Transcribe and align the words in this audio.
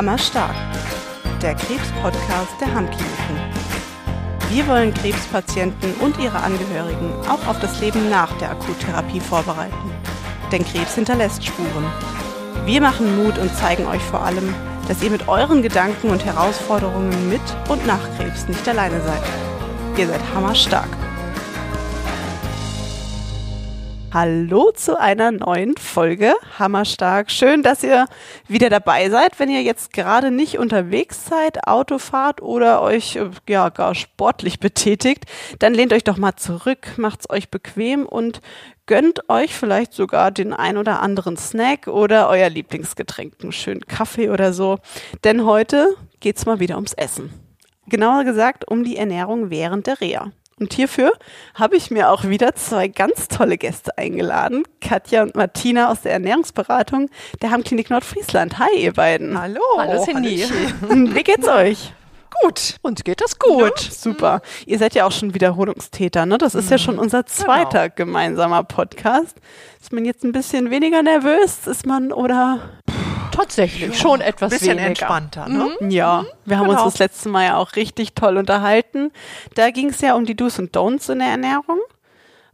Hammerstark, 0.00 0.54
der 1.42 1.54
Krebs-Podcast 1.54 2.58
der 2.58 2.72
Hammkliniken. 2.72 3.36
Wir 4.48 4.66
wollen 4.66 4.94
Krebspatienten 4.94 5.92
und 6.00 6.18
ihre 6.18 6.38
Angehörigen 6.38 7.12
auch 7.28 7.46
auf 7.46 7.60
das 7.60 7.78
Leben 7.82 8.08
nach 8.08 8.32
der 8.38 8.52
Akuttherapie 8.52 9.20
vorbereiten. 9.20 9.90
Denn 10.50 10.64
Krebs 10.64 10.94
hinterlässt 10.94 11.44
Spuren. 11.44 11.84
Wir 12.64 12.80
machen 12.80 13.22
Mut 13.22 13.36
und 13.36 13.54
zeigen 13.54 13.84
euch 13.84 14.00
vor 14.00 14.22
allem, 14.22 14.54
dass 14.88 15.02
ihr 15.02 15.10
mit 15.10 15.28
euren 15.28 15.60
Gedanken 15.60 16.08
und 16.08 16.24
Herausforderungen 16.24 17.28
mit 17.28 17.42
und 17.68 17.86
nach 17.86 18.00
Krebs 18.16 18.48
nicht 18.48 18.66
alleine 18.66 19.02
seid. 19.02 19.22
Ihr 19.98 20.06
seid 20.06 20.22
hammerstark. 20.34 20.88
Hallo 24.12 24.72
zu 24.74 24.98
einer 24.98 25.30
neuen 25.30 25.76
Folge 25.76 26.34
Hammerstark. 26.58 27.30
Schön, 27.30 27.62
dass 27.62 27.84
ihr 27.84 28.06
wieder 28.48 28.68
dabei 28.68 29.08
seid. 29.08 29.38
Wenn 29.38 29.48
ihr 29.48 29.62
jetzt 29.62 29.92
gerade 29.92 30.32
nicht 30.32 30.58
unterwegs 30.58 31.26
seid, 31.26 31.68
Auto 31.68 31.98
fahrt 31.98 32.42
oder 32.42 32.82
euch 32.82 33.14
äh, 33.14 33.30
ja 33.48 33.68
gar 33.68 33.94
sportlich 33.94 34.58
betätigt, 34.58 35.26
dann 35.60 35.74
lehnt 35.74 35.92
euch 35.92 36.02
doch 36.02 36.16
mal 36.16 36.34
zurück, 36.34 36.88
macht's 36.96 37.30
euch 37.30 37.52
bequem 37.52 38.04
und 38.04 38.40
gönnt 38.86 39.30
euch 39.30 39.54
vielleicht 39.54 39.92
sogar 39.92 40.32
den 40.32 40.52
ein 40.52 40.76
oder 40.76 41.02
anderen 41.02 41.36
Snack 41.36 41.86
oder 41.86 42.28
euer 42.28 42.48
Lieblingsgetränk, 42.48 43.34
einen 43.40 43.52
schönen 43.52 43.86
Kaffee 43.86 44.30
oder 44.30 44.52
so. 44.52 44.78
Denn 45.22 45.44
heute 45.44 45.94
geht's 46.18 46.46
mal 46.46 46.58
wieder 46.58 46.74
ums 46.74 46.94
Essen. 46.94 47.32
Genauer 47.86 48.24
gesagt 48.24 48.68
um 48.68 48.82
die 48.82 48.96
Ernährung 48.96 49.50
während 49.50 49.86
der 49.86 50.00
Reha. 50.00 50.32
Und 50.60 50.74
hierfür 50.74 51.12
habe 51.54 51.76
ich 51.76 51.90
mir 51.90 52.10
auch 52.10 52.24
wieder 52.24 52.54
zwei 52.54 52.86
ganz 52.86 53.28
tolle 53.28 53.56
Gäste 53.56 53.96
eingeladen. 53.96 54.64
Katja 54.82 55.22
und 55.22 55.34
Martina 55.34 55.90
aus 55.90 56.02
der 56.02 56.12
Ernährungsberatung 56.12 57.08
der 57.40 57.50
Heimklinik 57.50 57.88
Nordfriesland. 57.88 58.58
Hi, 58.58 58.76
ihr 58.78 58.92
beiden. 58.92 59.40
Hallo. 59.40 59.62
Hallo, 59.78 60.04
Cindy. 60.04 60.44
Wie 61.14 61.22
geht's 61.22 61.48
euch? 61.48 61.94
Gut. 62.42 62.76
Uns 62.82 63.02
geht 63.04 63.20
das 63.22 63.38
gut. 63.38 63.80
Ja, 63.80 63.90
super. 63.90 64.42
Ihr 64.66 64.78
seid 64.78 64.94
ja 64.94 65.04
auch 65.06 65.12
schon 65.12 65.34
Wiederholungstäter, 65.34 66.26
ne? 66.26 66.38
Das 66.38 66.54
ist 66.54 66.70
ja 66.70 66.78
schon 66.78 66.98
unser 66.98 67.26
zweiter 67.26 67.88
Genau. 67.88 67.96
gemeinsamer 67.96 68.62
Podcast. 68.64 69.36
Ist 69.80 69.92
man 69.92 70.04
jetzt 70.04 70.24
ein 70.24 70.32
bisschen 70.32 70.70
weniger 70.70 71.02
nervös? 71.02 71.66
Ist 71.66 71.86
man 71.86 72.12
oder? 72.12 72.60
Tatsächlich, 73.30 73.98
schon 73.98 74.20
etwas 74.20 74.50
Bisschen 74.50 74.70
weniger. 74.72 74.86
entspannter, 74.88 75.48
ne? 75.48 75.70
Ja, 75.88 76.24
wir 76.44 76.58
haben 76.58 76.68
Genau. 76.68 76.82
uns 76.84 76.92
das 76.92 76.98
letzte 76.98 77.28
Mal 77.28 77.44
ja 77.46 77.56
auch 77.56 77.76
richtig 77.76 78.14
toll 78.14 78.36
unterhalten. 78.36 79.10
Da 79.54 79.70
ging 79.70 79.90
es 79.90 80.00
ja 80.00 80.14
um 80.14 80.24
die 80.26 80.34
Do's 80.36 80.58
und 80.58 80.76
Don'ts 80.76 81.10
in 81.12 81.18
der 81.20 81.28
Ernährung 81.28 81.78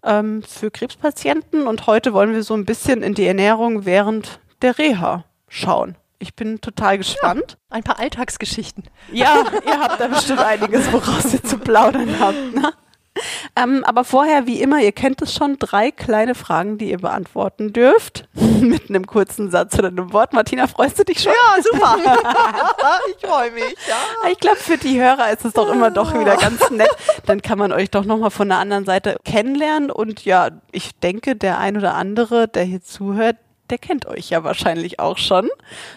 ähm, 0.05 0.43
für 0.43 0.71
Krebspatienten 0.71 1.67
und 1.67 1.87
heute 1.87 2.13
wollen 2.13 2.33
wir 2.35 2.43
so 2.43 2.55
ein 2.55 2.65
bisschen 2.65 3.03
in 3.03 3.15
die 3.15 3.27
Ernährung 3.27 3.85
während 3.85 4.41
der 4.63 4.79
Reha 4.79 5.25
schauen. 5.49 5.97
Ich 6.19 6.35
bin 6.35 6.61
total 6.63 6.97
gespannt. 6.97 7.59
Ein 7.69 7.83
paar 7.83 7.99
Alltagsgeschichten. 7.99 8.85
Ja, 9.13 9.45
ihr 9.67 9.79
habt 9.81 10.01
da 10.01 10.07
bestimmt 10.09 10.39
einiges, 10.41 10.91
woraus 10.93 11.35
ihr 11.35 11.43
zu 11.43 11.59
plaudern 11.59 12.09
habt. 12.19 12.55
Ne? 12.55 12.73
Ähm, 13.59 13.85
aber 13.85 14.05
vorher, 14.05 14.47
wie 14.47 14.61
immer, 14.61 14.81
ihr 14.81 14.93
kennt 14.93 15.23
es 15.23 15.33
schon, 15.33 15.59
drei 15.59 15.91
kleine 15.91 16.35
Fragen, 16.35 16.77
die 16.77 16.91
ihr 16.91 16.99
beantworten 16.99 17.73
dürft. 17.73 18.29
Mit 18.61 18.91
einem 18.91 19.07
kurzen 19.07 19.51
Satz 19.51 19.79
oder 19.79 19.89
einem 19.89 20.13
Wort. 20.13 20.35
Martina, 20.35 20.67
freust 20.67 20.99
du 20.99 21.05
dich 21.05 21.23
schon? 21.23 21.33
Ja, 21.33 21.63
super. 21.63 21.97
ich 23.09 23.27
freue 23.27 23.51
mich. 23.53 23.75
Ja. 23.89 24.29
Ich 24.31 24.39
glaube, 24.39 24.59
für 24.59 24.77
die 24.77 25.01
Hörer 25.01 25.31
ist 25.33 25.47
es 25.47 25.55
doch 25.55 25.73
immer 25.73 25.91
doch 25.91 26.13
wieder 26.19 26.37
ganz 26.37 26.69
nett. 26.71 26.91
Dann 27.25 27.41
kann 27.41 27.59
man 27.59 27.73
euch 27.73 27.91
doch 27.91 28.05
nochmal 28.05 28.31
von 28.31 28.49
der 28.49 28.59
anderen 28.59 28.85
Seite 28.85 29.17
kennenlernen. 29.25 29.91
Und 29.91 30.25
ja, 30.27 30.51
ich 30.71 30.95
denke, 31.01 31.35
der 31.35 31.59
ein 31.59 31.79
oder 31.79 31.95
andere, 31.95 32.49
der 32.49 32.65
hier 32.65 32.83
zuhört, 32.83 33.37
der 33.71 33.79
kennt 33.79 34.07
euch 34.07 34.29
ja 34.29 34.45
wahrscheinlich 34.45 35.01
auch 35.01 35.17
schon. 35.17 35.49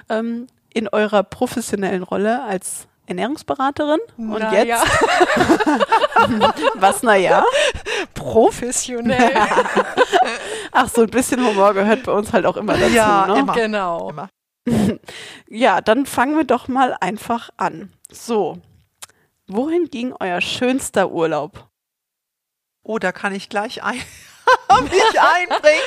Ähm, 0.07 0.47
in 0.73 0.87
eurer 0.87 1.23
professionellen 1.23 2.03
Rolle 2.03 2.43
als 2.43 2.87
Ernährungsberaterin. 3.09 3.99
Und 4.17 4.39
Na 4.39 4.53
jetzt, 4.53 4.67
ja. 4.67 4.83
was, 6.75 7.03
naja? 7.03 7.43
Professionell. 8.13 9.33
Ach, 10.71 10.87
so 10.87 11.01
ein 11.01 11.09
bisschen 11.09 11.45
Humor 11.45 11.73
gehört 11.73 12.03
bei 12.03 12.11
uns 12.11 12.31
halt 12.31 12.45
auch 12.45 12.55
immer 12.55 12.77
dazu. 12.77 12.93
Ja, 12.93 13.27
ne? 13.27 13.39
immer. 13.39 13.53
genau. 13.53 14.09
Immer. 14.09 14.29
Ja, 15.51 15.81
dann 15.81 16.05
fangen 16.05 16.37
wir 16.37 16.43
doch 16.43 16.67
mal 16.67 16.95
einfach 17.01 17.49
an. 17.57 17.91
So, 18.11 18.59
wohin 19.47 19.85
ging 19.85 20.13
euer 20.19 20.41
schönster 20.41 21.09
Urlaub? 21.09 21.67
Oh, 22.83 22.99
da 22.99 23.11
kann 23.11 23.33
ich 23.33 23.49
gleich 23.49 23.83
ein 23.83 23.99
mich 24.83 25.19
einbringen. 25.19 25.81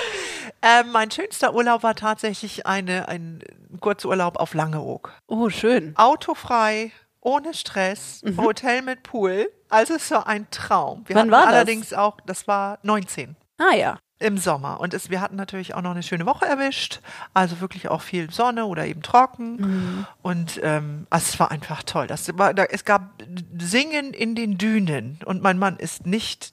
Ähm, 0.62 0.93
mein 0.93 1.11
schönster 1.11 1.55
Urlaub 1.55 1.82
war 1.82 1.94
tatsächlich 1.94 2.66
eine, 2.66 3.09
ein 3.09 3.43
Kurzurlaub 3.81 4.37
auf 4.37 4.55
Langeoog. 4.55 5.12
Oh, 5.27 5.49
schön. 5.49 5.94
Autofrei, 5.97 6.93
ohne 7.22 7.55
Stress, 7.55 8.22
Hotel 8.37 8.83
mit 8.83 9.03
Pool. 9.03 9.50
Also 9.69 9.94
es 9.94 10.10
war 10.10 10.27
ein 10.27 10.47
Traum. 10.50 11.05
Wir 11.06 11.16
Wann 11.16 11.22
hatten 11.22 11.31
war 11.31 11.47
das? 11.47 11.55
allerdings 11.55 11.93
auch, 11.94 12.19
das 12.27 12.47
war 12.47 12.78
19. 12.83 13.37
Ah 13.59 13.75
ja. 13.75 13.99
im 14.19 14.38
Sommer. 14.38 14.81
Und 14.81 14.93
es, 14.93 15.09
wir 15.09 15.21
hatten 15.21 15.37
natürlich 15.37 15.75
auch 15.75 15.82
noch 15.82 15.93
eine 15.93 16.03
schöne 16.03 16.27
Woche 16.27 16.47
erwischt. 16.47 17.00
Also 17.32 17.61
wirklich 17.61 17.88
auch 17.88 18.03
viel 18.03 18.31
Sonne 18.31 18.66
oder 18.66 18.87
eben 18.87 19.03
trocken. 19.03 20.06
Und 20.21 20.61
ähm, 20.62 21.06
also 21.11 21.27
es 21.31 21.41
war 21.41 21.50
einfach 21.50 21.82
toll. 21.84 22.06
Das 22.06 22.37
war, 22.37 22.53
da, 22.55 22.65
es 22.65 22.84
gab 22.84 23.22
Singen 23.59 24.12
in 24.12 24.34
den 24.34 24.59
Dünen. 24.59 25.19
Und 25.25 25.43
mein 25.43 25.59
Mann 25.59 25.77
ist 25.77 26.06
nicht 26.06 26.53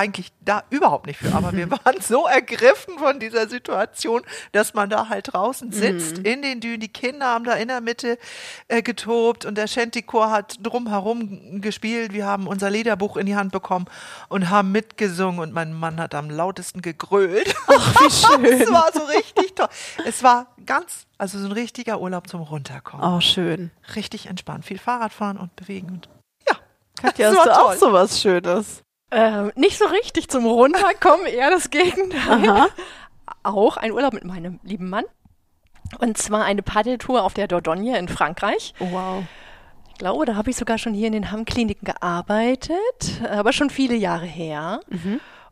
eigentlich 0.00 0.32
da 0.40 0.62
überhaupt 0.70 1.06
nicht 1.06 1.18
für, 1.18 1.34
aber 1.34 1.52
wir 1.52 1.70
waren 1.84 2.00
so 2.00 2.26
ergriffen 2.26 2.98
von 2.98 3.20
dieser 3.20 3.48
Situation, 3.48 4.22
dass 4.52 4.72
man 4.72 4.88
da 4.88 5.08
halt 5.10 5.32
draußen 5.34 5.72
sitzt 5.72 6.18
in 6.18 6.40
den 6.40 6.60
Dünen. 6.60 6.80
Die 6.80 6.88
Kinder 6.88 7.26
haben 7.26 7.44
da 7.44 7.52
in 7.52 7.68
der 7.68 7.80
Mitte 7.82 8.18
äh, 8.68 8.80
getobt 8.82 9.44
und 9.44 9.56
der 9.58 9.66
Shanty-Chor 9.66 10.30
hat 10.30 10.56
drumherum 10.62 11.60
gespielt. 11.60 12.12
Wir 12.14 12.24
haben 12.26 12.46
unser 12.46 12.70
Liederbuch 12.70 13.18
in 13.18 13.26
die 13.26 13.36
Hand 13.36 13.52
bekommen 13.52 13.84
und 14.28 14.48
haben 14.48 14.72
mitgesungen 14.72 15.38
und 15.40 15.52
mein 15.52 15.74
Mann 15.74 16.00
hat 16.00 16.14
am 16.14 16.30
lautesten 16.30 16.80
gegrölt. 16.80 17.54
Ach, 17.66 17.94
wie 18.00 18.10
schön. 18.46 18.60
Es 18.62 18.70
war 18.72 18.90
so 18.94 19.02
richtig 19.04 19.54
toll. 19.54 19.68
Es 20.06 20.22
war 20.22 20.46
ganz, 20.64 21.06
also 21.18 21.38
so 21.38 21.44
ein 21.46 21.52
richtiger 21.52 22.00
Urlaub 22.00 22.26
zum 22.26 22.40
Runterkommen. 22.40 23.04
Oh, 23.06 23.20
schön. 23.20 23.70
Richtig 23.94 24.26
entspannt. 24.26 24.64
Viel 24.64 24.78
Fahrradfahren 24.78 25.36
und 25.36 25.54
bewegen 25.56 25.88
und 25.90 26.08
ja. 26.48 26.56
Katja, 27.00 27.30
Das 27.30 27.38
hast 27.38 27.46
du 27.46 27.52
auch 27.52 27.66
toll. 27.68 27.78
so 27.78 27.92
was 27.92 28.20
Schönes? 28.20 28.82
Ähm, 29.10 29.52
nicht 29.56 29.78
so 29.78 29.86
richtig 29.86 30.28
zum 30.28 30.46
Runterkommen, 30.46 31.26
eher 31.26 31.50
das 31.50 31.70
Gegenteil. 31.70 32.48
Aha. 32.48 32.68
Auch 33.42 33.76
ein 33.76 33.92
Urlaub 33.92 34.12
mit 34.12 34.24
meinem 34.24 34.60
lieben 34.62 34.88
Mann. 34.88 35.04
Und 35.98 36.18
zwar 36.18 36.44
eine 36.44 36.62
Paddeltour 36.62 37.22
auf 37.24 37.34
der 37.34 37.48
Dordogne 37.48 37.98
in 37.98 38.08
Frankreich. 38.08 38.74
Oh, 38.78 38.86
wow. 38.90 39.24
Ich 39.88 39.98
glaube, 39.98 40.24
da 40.24 40.36
habe 40.36 40.50
ich 40.50 40.56
sogar 40.56 40.78
schon 40.78 40.94
hier 40.94 41.08
in 41.08 41.12
den 41.12 41.30
Hamm-Kliniken 41.30 41.84
gearbeitet, 41.84 43.20
aber 43.28 43.52
schon 43.52 43.68
viele 43.68 43.96
Jahre 43.96 44.24
her. 44.24 44.80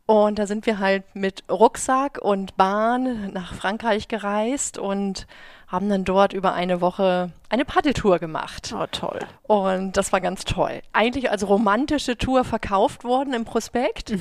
Und 0.06 0.38
da 0.38 0.46
sind 0.46 0.64
wir 0.64 0.78
halt 0.78 1.04
mit 1.14 1.44
Rucksack 1.50 2.18
und 2.22 2.56
Bahn 2.56 3.30
nach 3.32 3.52
Frankreich 3.52 4.08
gereist 4.08 4.78
und 4.78 5.26
haben 5.68 5.88
dann 5.90 6.04
dort 6.04 6.32
über 6.32 6.54
eine 6.54 6.80
Woche 6.80 7.30
eine 7.50 7.64
Paddeltour 7.64 8.18
gemacht. 8.18 8.74
Oh, 8.74 8.86
toll. 8.90 9.20
Und 9.42 9.96
das 9.96 10.12
war 10.12 10.20
ganz 10.20 10.44
toll. 10.44 10.80
Eigentlich 10.92 11.30
als 11.30 11.46
romantische 11.46 12.16
Tour 12.16 12.44
verkauft 12.44 13.04
worden 13.04 13.34
im 13.34 13.44
Prospekt. 13.44 14.12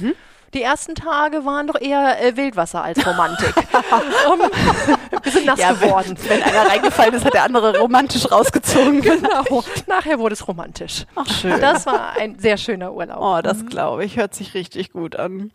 Die 0.53 0.61
ersten 0.61 0.95
Tage 0.95 1.45
waren 1.45 1.67
doch 1.67 1.79
eher 1.79 2.21
äh, 2.21 2.35
Wildwasser 2.37 2.83
als 2.83 3.05
Romantik. 3.05 3.53
um, 4.31 4.39
wir 5.23 5.31
sind 5.31 5.45
nass 5.45 5.59
Ja, 5.59 5.73
geworden. 5.73 6.17
wenn, 6.23 6.39
wenn 6.39 6.43
einer 6.43 6.69
reingefallen 6.69 7.13
ist, 7.13 7.25
hat 7.25 7.33
der 7.33 7.43
andere 7.43 7.79
romantisch 7.79 8.29
rausgezogen. 8.31 9.01
Genau. 9.01 9.63
Nachher 9.87 10.19
wurde 10.19 10.33
es 10.33 10.47
romantisch. 10.47 11.05
Ach, 11.15 11.27
schön. 11.27 11.59
Das 11.59 11.85
war 11.85 12.11
ein 12.17 12.39
sehr 12.39 12.57
schöner 12.57 12.93
Urlaub. 12.93 13.19
Oh, 13.21 13.41
das 13.41 13.65
glaube 13.65 14.05
ich. 14.05 14.17
Hört 14.17 14.33
sich 14.33 14.53
richtig 14.53 14.91
gut 14.93 15.15
an. 15.17 15.51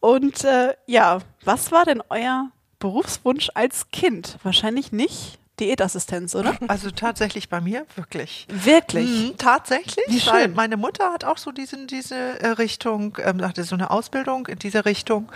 Und 0.00 0.44
äh, 0.44 0.74
ja, 0.86 1.18
was 1.44 1.70
war 1.72 1.84
denn 1.84 2.02
euer 2.08 2.48
Berufswunsch 2.78 3.50
als 3.54 3.90
Kind? 3.90 4.38
Wahrscheinlich 4.42 4.92
nicht 4.92 5.38
Diätassistenz, 5.60 6.34
oder? 6.34 6.56
Also 6.68 6.90
tatsächlich 6.90 7.48
bei 7.48 7.60
mir 7.60 7.84
wirklich. 7.96 8.46
Wirklich? 8.48 9.08
Mhm, 9.08 9.36
tatsächlich, 9.38 10.04
Wie 10.08 10.24
weil 10.26 10.44
schön. 10.44 10.54
meine 10.54 10.76
Mutter 10.76 11.12
hat 11.12 11.24
auch 11.24 11.38
so 11.38 11.50
diesen, 11.50 11.86
diese 11.88 12.14
äh, 12.14 12.48
Richtung, 12.50 13.18
ähm, 13.22 13.42
hatte 13.42 13.64
so 13.64 13.74
eine 13.74 13.90
Ausbildung 13.90 14.46
in 14.46 14.58
diese 14.58 14.84
Richtung. 14.84 15.30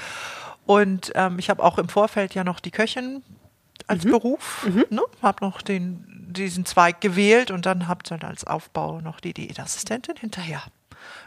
Und 0.65 1.11
ähm, 1.17 1.39
ich 1.41 1.51
habe 1.51 1.63
auch 1.63 1.79
im 1.79 1.89
Vorfeld 1.89 2.35
ja 2.35 2.45
noch 2.45 2.61
die 2.61 2.71
Köchin 2.71 3.23
als 3.89 4.05
Beruf, 4.05 4.65
ne? 4.91 5.03
habe 5.21 5.45
noch 5.45 5.61
den, 5.61 6.05
diesen 6.31 6.65
Zweig 6.65 7.01
gewählt 7.01 7.51
und 7.51 7.67
dann 7.67 7.89
habe 7.89 8.05
dann 8.09 8.23
als 8.23 8.47
Aufbau 8.47 9.01
noch 9.01 9.19
die 9.19 9.35
Diätassistentin 9.35 10.15
hinterher 10.17 10.63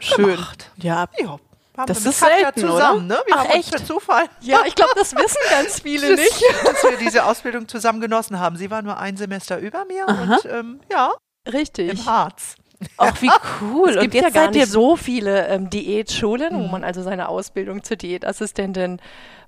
Schön. 0.00 0.36
gemacht. 0.36 0.70
Ja, 0.76 1.06
Ja, 1.18 1.38
haben 1.76 1.86
Das 1.86 2.04
wir 2.04 2.10
ist 2.10 2.20
Katja 2.20 2.36
selten, 2.38 2.60
zusammen, 2.60 3.06
oder? 3.06 3.16
ne? 3.16 3.22
Wir 3.26 3.34
Ach, 3.34 3.38
haben 3.40 3.46
uns 3.46 3.54
echt? 3.56 3.70
per 3.70 3.84
Zufall 3.84 4.24
Ja, 4.40 4.60
ich 4.66 4.74
glaube, 4.74 4.92
das 4.96 5.14
wissen 5.14 5.38
ganz 5.50 5.80
viele 5.82 6.14
nicht. 6.16 6.42
dass 6.64 6.82
wir 6.82 6.96
diese 6.98 7.24
Ausbildung 7.24 7.68
zusammen 7.68 8.00
genossen 8.00 8.38
haben. 8.40 8.56
Sie 8.56 8.70
war 8.70 8.82
nur 8.82 8.98
ein 8.98 9.16
Semester 9.16 9.58
über 9.58 9.84
mir 9.84 10.06
und 10.08 10.50
ähm, 10.50 10.80
ja, 10.90 11.12
Richtig. 11.52 11.90
im 11.90 12.06
Harz. 12.06 12.56
Ach, 12.98 13.20
wie 13.22 13.30
cool. 13.60 13.90
Es 13.90 13.96
Und 13.96 14.02
gibt 14.02 14.14
jetzt 14.14 14.24
ja 14.24 14.30
gar 14.30 14.44
seid 14.46 14.56
ihr 14.56 14.62
nicht 14.62 14.72
so 14.72 14.96
viele 14.96 15.46
ähm, 15.48 15.70
Diätschulen, 15.70 16.54
wo 16.54 16.66
man 16.68 16.84
also 16.84 17.02
seine 17.02 17.28
Ausbildung 17.28 17.82
zur 17.82 17.96
Diätassistentin 17.96 19.00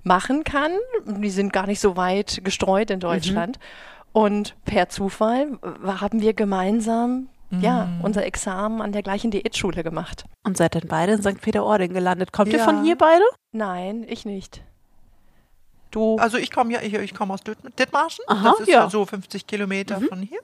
machen 0.03 0.43
kann. 0.43 0.71
Die 1.05 1.29
sind 1.29 1.53
gar 1.53 1.67
nicht 1.67 1.79
so 1.79 1.95
weit 1.95 2.41
gestreut 2.43 2.89
in 2.89 2.99
Deutschland. 2.99 3.59
Und 4.11 4.55
per 4.65 4.89
Zufall 4.89 5.59
haben 5.85 6.21
wir 6.21 6.33
gemeinsam 6.33 7.29
ja, 7.51 7.85
Mhm. 7.85 8.01
unser 8.01 8.25
Examen 8.25 8.81
an 8.81 8.91
der 8.91 9.01
gleichen 9.03 9.31
Diätschule 9.31 9.83
gemacht. 9.83 10.23
Und 10.43 10.57
seid 10.57 10.75
dann 10.75 10.87
beide 10.87 11.13
in 11.13 11.21
St. 11.21 11.41
Peter-Ording 11.41 11.93
gelandet. 11.93 12.31
Kommt 12.31 12.51
ihr 12.53 12.59
Ja. 12.59 12.65
von 12.65 12.83
hier 12.83 12.95
beide? 12.97 13.23
Nein, 13.51 14.05
ich 14.07 14.25
nicht. 14.25 14.61
Du, 15.91 16.17
Also 16.17 16.37
ich 16.37 16.51
komme 16.51 16.71
ja, 16.73 16.81
ich, 16.81 16.93
ich 16.93 17.15
komme 17.15 17.33
aus 17.33 17.41
Dithma- 17.41 17.71
Dithmarschen. 17.75 18.23
Aha, 18.27 18.51
das 18.51 18.59
ist 18.61 18.67
ja. 18.69 18.89
so 18.89 19.05
50 19.05 19.47
Kilometer 19.47 19.99
von 20.01 20.21
hier. 20.21 20.39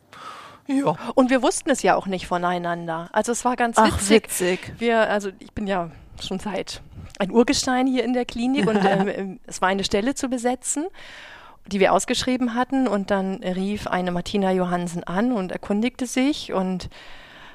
Ja. 0.67 0.95
und 1.13 1.29
wir 1.29 1.43
wussten 1.43 1.69
es 1.69 1.83
ja 1.83 1.95
auch 1.95 2.07
nicht 2.07 2.25
voneinander. 2.25 3.09
Also 3.13 3.31
es 3.31 3.45
war 3.45 3.55
ganz 3.55 3.77
Ach, 3.77 3.85
witzig. 3.85 4.23
witzig. 4.23 4.73
Wir, 4.79 5.07
also 5.11 5.29
ich 5.37 5.51
bin 5.53 5.67
ja 5.67 5.91
schon 6.19 6.39
seit 6.39 6.81
ein 7.19 7.29
Urgestein 7.29 7.85
hier 7.85 8.03
in 8.03 8.13
der 8.13 8.25
Klinik 8.25 8.65
und 8.67 8.77
ähm, 8.83 9.07
ähm, 9.07 9.39
es 9.45 9.61
war 9.61 9.69
eine 9.69 9.83
Stelle 9.83 10.15
zu 10.15 10.27
besetzen, 10.27 10.87
die 11.67 11.79
wir 11.79 11.93
ausgeschrieben 11.93 12.53
hatten. 12.53 12.87
Und 12.87 13.11
dann 13.11 13.43
rief 13.43 13.87
eine 13.87 14.11
Martina 14.11 14.51
Johansen 14.51 15.03
an 15.03 15.31
und 15.31 15.51
erkundigte 15.51 16.05
sich. 16.05 16.53
Und 16.53 16.89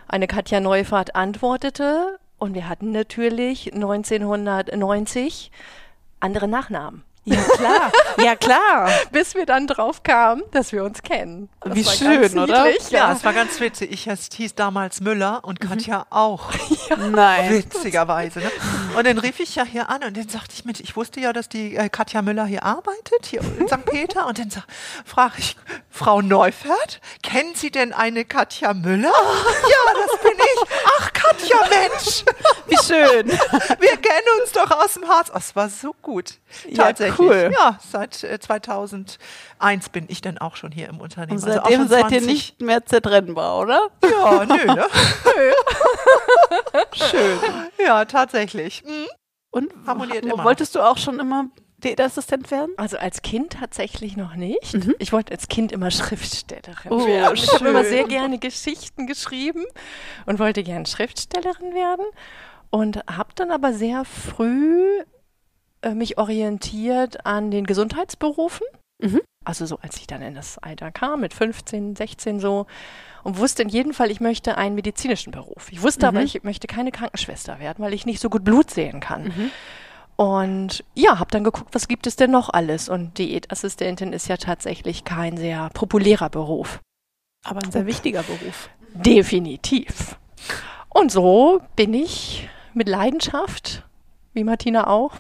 eine 0.09 0.27
Katja 0.27 0.61
Neufahrt 0.61 1.15
antwortete. 1.15 2.19
Und 2.39 2.55
wir 2.55 2.69
hatten 2.69 2.91
natürlich 2.91 3.73
1990 3.75 5.51
andere 6.21 6.49
Nachnamen. 6.49 7.05
Ja, 7.31 7.43
klar. 7.57 7.93
ja, 8.19 8.37
klar. 8.37 8.91
Bis 9.13 9.35
wir 9.35 9.47
dann 9.47 9.67
drauf 9.67 10.03
kamen, 10.03 10.43
dass 10.53 10.73
wir 10.73 10.85
uns 10.85 11.03
kennen. 11.03 11.49
Das 11.61 11.75
Wie 11.75 11.85
schön, 11.85 12.39
oder? 12.39 12.65
niedlich, 12.65 12.91
Ja, 12.91 13.09
Ja. 13.09 13.13
es 13.13 13.25
war 13.25 13.33
ganz 13.33 13.59
witzig. 13.61 13.91
Ich 13.93 14.09
hieß 14.37 14.55
damals 14.55 15.01
Müller 15.01 15.41
und 15.43 15.63
Mhm. 15.63 15.69
Katja 15.69 16.07
auch. 16.11 16.51
Nein. 17.11 17.51
Witzigerweise. 17.51 18.41
Ne? 18.41 18.51
Und 18.97 19.07
dann 19.07 19.19
rief 19.19 19.41
ich 19.41 19.55
ja 19.55 19.65
hier 19.65 19.89
an 19.89 20.03
und 20.05 20.17
dann 20.17 20.29
sagte 20.29 20.55
ich 20.55 20.65
mit, 20.65 20.81
ich 20.81 20.97
wusste 20.97 21.21
ja, 21.21 21.33
dass 21.33 21.49
die 21.49 21.77
äh, 21.77 21.89
Katja 21.89 22.23
Müller 22.23 22.45
hier 22.45 22.65
arbeitet, 22.65 23.27
hier 23.27 23.41
in 23.59 23.69
St. 23.69 23.85
Peter. 23.87 24.27
Und 24.27 24.39
dann 24.39 24.51
frage 25.05 25.35
ich, 25.39 25.57
Frau 25.91 26.21
Neufert, 26.23 27.01
kennen 27.23 27.55
Sie 27.55 27.71
denn 27.71 27.93
eine 27.93 28.25
Katja 28.25 28.75
Müller? 28.75 29.13
ja, 29.13 29.95
das 30.07 30.21
bin 30.23 30.33
ich. 30.39 30.71
Ach, 30.99 31.13
Katja, 31.13 31.57
Mensch, 31.69 32.25
Wie 32.67 32.77
schön. 32.85 33.29
wir 33.29 33.97
kennen 33.97 34.41
uns 34.43 34.53
doch 34.53 34.71
aus 34.71 34.95
dem 34.95 35.07
Harz. 35.09 35.31
Oh, 35.33 35.39
Es 35.39 35.55
war 35.57 35.69
so 35.69 35.95
gut. 36.03 36.35
Ja, 36.69 36.85
Tatsächlich. 36.85 37.20
Cool. 37.21 37.53
Ja, 37.59 37.79
seit 37.91 38.23
äh, 38.25 38.39
2001 38.41 39.19
bin 39.93 40.07
ich 40.09 40.21
dann 40.21 40.39
auch 40.39 40.57
schon 40.57 40.73
hier 40.73 40.89
im 40.89 41.01
Unternehmen. 41.01 41.39
Und 41.39 41.45
Also 41.49 41.61
auch 41.61 41.65
seitdem 41.65 41.81
schon 41.81 41.89
seid 41.89 42.05
ihr 42.05 42.09
20 42.21 42.27
nicht 42.27 42.61
mehr 42.63 42.85
zertrennbar, 42.87 43.59
oder? 43.61 43.89
Ja, 44.05 44.45
nö, 44.47 44.65
ne? 44.67 44.85
Schön. 46.93 47.39
Ja, 47.85 48.05
tatsächlich. 48.05 48.83
Mhm. 48.85 49.07
Und 49.51 49.73
Harmoniert 49.87 50.25
wo- 50.25 50.35
immer. 50.35 50.45
wolltest 50.45 50.75
du 50.75 50.81
auch 50.81 50.99
schon 50.99 51.19
immer 51.19 51.47
Diätassistent 51.79 52.51
werden? 52.51 52.71
Also 52.77 52.99
als 52.99 53.23
Kind 53.23 53.55
tatsächlich 53.55 54.17
noch 54.17 54.35
nicht. 54.35 54.75
Mhm. 54.75 54.95
Ich 54.99 55.13
wollte 55.13 55.33
als 55.33 55.49
Kind 55.49 55.73
immer 55.73 55.91
Schriftstellerin 55.91 56.91
Oh, 56.93 57.07
werden. 57.07 57.35
Ich 57.35 57.53
habe 57.53 57.69
immer 57.69 57.81
schön. 57.83 57.91
sehr 57.91 58.05
gerne 58.05 58.39
Geschichten 58.39 59.07
geschrieben 59.07 59.65
und 60.27 60.39
wollte 60.39 60.63
gerne 60.63 60.87
Schriftstellerin 60.87 61.75
werden 61.75 62.05
und 62.71 62.99
habe 63.11 63.31
dann 63.35 63.51
aber 63.51 63.73
sehr 63.73 64.05
früh 64.05 65.03
äh, 65.83 65.95
mich 65.95 66.19
orientiert 66.19 67.25
an 67.27 67.51
den 67.51 67.67
Gesundheitsberufen. 67.67 68.67
Mhm. 69.03 69.21
Also 69.45 69.65
so, 69.65 69.79
als 69.81 69.97
ich 69.97 70.07
dann 70.07 70.21
in 70.23 70.35
das 70.35 70.59
Alter 70.59 70.91
kam, 70.93 71.21
mit 71.21 71.33
15, 71.33 71.97
16 71.97 72.41
so, 72.41 72.67
und 73.23 73.39
wusste 73.39 73.63
in 73.63 73.69
jedem 73.71 73.95
Fall, 73.95 74.11
ich 74.11 74.21
möchte 74.21 74.59
einen 74.59 74.75
medizinischen 74.75 75.31
Beruf. 75.31 75.73
Ich 75.73 75.83
wusste 75.83 76.07
aber, 76.09 76.21
Mhm. 76.21 76.27
ich 76.27 76.43
möchte 76.43 76.67
keine 76.67 76.93
Krankenschwester 76.93 77.59
werden, 77.59 77.83
weil 77.85 77.95
ich 77.95 78.05
nicht 78.07 78.21
so 78.21 78.29
gut 78.29 78.45
Blut 78.45 78.71
sehen 78.71 79.01
kann. 79.01 79.25
Mhm. 79.25 79.51
Und 80.17 80.85
ja, 80.95 81.19
habe 81.19 81.31
dann 81.31 81.45
geguckt, 81.45 81.75
was 81.75 81.89
gibt 81.89 82.07
es 82.07 82.17
denn 82.17 82.31
noch 82.31 82.51
alles? 82.51 82.91
Und 82.91 83.17
Diätassistentin 83.17 84.13
ist 84.13 84.29
ja 84.29 84.37
tatsächlich 84.37 85.05
kein 85.05 85.39
sehr 85.39 85.71
populärer 85.71 86.29
Beruf. 86.29 86.81
Aber 87.45 87.63
ein 87.65 87.73
sehr 87.73 87.87
wichtiger 87.87 88.23
Beruf. 88.23 88.69
Definitiv. 88.95 90.19
Und 90.91 91.11
so 91.11 91.63
bin 91.77 91.95
ich 91.95 92.49
mit 92.75 92.87
Leidenschaft, 92.89 93.87
wie 94.33 94.45
Martina 94.45 94.87
auch, 94.87 95.15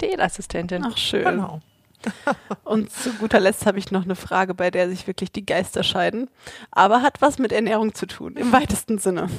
Diätassistentin. 0.00 0.84
Ach, 0.86 0.96
schön. 0.96 1.24
Genau. 1.24 1.60
Und 2.64 2.92
zu 2.92 3.12
guter 3.14 3.40
Letzt 3.40 3.64
habe 3.66 3.78
ich 3.78 3.90
noch 3.90 4.04
eine 4.04 4.14
Frage, 4.16 4.54
bei 4.54 4.70
der 4.70 4.88
sich 4.90 5.06
wirklich 5.06 5.32
die 5.32 5.46
Geister 5.46 5.82
scheiden, 5.82 6.28
aber 6.70 7.00
hat 7.02 7.22
was 7.22 7.38
mit 7.38 7.50
Ernährung 7.52 7.94
zu 7.94 8.06
tun, 8.06 8.36
im 8.36 8.52
weitesten 8.52 8.98
Sinne. 8.98 9.30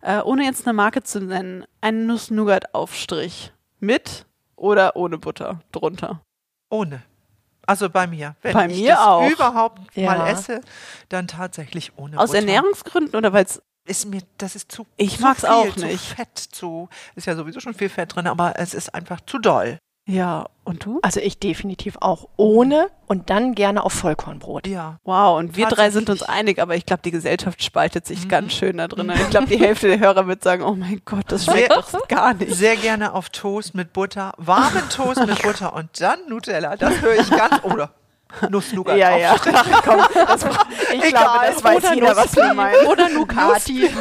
Äh, 0.00 0.20
ohne 0.22 0.44
jetzt 0.44 0.66
eine 0.66 0.72
Marke 0.74 1.04
zu 1.04 1.20
nennen, 1.20 1.64
ein 1.80 2.06
Nuss-Nougat-Aufstrich 2.06 3.52
mit 3.78 4.26
oder 4.56 4.96
ohne 4.96 5.18
Butter 5.18 5.60
drunter. 5.70 6.20
Ohne. 6.70 7.02
Also 7.64 7.88
bei 7.88 8.08
mir. 8.08 8.34
Wenn 8.42 8.54
Bei 8.54 8.66
ich 8.66 8.80
mir 8.80 8.90
das 8.94 8.98
auch. 9.00 9.30
überhaupt 9.30 9.80
Ja. 9.96 10.06
mal 10.16 10.26
esse, 10.28 10.60
dann 11.08 11.28
tatsächlich 11.28 11.92
ohne 11.96 12.18
Aus 12.18 12.30
Butter. 12.30 12.40
Ernährungsgründen 12.40 13.14
oder 13.14 13.32
weil 13.32 13.44
es 13.44 13.62
Ist 13.84 14.06
mir, 14.06 14.20
das 14.38 14.54
ist 14.54 14.70
zu 14.70 14.86
Ich 14.96 15.16
zu 15.16 15.22
mag's 15.22 15.40
viel, 15.40 15.50
auch 15.50 15.74
zu 15.74 15.86
nicht. 15.86 16.04
fett, 16.04 16.38
zu, 16.38 16.88
ist 17.16 17.26
ja 17.26 17.34
sowieso 17.34 17.58
schon 17.60 17.74
viel 17.74 17.88
Fett 17.88 18.14
drin, 18.14 18.26
aber 18.28 18.54
es 18.58 18.74
ist 18.74 18.94
einfach 18.94 19.20
zu 19.26 19.38
doll. 19.38 19.78
ja, 20.08 20.46
und 20.64 20.84
du? 20.84 21.00
Also 21.02 21.18
ich 21.18 21.38
definitiv 21.40 21.96
auch 22.00 22.28
ohne 22.36 22.88
und 23.08 23.30
dann 23.30 23.56
gerne 23.56 23.82
auf 23.84 23.92
Vollkornbrot. 23.92 24.68
Ja. 24.68 24.98
Wow, 25.02 25.38
und 25.38 25.56
wir 25.56 25.66
drei 25.66 25.90
sind 25.90 26.08
uns 26.10 26.22
einig, 26.22 26.60
aber 26.60 26.76
ich 26.76 26.86
glaube, 26.86 27.02
die 27.04 27.10
Gesellschaft 27.10 27.62
spaltet 27.64 28.06
sich 28.06 28.24
Mhm. 28.24 28.28
ganz 28.28 28.52
schön 28.52 28.76
da 28.76 28.86
drin. 28.86 29.10
Ich 29.16 29.30
glaube, 29.30 29.48
die 29.48 29.58
Hälfte 29.58 29.88
der 29.88 29.98
Hörer 29.98 30.28
wird 30.28 30.44
sagen, 30.44 30.62
oh 30.62 30.74
mein 30.76 31.02
Gott, 31.04 31.24
das 31.26 31.44
schmeckt 31.44 31.72
Sehr- 31.72 31.76
doch 31.82 32.06
gar 32.08 32.34
nicht. 32.34 32.54
Sehr 32.54 32.76
gerne 32.76 33.12
auf 33.14 33.30
Toast 33.30 33.74
mit 33.74 33.92
Butter, 33.92 34.32
warmen 34.36 34.88
Toast 34.90 35.26
mit 35.26 35.42
Butter 35.42 35.74
und 35.74 35.88
dann 36.00 36.20
Nutella. 36.28 36.76
Das 36.76 37.00
höre 37.00 37.16
ich 37.20 37.28
ganz. 37.30 37.62
Oder 37.64 37.92
Nuss-Nougat. 38.48 38.96
Ja, 38.98 39.16
ja. 39.16 39.36
Ach, 39.52 39.82
komm, 39.84 40.00
das, 40.14 40.44
ich 40.92 41.00
glaube, 41.02 41.38
das 41.46 41.64
weiß 41.64 41.76
Oder 41.84 41.94
jeder, 41.94 42.16
was 42.16 42.34
wir 42.36 42.54
meinen. 42.54 42.86
Oder 42.86 43.08
Nucati. 43.08 43.90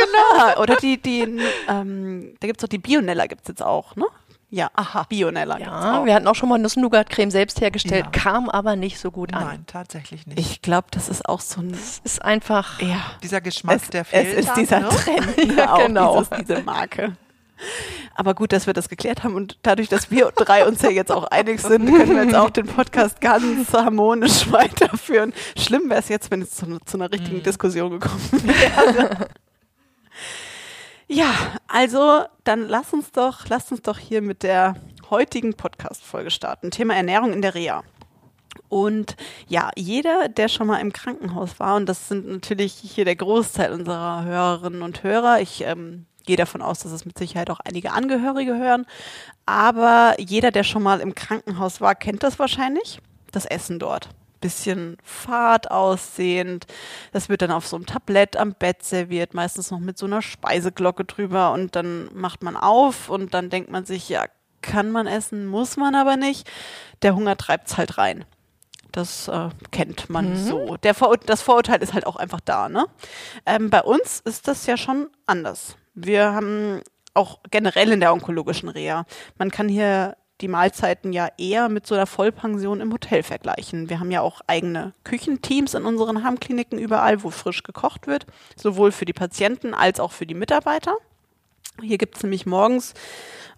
Genau. 0.00 0.62
Oder 0.62 0.76
die, 0.76 0.96
die, 1.00 1.40
ähm, 1.68 2.34
da 2.40 2.46
gibt's 2.46 2.62
doch 2.62 2.68
die 2.68 2.78
Bionella 2.78 3.26
gibt's 3.26 3.48
jetzt 3.48 3.62
auch, 3.62 3.96
ne? 3.96 4.06
Ja, 4.48 4.68
aha, 4.74 5.04
Bionella 5.08 5.58
Ja, 5.58 6.00
auch. 6.00 6.04
wir 6.06 6.14
hatten 6.14 6.26
auch 6.26 6.34
schon 6.34 6.48
mal 6.48 6.58
Nuss-Nougat-Creme 6.58 7.30
selbst 7.30 7.60
hergestellt, 7.60 8.06
Ja. 8.06 8.10
kam 8.22 8.48
aber 8.48 8.76
nicht 8.76 8.98
so 8.98 9.10
gut 9.10 9.34
an. 9.34 9.44
Nein, 9.44 9.64
tatsächlich 9.66 10.26
nicht. 10.26 10.38
Ich 10.38 10.62
glaube, 10.62 10.88
das 10.90 11.08
ist 11.10 11.28
auch 11.28 11.40
so 11.40 11.60
ein, 11.60 11.72
Es 11.72 12.00
ist 12.02 12.22
einfach, 12.22 12.80
ja, 12.80 12.96
Dieser 13.22 13.40
Geschmack, 13.42 13.76
es, 13.82 13.90
der 13.90 14.00
es 14.02 14.08
fehlt. 14.08 14.38
ist 14.38 14.48
dann, 14.48 14.54
dieser 14.58 14.80
ne? 14.80 14.88
Trend? 14.88 15.56
Ja, 15.56 15.76
genau. 15.76 16.20
dieses, 16.22 16.38
diese 16.46 16.62
Marke. 16.62 17.12
Aber 18.20 18.34
gut, 18.34 18.52
dass 18.52 18.66
wir 18.66 18.74
das 18.74 18.90
geklärt 18.90 19.24
haben 19.24 19.34
und 19.34 19.56
dadurch, 19.62 19.88
dass 19.88 20.10
wir 20.10 20.30
drei 20.36 20.66
uns 20.68 20.82
ja 20.82 20.90
jetzt 20.90 21.10
auch 21.10 21.24
einig 21.24 21.58
sind, 21.62 21.86
können 21.86 22.14
wir 22.14 22.24
jetzt 22.24 22.34
auch 22.34 22.50
den 22.50 22.66
Podcast 22.66 23.18
ganz 23.22 23.72
harmonisch 23.72 24.52
weiterführen. 24.52 25.32
Schlimm 25.56 25.88
wäre 25.88 26.00
es 26.00 26.10
jetzt, 26.10 26.30
wenn 26.30 26.42
es 26.42 26.50
zu, 26.50 26.66
zu 26.84 26.98
einer 26.98 27.10
richtigen 27.10 27.38
Mhm. 27.38 27.44
Diskussion 27.44 27.92
gekommen 27.92 28.20
wäre. 28.44 29.28
ja, 31.08 31.32
also 31.66 32.24
dann 32.44 32.68
lass 32.68 32.92
uns 32.92 33.10
doch, 33.10 33.48
lass 33.48 33.72
uns 33.72 33.80
doch 33.80 33.96
hier 33.96 34.20
mit 34.20 34.42
der 34.42 34.74
heutigen 35.08 35.54
Podcast-Folge 35.54 36.30
starten. 36.30 36.70
Thema 36.70 36.96
Ernährung 36.96 37.32
in 37.32 37.40
der 37.40 37.54
Reha. 37.54 37.84
Und 38.68 39.16
ja, 39.48 39.70
jeder, 39.76 40.28
der 40.28 40.48
schon 40.48 40.66
mal 40.66 40.80
im 40.80 40.92
Krankenhaus 40.92 41.58
war, 41.58 41.76
und 41.76 41.88
das 41.88 42.08
sind 42.08 42.28
natürlich 42.28 42.74
hier 42.74 43.06
der 43.06 43.16
Großteil 43.16 43.72
unserer 43.72 44.24
Hörerinnen 44.26 44.82
und 44.82 45.02
Hörer, 45.04 45.40
ich 45.40 45.64
ähm, 45.64 46.04
gehe 46.30 46.36
davon 46.36 46.62
aus, 46.62 46.78
dass 46.78 46.92
es 46.92 47.04
mit 47.04 47.18
Sicherheit 47.18 47.50
auch 47.50 47.58
einige 47.58 47.90
Angehörige 47.90 48.56
hören, 48.56 48.86
aber 49.46 50.14
jeder, 50.20 50.52
der 50.52 50.62
schon 50.62 50.84
mal 50.84 51.00
im 51.00 51.16
Krankenhaus 51.16 51.80
war, 51.80 51.96
kennt 51.96 52.22
das 52.22 52.38
wahrscheinlich, 52.38 53.00
das 53.32 53.46
Essen 53.46 53.80
dort. 53.80 54.10
Bisschen 54.40 54.96
fad 55.02 55.72
aussehend. 55.72 56.68
Das 57.12 57.28
wird 57.28 57.42
dann 57.42 57.50
auf 57.50 57.66
so 57.66 57.74
einem 57.74 57.84
Tablett 57.86 58.36
am 58.36 58.54
Bett 58.54 58.84
serviert, 58.84 59.34
meistens 59.34 59.72
noch 59.72 59.80
mit 59.80 59.98
so 59.98 60.06
einer 60.06 60.22
Speiseglocke 60.22 61.04
drüber 61.04 61.50
und 61.50 61.74
dann 61.74 62.08
macht 62.14 62.44
man 62.44 62.56
auf 62.56 63.08
und 63.08 63.34
dann 63.34 63.50
denkt 63.50 63.72
man 63.72 63.84
sich, 63.84 64.08
ja, 64.08 64.26
kann 64.62 64.92
man 64.92 65.08
essen, 65.08 65.48
muss 65.48 65.76
man 65.76 65.96
aber 65.96 66.16
nicht. 66.16 66.48
Der 67.02 67.16
Hunger 67.16 67.36
treibt's 67.36 67.76
halt 67.76 67.98
rein. 67.98 68.24
Das 68.92 69.26
äh, 69.26 69.48
kennt 69.72 70.10
man 70.10 70.36
so. 70.36 70.76
Der 70.76 70.94
Vorur 70.94 71.16
das 71.16 71.42
Vorurteil 71.42 71.82
ist 71.82 71.92
halt 71.92 72.06
auch 72.06 72.16
einfach 72.16 72.40
da. 72.40 72.68
Ne? 72.68 72.86
Ähm, 73.46 73.68
bei 73.68 73.82
uns 73.82 74.20
ist 74.20 74.46
das 74.46 74.66
ja 74.66 74.76
schon 74.76 75.08
anders. 75.26 75.76
Wir 75.94 76.32
haben 76.32 76.82
auch 77.14 77.40
generell 77.50 77.92
in 77.92 78.00
der 78.00 78.12
onkologischen 78.12 78.68
Reha, 78.68 79.04
man 79.38 79.50
kann 79.50 79.68
hier 79.68 80.16
die 80.40 80.48
Mahlzeiten 80.48 81.12
ja 81.12 81.28
eher 81.36 81.68
mit 81.68 81.86
so 81.86 81.94
einer 81.94 82.06
Vollpension 82.06 82.80
im 82.80 82.92
Hotel 82.92 83.22
vergleichen. 83.22 83.90
Wir 83.90 84.00
haben 84.00 84.10
ja 84.10 84.22
auch 84.22 84.40
eigene 84.46 84.94
Küchenteams 85.04 85.74
in 85.74 85.84
unseren 85.84 86.24
Heimkliniken 86.24 86.78
überall, 86.78 87.22
wo 87.22 87.30
frisch 87.30 87.62
gekocht 87.62 88.06
wird, 88.06 88.26
sowohl 88.56 88.92
für 88.92 89.04
die 89.04 89.12
Patienten 89.12 89.74
als 89.74 90.00
auch 90.00 90.12
für 90.12 90.26
die 90.26 90.34
Mitarbeiter. 90.34 90.96
Hier 91.82 91.98
gibt 91.98 92.16
es 92.16 92.22
nämlich 92.22 92.46
morgens 92.46 92.94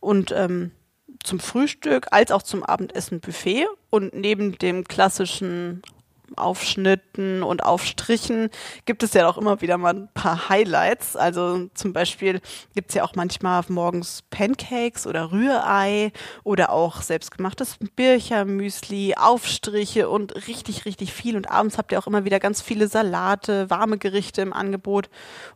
und 0.01 0.33
ähm, 0.33 0.73
zum 1.23 1.41
Frühstück 1.41 2.09
als 2.11 2.33
auch 2.33 2.43
zum 2.43 2.65
Abendessen 2.65 3.21
Buffet 3.21 3.67
und 3.91 4.15
neben 4.15 4.59
dem 4.59 4.85
klassischen 4.85 5.83
Aufschnitten 6.37 7.43
und 7.43 7.65
Aufstrichen 7.65 8.51
gibt 8.85 9.03
es 9.03 9.15
ja 9.15 9.29
auch 9.29 9.39
immer 9.39 9.61
wieder 9.61 9.79
mal 9.79 9.95
ein 9.95 10.09
paar 10.15 10.49
Highlights. 10.49 11.17
Also 11.17 11.69
zum 11.75 11.93
Beispiel 11.93 12.41
gibt 12.75 12.91
es 12.91 12.95
ja 12.95 13.05
auch 13.05 13.15
manchmal 13.15 13.62
morgens 13.69 14.23
Pancakes 14.31 15.07
oder 15.07 15.33
Rührei 15.33 16.12
oder 16.45 16.73
auch 16.73 17.03
selbstgemachtes 17.03 17.79
Birchermüsli, 17.97 19.15
Aufstriche 19.17 20.09
und 20.09 20.49
richtig, 20.49 20.85
richtig 20.85 21.12
viel. 21.12 21.37
Und 21.37 21.51
abends 21.51 21.79
habt 21.79 21.93
ihr 21.93 21.99
auch 21.99 22.07
immer 22.07 22.25
wieder 22.25 22.41
ganz 22.41 22.62
viele 22.62 22.89
Salate, 22.89 23.71
warme 23.71 23.99
Gerichte 23.99 24.43
im 24.43 24.53
Angebot. 24.53 25.11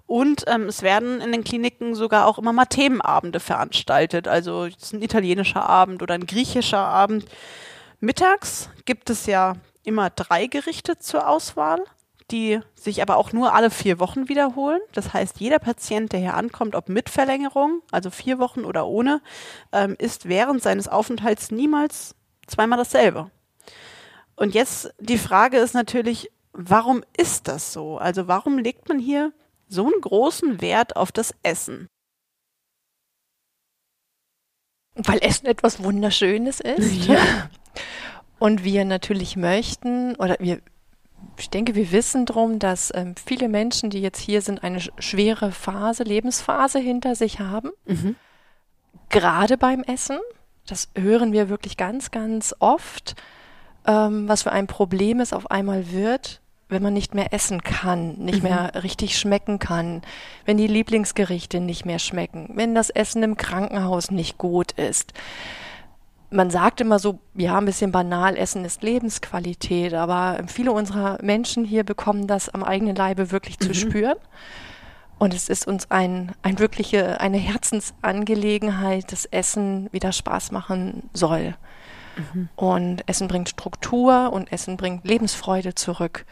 Und 0.07 0.45
ähm, 0.47 0.67
es 0.67 0.83
werden 0.83 1.21
in 1.21 1.33
den 1.33 1.45
Kliniken 1.45 1.95
sogar 1.95 2.27
auch 2.27 2.39
immer 2.39 2.53
mal 2.53 2.67
Themenabende 2.67 3.41
veranstaltet. 3.41 4.29
Also 4.29 4.69
ein 4.93 5.03
italienischer 5.03 5.69
Abend 5.69 6.03
oder 6.03 6.15
ein 6.15 6.27
griechischer 6.27 6.79
Abend. 6.79 7.27
Mittags 8.01 8.69
gibt 8.85 9.11
es 9.11 9.27
ja 9.27 9.55
immer 9.87 10.11
drei 10.11 10.47
Gerichte 10.47 10.99
zur 10.99 11.29
Auswahl, 11.29 11.83
die 12.31 12.61
sich 12.75 13.03
aber 13.03 13.17
auch 13.17 13.33
nur 13.33 13.55
alle 13.55 13.71
vier 13.71 14.01
Wochen 14.01 14.29
wiederholen. 14.29 14.81
Das 14.93 15.13
heißt, 15.13 15.39
jeder 15.39 15.59
Patient, 15.59 16.13
der 16.13 16.21
hier 16.21 16.35
ankommt, 16.35 16.75
ob 16.75 16.89
mit 16.89 17.09
Verlängerung, 17.09 17.83
also 17.93 18.11
vier 18.11 18.39
Wochen 18.39 18.65
oder 18.65 18.87
ohne, 18.87 19.23
ähm, 19.73 19.95
ist 19.99 20.29
während 20.29 20.63
seines 20.63 20.89
Aufenthalts 20.89 21.51
niemals 21.51 22.15
zweimal 22.47 22.79
dasselbe. 22.79 23.31
Und 24.35 24.55
jetzt 24.55 24.93
die 24.99 25.19
Frage 25.19 25.59
ist 25.59 25.75
natürlich, 25.75 26.31
warum 26.53 27.05
ist 27.17 27.49
das 27.49 27.73
so? 27.73 27.99
Also 27.99 28.29
warum 28.29 28.59
legt 28.59 28.89
man 28.89 28.99
hier 28.99 29.33
so 29.69 29.85
einen 29.85 30.01
großen 30.01 30.61
Wert 30.61 30.97
auf 30.97 31.13
das 31.13 31.35
Essen? 31.43 31.89
Weil 34.95 35.19
Essen 35.23 35.47
etwas 35.47 35.83
Wunderschönes 35.83 36.61
ist. 36.61 37.07
Ja. 37.07 37.51
Und 38.39 38.65
wir 38.65 38.85
natürlich 38.85 39.37
möchten, 39.37 40.15
oder 40.17 40.37
wir, 40.39 40.61
ich 41.39 41.51
denke, 41.51 41.75
wir 41.75 41.91
wissen 41.93 42.27
drum, 42.27 42.59
dass 42.59 42.93
ähm, 42.95 43.15
viele 43.25 43.49
Menschen, 43.49 43.91
die 43.91 44.01
jetzt 44.01 44.21
hier 44.21 44.43
sind, 44.43 44.63
eine 44.63 44.81
schwere 44.99 45.53
Phase, 45.53 46.03
Lebensphase 46.03 46.79
hinter 46.79 47.15
sich 47.15 47.41
haben. 47.41 47.71
Mhm. 47.87 48.17
Gerade 49.09 49.57
beim 49.57 49.83
Essen. 49.83 50.19
Das 50.67 50.89
hören 50.97 51.33
wir 51.33 51.49
wirklich 51.49 51.77
ganz, 51.77 52.11
ganz 52.11 52.55
oft, 52.59 53.15
ähm, 53.87 54.29
was 54.29 54.43
für 54.43 54.53
ein 54.53 54.67
Problem 54.67 55.21
es 55.21 55.33
auf 55.33 55.51
einmal 55.51 55.93
wird, 55.93 56.41
wenn 56.69 56.83
man 56.83 56.93
nicht 56.93 57.15
mehr 57.15 57.33
essen 57.33 57.63
kann, 57.63 58.17
nicht 58.17 58.43
mhm. 58.43 58.49
mehr 58.49 58.83
richtig 58.83 59.17
schmecken 59.17 59.61
kann, 59.61 60.03
wenn 60.45 60.57
die 60.57 60.67
Lieblingsgerichte 60.67 61.61
nicht 61.61 61.87
mehr 61.87 62.01
schmecken, 62.01 62.51
wenn 62.55 62.75
das 62.75 62.91
Essen 62.91 63.23
im 63.23 63.37
Krankenhaus 63.37 64.11
nicht 64.11 64.37
gut 64.37 64.73
ist 64.73 65.15
man 66.31 66.51
sagt 66.51 66.81
immer 66.81 66.99
so, 66.99 67.19
ja, 67.35 67.59
ein 67.59 67.65
bisschen 67.65 67.93
banal, 67.93 68.37
Essen 68.37 68.65
ist 68.65 68.83
Lebensqualität, 68.83 69.95
aber 69.95 70.43
viele 70.47 70.73
unserer 70.73 71.19
Menschen 71.23 71.65
hier 71.65 71.85
bekommen 71.85 72.27
das 72.27 72.49
am 72.49 72.65
eigenen 72.65 72.97
Leibe 72.97 73.31
wirklich 73.31 73.59
zu 73.59 73.69
mhm. 73.69 73.75
spüren. 73.75 74.17
Und 75.19 75.33
es 75.33 75.49
ist 75.49 75.67
uns 75.67 75.91
ein, 75.91 76.33
ein 76.43 76.59
wirkliche, 76.59 77.21
eine 77.21 77.39
Herzensangelegenheit, 77.39 79.13
dass 79.13 79.25
Essen 79.27 79.89
wieder 79.93 80.13
Spaß 80.13 80.53
machen 80.53 81.09
soll. 81.15 81.55
Mhm. 82.17 82.49
Und 82.55 83.09
Essen 83.09 83.29
bringt 83.29 83.49
Struktur 83.49 84.33
und 84.33 84.53
Essen 84.53 84.77
bringt 84.77 85.07
Lebensfreude 85.07 85.75
zurück. 85.75 86.27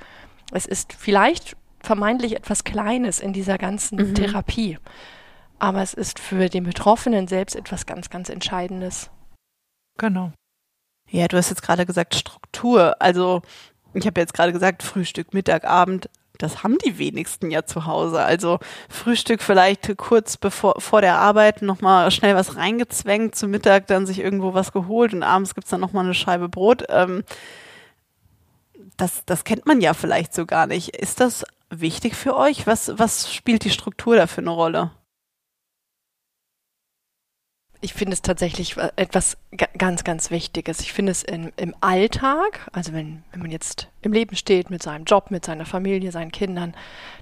Es 0.53 0.67
ist 0.67 0.93
vielleicht 0.93 1.57
vermeintlich 1.81 2.37
etwas 2.37 2.65
Kleines 2.65 3.21
in 3.21 3.33
dieser 3.33 3.59
ganzen 3.59 3.97
mhm. 3.99 4.15
Therapie, 4.15 4.79
aber 5.59 5.83
es 5.83 5.95
ist 5.95 6.19
für 6.19 6.49
den 6.49 6.65
Betroffenen 6.65 7.29
selbst 7.29 7.57
etwas 7.57 7.87
ganz, 7.87 8.11
ganz 8.11 8.29
Entscheidendes. 8.29 9.11
Genau. 9.99 10.33
Ja, 11.11 11.29
du 11.29 11.37
hast 11.37 11.51
jetzt 11.51 11.63
gerade 11.63 11.87
gesagt 11.87 12.15
Struktur. 12.15 12.97
Also 13.01 13.43
ich 13.93 14.07
habe 14.07 14.21
jetzt 14.21 14.35
gerade 14.35 14.53
gesagt 14.53 14.83
Frühstück, 14.83 15.33
Mittag, 15.35 15.65
Abend. 15.65 16.09
Das 16.39 16.65
haben 16.65 16.79
die 16.79 16.99
wenigsten 16.99 17.51
ja 17.53 17.65
zu 17.65 17.87
Hause. 17.87 18.21
Also 18.21 18.59
Frühstück 18.89 19.41
vielleicht 19.41 19.97
kurz 19.97 20.37
bevor 20.37 20.81
vor 20.81 21.01
der 21.01 21.19
Arbeit 21.19 21.63
nochmal 21.63 22.11
schnell 22.11 22.35
was 22.35 22.57
reingezwängt, 22.57 23.37
zu 23.37 23.47
Mittag 23.47 23.87
dann 23.87 24.07
sich 24.07 24.19
irgendwo 24.19 24.53
was 24.53 24.73
geholt 24.73 25.15
und 25.15 25.23
abends 25.23 25.55
gibt's 25.55 25.71
dann 25.71 25.81
nochmal 25.81 26.05
eine 26.05 26.15
Scheibe 26.15 26.49
Brot. 26.49 26.85
Ähm, 26.89 27.23
das, 28.97 29.25
das 29.27 29.45
kennt 29.45 29.67
man 29.67 29.81
ja 29.81 29.95
vielleicht 29.95 30.35
so 30.35 30.47
gar 30.47 30.67
nicht. 30.67 30.97
Ist 30.97 31.21
das 31.21 31.45
wichtig 31.71 32.17
für 32.17 32.37
euch? 32.37 32.67
Was, 32.67 32.99
was 32.99 33.33
spielt 33.33 33.65
die 33.65 33.71
Struktur 33.71 34.17
da 34.17 34.27
für 34.27 34.41
eine 34.41 34.51
Rolle? 34.51 34.91
Ich 37.85 37.93
finde 37.93 38.15
es 38.15 38.23
tatsächlich 38.23 38.79
äh, 38.79 38.91
etwas 38.97 39.37
ganz, 39.77 40.05
ganz 40.05 40.31
Wichtiges. 40.31 40.81
Ich 40.81 40.93
finde 40.95 41.13
es 41.13 41.23
in, 41.23 41.53
im 41.57 41.75
Alltag, 41.81 42.67
also 42.73 42.95
wenn, 42.95 43.23
wenn 43.31 43.43
man 43.43 43.51
jetzt 43.51 43.89
im 44.01 44.13
Leben 44.13 44.37
steht 44.37 44.71
mit 44.71 44.83
seinem 44.83 45.05
Job, 45.05 45.31
mit 45.31 45.45
seiner 45.45 45.67
Familie, 45.67 46.11
seinen 46.11 46.33
Kindern, 46.33 46.75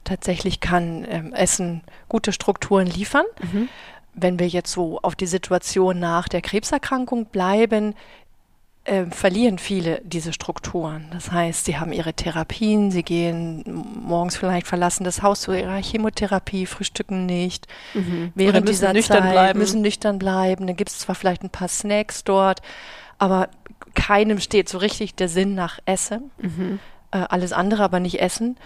tatsächlich 0.05 0.61
kann 0.61 1.05
ähm, 1.09 1.33
Essen 1.35 1.83
gute 2.09 2.33
Strukturen 2.33 2.87
liefern. 2.87 3.27
Mhm. 3.43 3.69
Wenn 4.15 4.39
wir 4.39 4.47
jetzt 4.47 4.71
so 4.71 5.01
auf 5.01 5.17
die 5.17 5.27
Situation 5.27 5.99
nach 5.99 6.29
der 6.29 6.43
Krebserkrankung 6.43 7.27
bleiben, 7.27 7.95
äh, 8.85 9.07
verlieren 9.07 9.59
viele 9.59 10.01
diese 10.05 10.33
Strukturen. 10.33 11.07
Das 11.13 11.31
heißt, 11.31 11.67
sie 11.67 11.79
haben 11.79 11.93
ihre 11.93 12.15
Therapien, 12.15 12.91
sie 12.91 13.05
gehen 13.05 13.63
morgens 14.05 14.37
vielleicht 14.37 14.67
verlassen 14.67 15.05
das 15.05 15.23
Haus 15.23 15.43
zu 15.43 15.53
ihrer 15.53 15.81
Chemotherapie, 15.81 16.67
frühstücken 16.67 17.27
nicht. 17.27 17.69
Mhm. 17.95 18.33
Während 18.35 18.69
dieser 18.69 18.93
Zeit 18.95 19.33
bleiben. 19.33 19.59
müssen 19.59 19.83
nüchtern 19.83 20.19
bleiben. 20.19 20.67
Dann 20.67 20.77
gibt 20.77 20.91
es 20.91 20.99
zwar 20.99 21.15
vielleicht 21.15 21.45
ein 21.45 21.51
paar 21.51 21.69
Snacks 21.69 22.25
dort, 22.25 22.61
aber 23.19 23.49
keinem 23.95 24.41
steht 24.41 24.69
so 24.69 24.79
richtig 24.79 25.15
der 25.15 25.29
Sinn 25.29 25.55
nach 25.55 25.79
Essen. 25.85 26.31
Mhm. 26.39 26.81
Äh, 27.13 27.19
alles 27.29 27.53
andere 27.53 27.85
aber 27.85 28.01
nicht 28.01 28.21
Essen. 28.21 28.57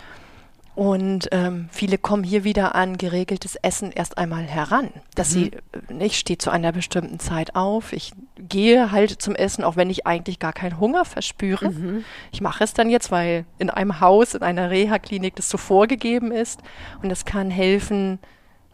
Und 0.76 1.28
ähm, 1.32 1.70
viele 1.72 1.96
kommen 1.96 2.22
hier 2.22 2.44
wieder 2.44 2.74
an 2.74 2.98
geregeltes 2.98 3.56
Essen 3.56 3.92
erst 3.92 4.18
einmal 4.18 4.42
heran, 4.42 4.90
dass 5.14 5.34
mhm. 5.34 5.34
sie, 5.34 5.52
äh, 5.98 6.04
ich 6.04 6.18
stehe 6.18 6.36
zu 6.36 6.50
einer 6.50 6.70
bestimmten 6.70 7.18
Zeit 7.18 7.56
auf, 7.56 7.94
ich 7.94 8.12
gehe 8.38 8.92
halt 8.92 9.22
zum 9.22 9.34
Essen, 9.34 9.64
auch 9.64 9.76
wenn 9.76 9.88
ich 9.88 10.06
eigentlich 10.06 10.38
gar 10.38 10.52
keinen 10.52 10.78
Hunger 10.78 11.06
verspüre. 11.06 11.70
Mhm. 11.70 12.04
Ich 12.30 12.42
mache 12.42 12.62
es 12.62 12.74
dann 12.74 12.90
jetzt, 12.90 13.10
weil 13.10 13.46
in 13.56 13.70
einem 13.70 14.00
Haus, 14.00 14.34
in 14.34 14.42
einer 14.42 14.70
Reha-Klinik 14.70 15.34
das 15.36 15.48
so 15.48 15.56
vorgegeben 15.56 16.30
ist 16.30 16.60
und 17.02 17.10
es 17.10 17.24
kann 17.24 17.50
helfen, 17.50 18.18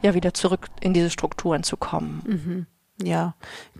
ja 0.02 0.12
wieder 0.14 0.34
zurück 0.34 0.66
in 0.80 0.92
diese 0.92 1.10
Strukturen 1.10 1.62
zu 1.62 1.76
kommen. 1.76 2.22
Mhm. 2.26 2.66
Ja, 3.00 3.34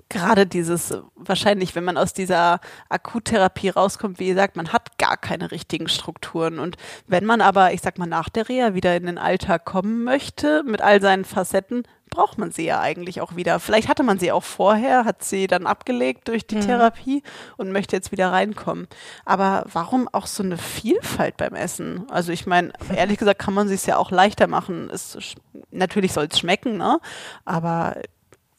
gerade 0.09 0.47
dieses, 0.47 0.95
wahrscheinlich, 1.15 1.75
wenn 1.75 1.85
man 1.85 1.97
aus 1.97 2.13
dieser 2.13 2.61
Akuttherapie 2.89 3.69
rauskommt, 3.69 4.19
wie 4.19 4.29
gesagt, 4.29 4.57
man 4.57 4.73
hat 4.73 4.99
gar 4.99 5.17
keine 5.17 5.51
richtigen 5.51 5.89
Strukturen. 5.89 6.59
Und 6.59 6.77
wenn 7.07 7.25
man 7.25 7.41
aber, 7.41 7.73
ich 7.73 7.83
sag 7.83 7.99
mal, 7.99 8.07
nach 8.07 8.29
der 8.29 8.49
Reha 8.49 8.75
wieder 8.75 8.97
in 8.97 9.07
den 9.07 9.19
Alltag 9.19 9.65
kommen 9.65 10.03
möchte, 10.03 10.63
mit 10.65 10.81
all 10.81 11.01
seinen 11.01 11.25
Facetten, 11.25 11.85
braucht 12.13 12.37
man 12.37 12.53
sie 12.53 12.67
ja 12.67 12.79
eigentlich 12.81 13.23
auch 13.23 13.37
wieder. 13.37 13.59
Vielleicht 13.59 13.89
hatte 13.89 14.03
man 14.03 14.19
sie 14.19 14.33
auch 14.33 14.45
vorher, 14.45 15.07
hat 15.07 15.25
sie 15.25 15.47
dann 15.47 15.67
abgelegt 15.67 16.29
durch 16.29 16.47
die 16.47 16.57
mhm. 16.57 16.61
Therapie 16.61 17.23
und 17.57 17.73
möchte 17.73 17.97
jetzt 17.97 18.13
wieder 18.13 18.31
reinkommen. 18.31 18.87
Aber 19.25 19.65
warum 19.73 20.09
auch 20.13 20.27
so 20.27 20.43
eine 20.43 20.59
Vielfalt 20.59 21.39
beim 21.39 21.55
Essen? 21.55 22.05
Also 22.11 22.31
ich 22.31 22.47
meine, 22.47 22.73
ehrlich 22.95 23.19
gesagt 23.19 23.41
kann 23.41 23.55
man 23.55 23.67
sich 23.67 23.87
ja 23.87 23.97
auch 23.97 24.11
leichter 24.11 24.47
machen. 24.47 24.91
Es, 24.93 25.17
natürlich 25.71 26.13
soll 26.13 26.29
es 26.31 26.39
schmecken, 26.39 26.77
ne? 26.77 27.01
Aber 27.47 27.97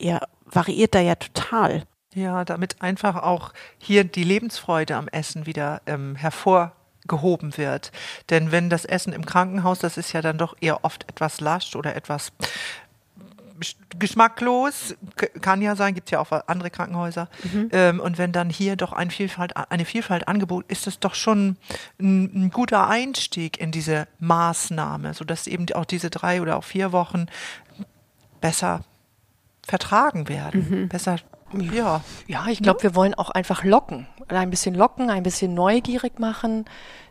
ja, 0.01 0.19
variiert 0.53 0.95
da 0.95 0.99
ja 0.99 1.15
total. 1.15 1.83
Ja, 2.13 2.45
damit 2.45 2.81
einfach 2.81 3.15
auch 3.15 3.53
hier 3.79 4.03
die 4.03 4.23
Lebensfreude 4.23 4.95
am 4.95 5.07
Essen 5.07 5.45
wieder 5.47 5.81
ähm, 5.87 6.15
hervorgehoben 6.15 7.57
wird. 7.57 7.91
Denn 8.29 8.51
wenn 8.51 8.69
das 8.69 8.85
Essen 8.85 9.13
im 9.13 9.25
Krankenhaus, 9.25 9.79
das 9.79 9.97
ist 9.97 10.13
ja 10.13 10.21
dann 10.21 10.37
doch 10.37 10.55
eher 10.61 10.85
oft 10.85 11.09
etwas 11.09 11.41
lasch 11.41 11.75
oder 11.75 11.95
etwas 11.95 12.31
geschmacklos, 13.97 14.95
kann 15.41 15.61
ja 15.61 15.75
sein, 15.75 15.93
gibt 15.93 16.07
es 16.07 16.11
ja 16.11 16.19
auch 16.19 16.31
andere 16.47 16.69
Krankenhäuser. 16.69 17.29
Mhm. 17.43 17.69
Ähm, 17.71 17.99
und 17.99 18.17
wenn 18.17 18.31
dann 18.31 18.49
hier 18.49 18.75
doch 18.75 18.93
ein 18.93 19.11
Vielfalt, 19.11 19.55
eine 19.55 19.85
Vielfalt 19.85 20.27
Angebot, 20.27 20.65
ist 20.69 20.87
es 20.87 20.99
doch 20.99 21.15
schon 21.15 21.57
ein, 21.99 22.45
ein, 22.45 22.49
guter 22.49 22.87
Einstieg 22.87 23.59
in 23.59 23.71
diese 23.71 24.07
Maßnahme, 24.19 25.13
sodass 25.13 25.47
eben 25.47 25.71
auch 25.73 25.85
diese 25.85 26.09
drei 26.09 26.41
oder 26.41 26.57
auch 26.57 26.63
vier 26.63 26.91
Wochen 26.91 27.27
besser 28.41 28.81
vertragen 29.65 30.27
werden. 30.27 30.67
Mhm. 30.69 30.89
Besser, 30.89 31.17
ja. 31.73 32.01
Ja, 32.27 32.45
ich 32.49 32.61
glaube, 32.61 32.83
wir 32.83 32.95
wollen 32.95 33.13
auch 33.13 33.29
einfach 33.29 33.63
locken. 33.63 34.07
Ein 34.27 34.49
bisschen 34.49 34.75
locken, 34.75 35.09
ein 35.09 35.23
bisschen 35.23 35.53
neugierig 35.53 36.19
machen, 36.19 36.65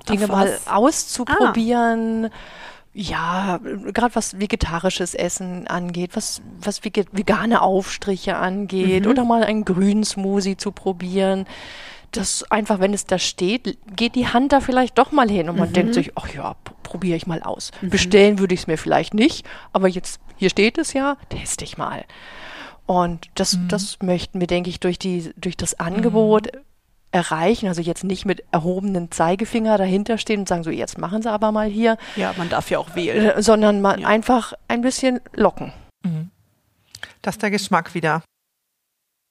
Dinge 0.08 0.26
mal 0.26 0.58
auszuprobieren. 0.66 2.26
Ah. 2.26 2.30
Ja, 2.94 3.58
gerade 3.58 4.14
was 4.14 4.38
vegetarisches 4.38 5.14
Essen 5.14 5.66
angeht, 5.66 6.10
was, 6.14 6.42
was 6.60 6.84
vegane 6.84 7.62
Aufstriche 7.62 8.36
angeht 8.36 9.04
mhm. 9.04 9.10
oder 9.10 9.24
mal 9.24 9.44
einen 9.44 9.64
grünen 9.64 10.04
Smoothie 10.04 10.58
zu 10.58 10.72
probieren. 10.72 11.46
Das 12.10 12.44
einfach, 12.50 12.80
wenn 12.80 12.92
es 12.92 13.06
da 13.06 13.18
steht, 13.18 13.78
geht 13.96 14.14
die 14.14 14.28
Hand 14.28 14.52
da 14.52 14.60
vielleicht 14.60 14.98
doch 14.98 15.12
mal 15.12 15.30
hin 15.30 15.48
und 15.48 15.56
man 15.56 15.70
mhm. 15.70 15.72
denkt 15.72 15.94
sich, 15.94 16.12
ach 16.16 16.28
ja, 16.34 16.54
probiere 16.82 17.16
ich 17.16 17.26
mal 17.26 17.42
aus. 17.42 17.70
Mhm. 17.80 17.88
Bestellen 17.88 18.38
würde 18.38 18.52
ich 18.52 18.60
es 18.62 18.66
mir 18.66 18.76
vielleicht 18.76 19.14
nicht, 19.14 19.46
aber 19.72 19.88
jetzt, 19.88 20.20
hier 20.36 20.50
steht 20.50 20.76
es 20.76 20.92
ja, 20.92 21.16
teste 21.30 21.64
ich 21.64 21.78
mal. 21.78 22.04
Und 22.92 23.30
das, 23.36 23.56
mhm. 23.56 23.68
das 23.68 23.96
möchten 24.02 24.38
wir, 24.38 24.46
denke 24.46 24.68
ich, 24.68 24.78
durch, 24.78 24.98
die, 24.98 25.32
durch 25.38 25.56
das 25.56 25.80
Angebot 25.80 26.52
mhm. 26.52 26.60
erreichen. 27.10 27.66
Also 27.68 27.80
jetzt 27.80 28.04
nicht 28.04 28.26
mit 28.26 28.44
erhobenen 28.52 29.10
Zeigefinger 29.10 29.78
dahinter 29.78 30.18
stehen 30.18 30.40
und 30.40 30.48
sagen, 30.48 30.62
so 30.62 30.68
jetzt 30.68 30.98
machen 30.98 31.22
Sie 31.22 31.30
aber 31.30 31.52
mal 31.52 31.66
hier. 31.66 31.96
Ja, 32.16 32.34
man 32.36 32.50
darf 32.50 32.68
ja 32.68 32.78
auch 32.78 32.94
wählen. 32.94 33.30
Äh, 33.30 33.42
sondern 33.42 33.80
man 33.80 34.00
ja. 34.00 34.08
einfach 34.08 34.52
ein 34.68 34.82
bisschen 34.82 35.20
locken. 35.32 35.72
Mhm. 36.02 36.28
Dass 37.22 37.38
der 37.38 37.50
Geschmack 37.50 37.94
wieder 37.94 38.22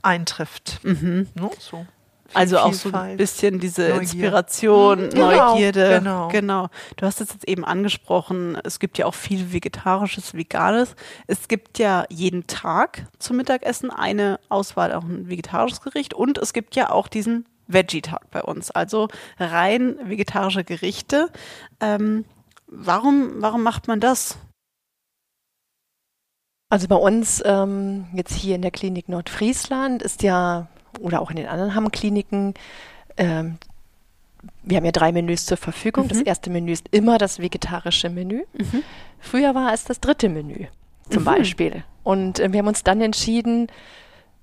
eintrifft. 0.01 0.79
Mhm. 0.81 1.27
No, 1.35 1.49
ne, 1.49 1.51
so. 1.59 1.85
Also 2.33 2.59
auch 2.59 2.73
so 2.73 2.91
ein 2.91 3.17
bisschen 3.17 3.59
diese 3.59 3.81
Neugier. 3.81 4.01
Inspiration, 4.01 5.05
mhm. 5.05 5.09
genau, 5.09 5.51
Neugierde. 5.53 5.99
Genau. 5.99 6.27
genau. 6.29 6.67
Du 6.97 7.05
hast 7.05 7.21
es 7.21 7.33
jetzt 7.33 7.47
eben 7.47 7.65
angesprochen, 7.65 8.57
es 8.63 8.79
gibt 8.79 8.97
ja 8.97 9.05
auch 9.05 9.13
viel 9.13 9.51
Vegetarisches, 9.53 10.33
Veganes. 10.33 10.95
Es 11.27 11.47
gibt 11.47 11.79
ja 11.79 12.05
jeden 12.09 12.47
Tag 12.47 13.05
zum 13.19 13.37
Mittagessen 13.37 13.91
eine 13.91 14.39
Auswahl, 14.49 14.93
auch 14.93 15.03
ein 15.03 15.29
vegetarisches 15.29 15.81
Gericht. 15.81 16.13
Und 16.13 16.37
es 16.37 16.53
gibt 16.53 16.75
ja 16.75 16.89
auch 16.89 17.07
diesen 17.07 17.45
Veggie-Tag 17.67 18.29
bei 18.31 18.41
uns, 18.41 18.71
also 18.71 19.07
rein 19.39 19.97
vegetarische 20.03 20.63
Gerichte. 20.63 21.29
Ähm, 21.79 22.25
warum, 22.67 23.41
warum 23.41 23.63
macht 23.63 23.87
man 23.87 23.99
das? 23.99 24.37
Also 26.69 26.87
bei 26.87 26.95
uns 26.95 27.43
ähm, 27.45 28.07
jetzt 28.13 28.33
hier 28.33 28.55
in 28.55 28.61
der 28.61 28.71
Klinik 28.71 29.09
Nordfriesland 29.09 30.01
ist 30.01 30.23
ja 30.23 30.67
oder 30.99 31.21
auch 31.21 31.29
in 31.29 31.37
den 31.37 31.47
anderen 31.47 31.75
Hammkliniken. 31.75 32.53
Ähm, 33.17 33.57
wir 34.63 34.77
haben 34.77 34.85
ja 34.85 34.91
drei 34.91 35.11
Menüs 35.11 35.45
zur 35.45 35.57
Verfügung. 35.57 36.05
Mhm. 36.05 36.09
Das 36.09 36.21
erste 36.21 36.49
Menü 36.49 36.71
ist 36.71 36.87
immer 36.91 37.17
das 37.17 37.39
vegetarische 37.39 38.09
Menü. 38.09 38.43
Mhm. 38.53 38.83
Früher 39.19 39.53
war 39.55 39.73
es 39.73 39.83
das 39.83 39.99
dritte 39.99 40.29
Menü 40.29 40.67
zum 41.09 41.23
mhm. 41.23 41.25
Beispiel. 41.25 41.83
Und 42.03 42.39
äh, 42.39 42.51
wir 42.51 42.59
haben 42.59 42.67
uns 42.67 42.83
dann 42.83 43.01
entschieden 43.01 43.67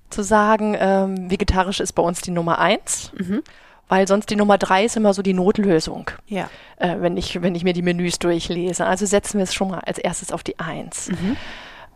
zu 0.09 0.23
sagen, 0.23 0.75
ähm, 0.79 1.29
vegetarisch 1.29 1.79
ist 1.79 1.93
bei 1.93 2.01
uns 2.01 2.21
die 2.21 2.31
Nummer 2.31 2.59
eins. 2.59 3.11
Mhm. 3.17 3.43
Weil 3.89 4.07
sonst 4.07 4.29
die 4.29 4.35
Nummer 4.35 4.59
drei 4.59 4.85
ist 4.85 4.95
immer 4.97 5.15
so 5.15 5.23
die 5.23 5.33
Notlösung, 5.33 6.11
ja. 6.27 6.47
äh, 6.77 6.97
wenn, 6.99 7.17
ich, 7.17 7.41
wenn 7.41 7.55
ich 7.55 7.63
mir 7.63 7.73
die 7.73 7.81
Menüs 7.81 8.19
durchlese. 8.19 8.85
Also 8.85 9.07
setzen 9.07 9.39
wir 9.39 9.45
es 9.45 9.53
schon 9.53 9.69
mal 9.69 9.79
als 9.79 9.97
erstes 9.97 10.31
auf 10.31 10.43
die 10.43 10.59
Eins. 10.59 11.09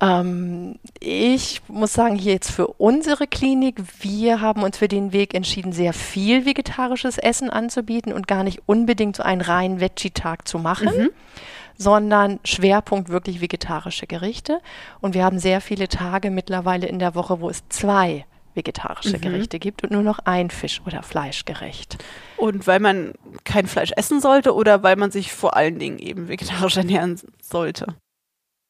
Ähm, 0.04 0.80
ich 1.00 1.62
muss 1.68 1.94
sagen, 1.94 2.16
hier 2.16 2.34
jetzt 2.34 2.52
für 2.52 2.68
unsere 2.68 3.26
Klinik, 3.28 3.82
wir 4.02 4.42
haben 4.42 4.64
uns 4.64 4.78
für 4.78 4.88
den 4.88 5.14
Weg 5.14 5.34
entschieden, 5.34 5.72
sehr 5.72 5.94
viel 5.94 6.46
vegetarisches 6.46 7.18
Essen 7.18 7.50
anzubieten 7.50 8.12
und 8.12 8.28
gar 8.28 8.44
nicht 8.44 8.62
unbedingt 8.66 9.16
so 9.16 9.24
einen 9.24 9.42
reinen 9.42 9.80
Veggie-Tag 9.80 10.48
zu 10.48 10.60
machen. 10.60 10.90
Mhm 10.96 11.10
sondern 11.76 12.40
Schwerpunkt 12.46 13.10
wirklich 13.10 13.42
vegetarische 13.42 14.06
Gerichte. 14.06 14.62
Und 15.02 15.16
wir 15.16 15.24
haben 15.24 15.40
sehr 15.40 15.60
viele 15.60 15.88
Tage 15.88 16.30
mittlerweile 16.30 16.86
in 16.86 17.00
der 17.00 17.16
Woche, 17.16 17.42
wo 17.42 17.50
es 17.50 17.68
zwei 17.70 18.26
vegetarische 18.54 19.18
mhm. 19.18 19.22
Gerichte 19.22 19.58
gibt 19.58 19.84
und 19.84 19.92
nur 19.92 20.04
noch 20.04 20.20
ein 20.20 20.52
Fisch- 20.52 20.82
oder 20.86 21.02
Fleischgericht. 21.02 21.98
Und 22.38 22.68
weil 22.68 22.80
man 22.80 23.14
kein 23.44 23.66
Fleisch 23.66 23.92
essen 23.96 24.22
sollte 24.22 24.54
oder 24.54 24.84
weil 24.84 24.96
man 24.96 25.10
sich 25.10 25.34
vor 25.34 25.58
allen 25.58 25.80
Dingen 25.80 25.98
eben 25.98 26.28
vegetarisch 26.28 26.78
ernähren 26.78 27.20
sollte? 27.42 27.96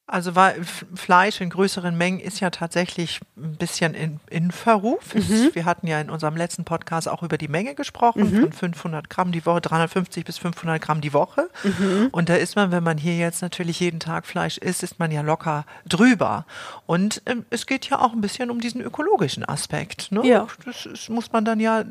Also 0.06 0.36
weil 0.36 0.62
Fleisch 0.96 1.40
in 1.40 1.50
größeren 1.50 1.98
Mengen 1.98 2.20
ist 2.20 2.42
ja 2.42 2.50
tatsächlich 2.50 3.22
ein 3.38 3.56
bisschen 3.56 3.94
in, 3.94 4.20
in 4.30 4.52
Verruf. 4.52 5.16
Mhm. 5.16 5.52
Wir 5.54 5.64
hatten 5.64 5.88
ja 5.88 6.02
in 6.02 6.10
unserem 6.10 6.36
letzten 6.36 6.66
Podcast 6.66 7.08
auch 7.08 7.24
über 7.24 7.38
die 7.38 7.48
Menge 7.48 7.74
gesprochen, 7.74 8.30
mhm. 8.30 8.42
von 8.42 8.54
500 8.54 9.10
Gramm 9.10 9.32
die 9.32 9.46
Woche, 9.46 9.62
350 9.62 10.26
bis 10.26 10.38
500 10.38 10.82
Gramm 10.82 11.00
die 11.00 11.14
Woche. 11.14 11.50
Mhm. 11.64 12.10
Und 12.12 12.28
da 12.28 12.36
ist 12.36 12.58
man, 12.58 12.72
wenn 12.72 12.84
man 12.84 12.98
hier 12.98 13.16
jetzt 13.16 13.42
natürlich 13.42 13.80
jeden 13.80 14.02
Tag 14.02 14.26
Fleisch 14.26 14.58
isst, 14.58 14.84
ist 14.84 15.00
man 15.00 15.10
ja 15.10 15.22
locker 15.22 15.66
drüber. 15.88 16.46
Und 16.86 17.22
ähm, 17.26 17.46
es 17.50 17.66
geht 17.66 17.90
ja 17.90 18.00
auch 18.00 18.12
ein 18.12 18.20
bisschen 18.20 18.52
um 18.52 18.60
diesen 18.60 18.82
ökologischen 18.82 19.48
Aspekt. 19.48 20.12
Ne? 20.12 20.28
Ja. 20.28 20.48
Das, 20.66 20.88
das 20.92 21.08
muss 21.08 21.32
man 21.32 21.46
dann 21.46 21.62
ja 21.62 21.86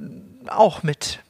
auch 0.48 0.82
mit 0.82 1.20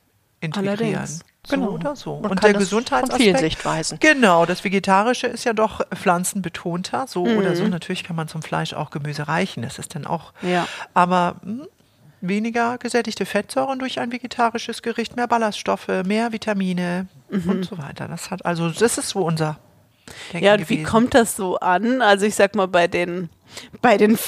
integrieren. 0.40 0.78
Allerdings. 0.78 1.24
Genau. 1.48 1.66
So 1.66 1.72
oder 1.72 1.96
so. 1.96 2.20
Man 2.20 2.30
und 2.30 2.44
der 2.44 2.52
Gesundheitsaspekt. 2.52 3.12
Von 3.12 3.20
vielen 3.20 3.36
Sichtweisen. 3.36 3.98
Genau, 4.00 4.46
das 4.46 4.62
Vegetarische 4.62 5.26
ist 5.26 5.44
ja 5.44 5.52
doch 5.52 5.80
pflanzenbetonter, 5.92 7.06
so 7.08 7.26
mhm. 7.26 7.38
oder 7.38 7.56
so. 7.56 7.66
Natürlich 7.66 8.04
kann 8.04 8.14
man 8.14 8.28
zum 8.28 8.42
Fleisch 8.42 8.74
auch 8.74 8.90
Gemüse 8.90 9.26
reichen, 9.26 9.62
das 9.62 9.78
ist 9.78 9.96
dann 9.96 10.06
auch. 10.06 10.32
Ja. 10.42 10.68
Aber 10.94 11.36
mh, 11.42 11.64
hm, 11.64 11.68
weniger 12.20 12.78
gesättigte 12.78 13.26
Fettsäuren 13.26 13.80
durch 13.80 13.98
ein 13.98 14.12
vegetarisches 14.12 14.82
Gericht, 14.82 15.16
mehr 15.16 15.26
Ballaststoffe, 15.26 15.88
mehr 16.04 16.32
Vitamine 16.32 17.08
mhm. 17.28 17.48
und 17.48 17.64
so 17.64 17.76
weiter. 17.76 18.06
Das 18.06 18.30
hat 18.30 18.46
also, 18.46 18.70
das 18.70 18.96
ist 18.98 19.08
so 19.08 19.24
unser. 19.24 19.58
Denken 20.32 20.46
ja, 20.46 20.52
und 20.52 20.60
gewesen. 20.60 20.80
wie 20.80 20.82
kommt 20.84 21.14
das 21.14 21.36
so 21.36 21.58
an? 21.58 22.02
Also 22.02 22.26
ich 22.26 22.36
sag 22.36 22.54
mal, 22.54 22.68
bei 22.68 22.86
den 22.86 23.30
bei 23.80 23.96
den 23.96 24.18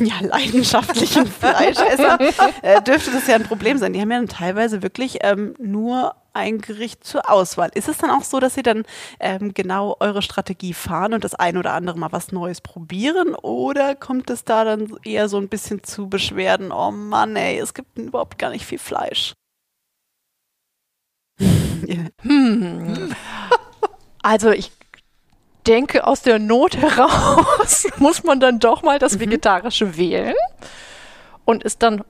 ja, 0.00 0.14
leidenschaftlichen 0.20 1.26
Fleischessern 1.40 2.18
äh, 2.62 2.82
dürfte 2.82 3.10
das 3.12 3.26
ja 3.26 3.36
ein 3.36 3.44
Problem 3.44 3.78
sein. 3.78 3.92
Die 3.92 4.00
haben 4.00 4.10
ja 4.10 4.18
dann 4.18 4.28
teilweise 4.28 4.82
wirklich 4.82 5.18
ähm, 5.22 5.54
nur 5.58 6.14
ein 6.34 6.60
Gericht 6.60 7.04
zur 7.04 7.30
Auswahl. 7.30 7.70
Ist 7.74 7.88
es 7.88 7.98
dann 7.98 8.10
auch 8.10 8.24
so, 8.24 8.40
dass 8.40 8.54
Sie 8.54 8.62
dann 8.62 8.84
ähm, 9.20 9.54
genau 9.54 9.96
eure 10.00 10.22
Strategie 10.22 10.74
fahren 10.74 11.14
und 11.14 11.24
das 11.24 11.34
ein 11.34 11.56
oder 11.56 11.72
andere 11.72 11.98
mal 11.98 12.12
was 12.12 12.32
Neues 12.32 12.60
probieren? 12.60 13.34
Oder 13.34 13.94
kommt 13.94 14.30
es 14.30 14.44
da 14.44 14.64
dann 14.64 14.94
eher 15.04 15.28
so 15.28 15.38
ein 15.38 15.48
bisschen 15.48 15.82
zu 15.84 16.08
Beschwerden? 16.08 16.72
Oh 16.72 16.90
Mann, 16.90 17.36
ey, 17.36 17.58
es 17.58 17.72
gibt 17.72 17.96
überhaupt 17.98 18.38
gar 18.38 18.50
nicht 18.50 18.66
viel 18.66 18.78
Fleisch. 18.78 19.34
hm. 22.22 23.14
Also 24.22 24.52
ich 24.52 24.72
denke, 25.66 26.06
aus 26.06 26.22
der 26.22 26.38
Not 26.38 26.78
heraus 26.78 27.86
muss 27.98 28.24
man 28.24 28.40
dann 28.40 28.58
doch 28.58 28.82
mal 28.82 28.98
das 28.98 29.16
mhm. 29.16 29.20
Vegetarische 29.20 29.96
wählen 29.96 30.34
und 31.44 31.62
ist 31.62 31.82
dann 31.82 32.04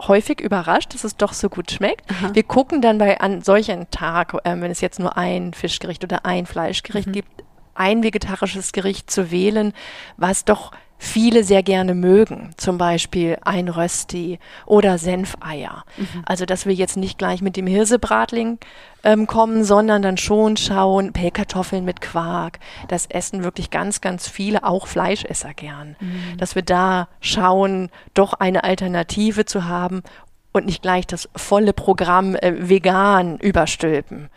häufig 0.00 0.40
überrascht, 0.40 0.94
dass 0.94 1.04
es 1.04 1.16
doch 1.16 1.32
so 1.32 1.48
gut 1.48 1.70
schmeckt. 1.70 2.10
Aha. 2.10 2.30
Wir 2.34 2.42
gucken 2.42 2.82
dann 2.82 2.98
bei 2.98 3.20
an 3.20 3.42
solchen 3.42 3.90
Tag, 3.90 4.34
äh, 4.44 4.60
wenn 4.60 4.70
es 4.70 4.80
jetzt 4.80 4.98
nur 4.98 5.16
ein 5.16 5.54
Fischgericht 5.54 6.04
oder 6.04 6.26
ein 6.26 6.46
Fleischgericht 6.46 7.08
mhm. 7.08 7.12
gibt, 7.12 7.44
ein 7.76 8.02
vegetarisches 8.02 8.72
Gericht 8.72 9.10
zu 9.10 9.30
wählen, 9.30 9.72
was 10.16 10.44
doch 10.44 10.72
viele 10.98 11.44
sehr 11.44 11.62
gerne 11.62 11.94
mögen. 11.94 12.50
Zum 12.56 12.78
Beispiel 12.78 13.38
ein 13.44 13.68
Rösti 13.68 14.38
oder 14.64 14.98
Senfeier. 14.98 15.84
Mhm. 15.96 16.22
Also, 16.24 16.46
dass 16.46 16.66
wir 16.66 16.74
jetzt 16.74 16.96
nicht 16.96 17.18
gleich 17.18 17.42
mit 17.42 17.56
dem 17.56 17.66
Hirsebratling 17.66 18.58
ähm, 19.04 19.26
kommen, 19.26 19.64
sondern 19.64 20.02
dann 20.02 20.16
schon 20.16 20.56
schauen, 20.56 21.12
Pellkartoffeln 21.12 21.84
mit 21.84 22.00
Quark. 22.00 22.58
Das 22.88 23.06
essen 23.06 23.44
wirklich 23.44 23.70
ganz, 23.70 24.00
ganz 24.00 24.28
viele, 24.28 24.64
auch 24.64 24.86
Fleischesser 24.86 25.54
gern. 25.54 25.96
Mhm. 26.00 26.38
Dass 26.38 26.54
wir 26.54 26.62
da 26.62 27.08
schauen, 27.20 27.90
doch 28.14 28.32
eine 28.32 28.64
Alternative 28.64 29.44
zu 29.44 29.66
haben 29.66 30.02
und 30.52 30.66
nicht 30.66 30.82
gleich 30.82 31.06
das 31.06 31.28
volle 31.36 31.74
Programm 31.74 32.34
äh, 32.36 32.68
vegan 32.68 33.38
überstülpen 33.38 34.30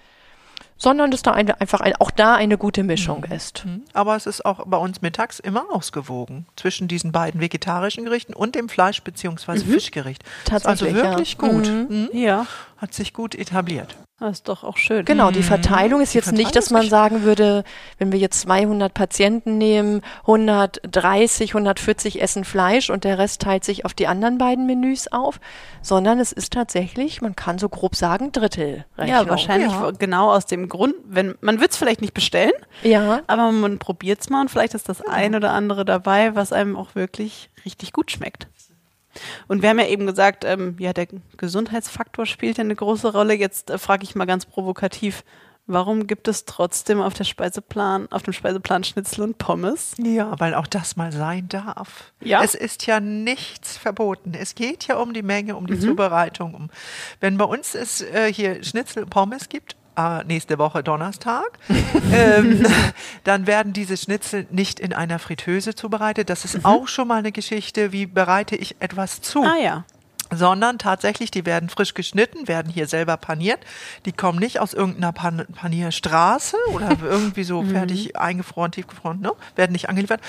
sondern 0.80 1.12
dass 1.12 1.22
da 1.22 1.32
eine, 1.32 1.62
einfach 1.62 1.82
ein, 1.82 1.96
auch 1.98 2.10
da 2.10 2.36
eine 2.36 2.58
gute 2.58 2.84
Mischung 2.84 3.26
mhm. 3.28 3.36
ist. 3.36 3.66
Mhm. 3.66 3.84
Aber 3.94 4.16
es 4.16 4.26
ist 4.26 4.46
auch 4.46 4.66
bei 4.66 4.78
uns 4.78 5.02
mittags 5.02 5.40
immer 5.40 5.66
ausgewogen 5.72 6.48
zwischen 6.56 6.88
diesen 6.88 7.12
beiden 7.12 7.42
vegetarischen 7.42 8.06
Gerichten 8.06 8.34
und 8.34 8.56
dem 8.56 8.70
Fleisch- 8.70 9.04
bzw. 9.04 9.60
Mhm. 9.60 9.72
Fischgericht. 9.74 10.24
Tatsächlich, 10.46 10.96
also 10.96 11.08
wirklich 11.08 11.38
ja. 11.40 11.48
gut. 11.48 11.68
Mhm. 11.68 11.88
mhm. 11.90 12.10
Ja. 12.14 12.48
Hat 12.78 12.94
sich 12.94 13.14
gut 13.14 13.36
etabliert. 13.36 13.96
Das 14.20 14.38
ist 14.38 14.50
doch 14.50 14.66
auch 14.66 14.76
schön. 14.76 15.06
Genau, 15.06 15.32
die 15.32 15.40
mhm. 15.40 15.44
Verteilung 15.44 16.02
ist 16.02 16.14
jetzt 16.14 16.34
nicht, 16.34 16.54
dass 16.56 16.72
man 16.72 16.90
sagen 16.90 17.24
würde, 17.24 17.64
wenn 18.00 18.12
wir 18.12 18.20
jetzt 18.20 18.42
200 18.42 18.94
Patienten 18.94 19.58
nehmen, 19.58 20.02
130, 20.22 21.52
140 21.52 22.22
essen 22.22 22.44
Fleisch 22.44 22.90
und 22.90 23.06
der 23.06 23.18
Rest 23.18 23.42
teilt 23.42 23.64
sich 23.64 23.86
auf 23.86 23.94
die 23.94 24.08
anderen 24.08 24.38
beiden 24.38 24.66
Menüs 24.66 25.08
auf, 25.10 25.40
sondern 25.82 26.20
es 26.20 26.34
ist 26.34 26.52
tatsächlich, 26.52 27.22
man 27.22 27.36
kann 27.36 27.60
so 27.60 27.70
grob 27.70 27.96
sagen, 27.96 28.34
Drittel. 28.34 28.86
Ja, 28.98 29.28
wahrscheinlich 29.30 29.72
ja. 29.72 29.92
genau 29.92 30.32
aus 30.32 30.46
dem 30.46 30.68
Grund, 30.68 30.96
wenn 31.06 31.36
man 31.40 31.62
wird 31.62 31.72
es 31.72 31.78
vielleicht 31.78 32.02
nicht 32.02 32.14
bestellen, 32.14 32.52
ja. 32.84 33.22
aber 33.28 33.52
man 33.54 33.80
probiert 33.80 34.20
es 34.20 34.30
mal 34.30 34.42
und 34.42 34.52
vielleicht 34.52 34.74
ist 34.74 34.90
das 34.90 35.02
ein 35.02 35.34
oder 35.34 35.52
andere 35.52 35.86
dabei, 35.86 36.36
was 36.36 36.52
einem 36.52 36.76
auch 36.76 36.96
wirklich 36.96 37.50
richtig 37.64 37.94
gut 37.94 38.12
schmeckt. 38.12 38.48
Und 39.48 39.62
wir 39.62 39.70
haben 39.70 39.80
ja 39.80 39.88
eben 39.88 40.06
gesagt, 40.06 40.46
ähm, 40.46 40.76
ja, 40.80 40.94
der 40.94 41.08
Gesundheitsfaktor 41.38 42.26
spielt 42.26 42.58
ja 42.58 42.64
eine 42.64 42.76
große 42.76 43.12
Rolle. 43.12 43.34
Jetzt 43.34 43.70
äh, 43.70 43.78
frage 43.78 44.04
ich 44.04 44.16
mal 44.16 44.26
ganz 44.26 44.46
provokativ, 44.46 45.24
warum 45.70 46.08
gibt 46.08 46.28
es 46.28 46.46
trotzdem 46.46 47.00
auf 47.00 47.14
der 47.14 47.24
Speiseplan, 47.24 48.12
auf 48.12 48.24
dem 48.24 48.34
Speiseplan 48.34 48.84
Schnitzel 48.84 49.24
und 49.24 49.38
Pommes? 49.38 49.94
Ja, 49.98 50.40
weil 50.40 50.56
auch 50.56 50.68
das 50.68 50.96
mal 50.96 51.12
sein 51.12 51.48
darf. 51.48 52.12
Ja. 52.22 52.44
Es 52.44 52.56
ist 52.56 52.88
ja 52.88 53.00
nichts 53.00 53.78
verboten. 53.78 54.34
Es 54.34 54.56
geht 54.56 54.88
ja 54.88 54.98
um 54.98 55.14
die 55.14 55.24
Menge, 55.24 55.56
um 55.56 55.68
die 55.68 55.76
mhm. 55.76 55.82
Zubereitung. 55.82 56.56
Um, 56.56 56.70
wenn 57.20 57.38
bei 57.38 57.46
uns 57.46 57.76
es 57.76 58.02
äh, 58.02 58.34
hier 58.34 58.64
Schnitzel 58.64 59.04
und 59.04 59.10
Pommes 59.10 59.48
gibt, 59.48 59.76
äh, 60.00 60.24
nächste 60.26 60.58
Woche 60.58 60.84
Donnerstag, 60.84 61.60
ähm, 62.14 62.66
dann 63.24 63.48
werden 63.48 63.74
diese 63.74 63.98
Schnitzel 63.98 64.48
nicht 64.50 64.80
in 64.80 64.94
einer 64.94 65.20
Fritteuse 65.20 65.76
zubereitet. 65.76 66.30
Das 66.30 66.46
ist 66.46 66.60
mhm. 66.60 66.66
auch 66.66 66.88
schon 66.88 67.08
mal 67.08 67.18
eine 67.20 67.32
Geschichte, 67.32 67.92
wie 67.92 68.06
bereite 68.06 68.56
ich 68.56 68.76
etwas 68.80 69.22
zu. 69.22 69.44
Ah 69.44 69.58
ja. 69.62 69.84
Sondern 70.32 70.78
tatsächlich, 70.78 71.32
die 71.32 71.46
werden 71.46 71.70
frisch 71.70 71.94
geschnitten, 71.94 72.48
werden 72.48 72.72
hier 72.72 72.88
selber 72.88 73.18
paniert. 73.18 73.60
Die 74.06 74.12
kommen 74.12 74.40
nicht 74.40 74.60
aus 74.60 74.74
irgendeiner 74.74 75.12
Pan 75.12 75.46
Panierstraße 75.56 76.58
oder 76.74 76.98
irgendwie 77.04 77.44
so 77.44 77.64
fertig 77.64 78.18
eingefroren, 78.18 78.72
tiefgefroren, 78.72 79.20
ne? 79.22 79.32
werden 79.56 79.72
nicht 79.72 79.90
angeliefert. 79.90 80.22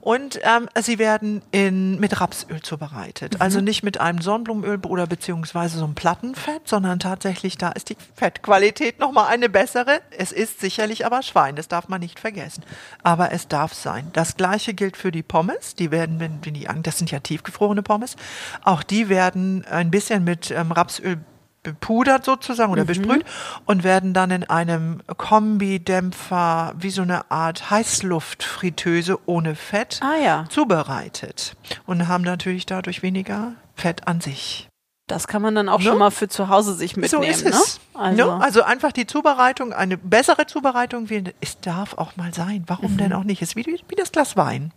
Und 0.00 0.40
ähm, 0.42 0.68
sie 0.80 0.98
werden 0.98 1.42
in, 1.50 1.98
mit 2.00 2.20
Rapsöl 2.20 2.60
zubereitet. 2.62 3.40
Also 3.40 3.60
nicht 3.60 3.82
mit 3.82 4.00
einem 4.00 4.20
Sonnenblumenöl 4.20 4.78
oder 4.86 5.06
beziehungsweise 5.06 5.78
so 5.78 5.84
einem 5.84 5.94
Plattenfett, 5.94 6.68
sondern 6.68 6.98
tatsächlich, 6.98 7.58
da 7.58 7.70
ist 7.70 7.90
die 7.90 7.96
Fettqualität 8.14 8.98
nochmal 8.98 9.28
eine 9.28 9.48
bessere. 9.48 10.00
Es 10.16 10.32
ist 10.32 10.60
sicherlich 10.60 11.06
aber 11.06 11.22
Schwein, 11.22 11.56
das 11.56 11.68
darf 11.68 11.88
man 11.88 12.00
nicht 12.00 12.20
vergessen. 12.20 12.64
Aber 13.02 13.32
es 13.32 13.48
darf 13.48 13.74
sein. 13.74 14.10
Das 14.12 14.36
gleiche 14.36 14.74
gilt 14.74 14.96
für 14.96 15.12
die 15.12 15.22
Pommes. 15.22 15.74
Die 15.74 15.90
werden, 15.90 16.20
wenn, 16.20 16.44
wenn 16.44 16.54
die, 16.54 16.68
das 16.82 16.98
sind 16.98 17.10
ja 17.10 17.20
tiefgefrorene 17.20 17.82
Pommes, 17.82 18.16
auch 18.62 18.82
die 18.82 19.08
werden 19.08 19.37
ein 19.70 19.90
bisschen 19.90 20.24
mit 20.24 20.50
ähm, 20.50 20.72
Rapsöl 20.72 21.18
bepudert 21.64 22.24
sozusagen 22.24 22.70
oder 22.72 22.84
besprüht 22.84 23.24
und 23.66 23.82
werden 23.84 24.14
dann 24.14 24.30
in 24.30 24.44
einem 24.44 25.00
Kombidämpfer 25.16 26.72
wie 26.78 26.90
so 26.90 27.02
eine 27.02 27.30
Art 27.30 27.70
Heißluftfritteuse 27.70 29.18
ohne 29.26 29.54
Fett 29.54 30.00
Ah 30.02 30.16
ja. 30.24 30.44
zubereitet 30.48 31.56
und 31.86 32.08
haben 32.08 32.24
natürlich 32.24 32.64
dadurch 32.66 33.02
weniger 33.02 33.52
Fett 33.74 34.06
an 34.06 34.20
sich. 34.20 34.68
Das 35.08 35.26
kann 35.26 35.40
man 35.42 35.54
dann 35.54 35.68
auch 35.68 35.78
Ne? 35.78 35.84
schon 35.86 35.98
mal 35.98 36.10
für 36.10 36.28
zu 36.28 36.48
Hause 36.48 36.74
sich 36.74 36.92
so 36.94 37.00
mitnehmen, 37.00 37.24
ist 37.24 37.46
es. 37.46 37.80
ne? 37.94 38.00
Also, 38.00 38.36
Ne? 38.36 38.44
also 38.44 38.62
einfach 38.62 38.92
die 38.92 39.06
Zubereitung, 39.06 39.72
eine 39.72 39.96
bessere 39.96 40.46
Zubereitung 40.46 41.08
wählen. 41.10 41.30
Es 41.40 41.58
darf 41.60 41.94
auch 41.94 42.16
mal 42.16 42.32
sein. 42.34 42.64
Warum 42.66 42.96
denn 42.98 43.12
auch 43.14 43.24
nicht? 43.24 43.40
Es 43.42 43.50
ist 43.50 43.56
wie, 43.56 43.64
wie 43.66 43.94
das 43.96 44.12
Glas 44.12 44.36
Wein. 44.36 44.72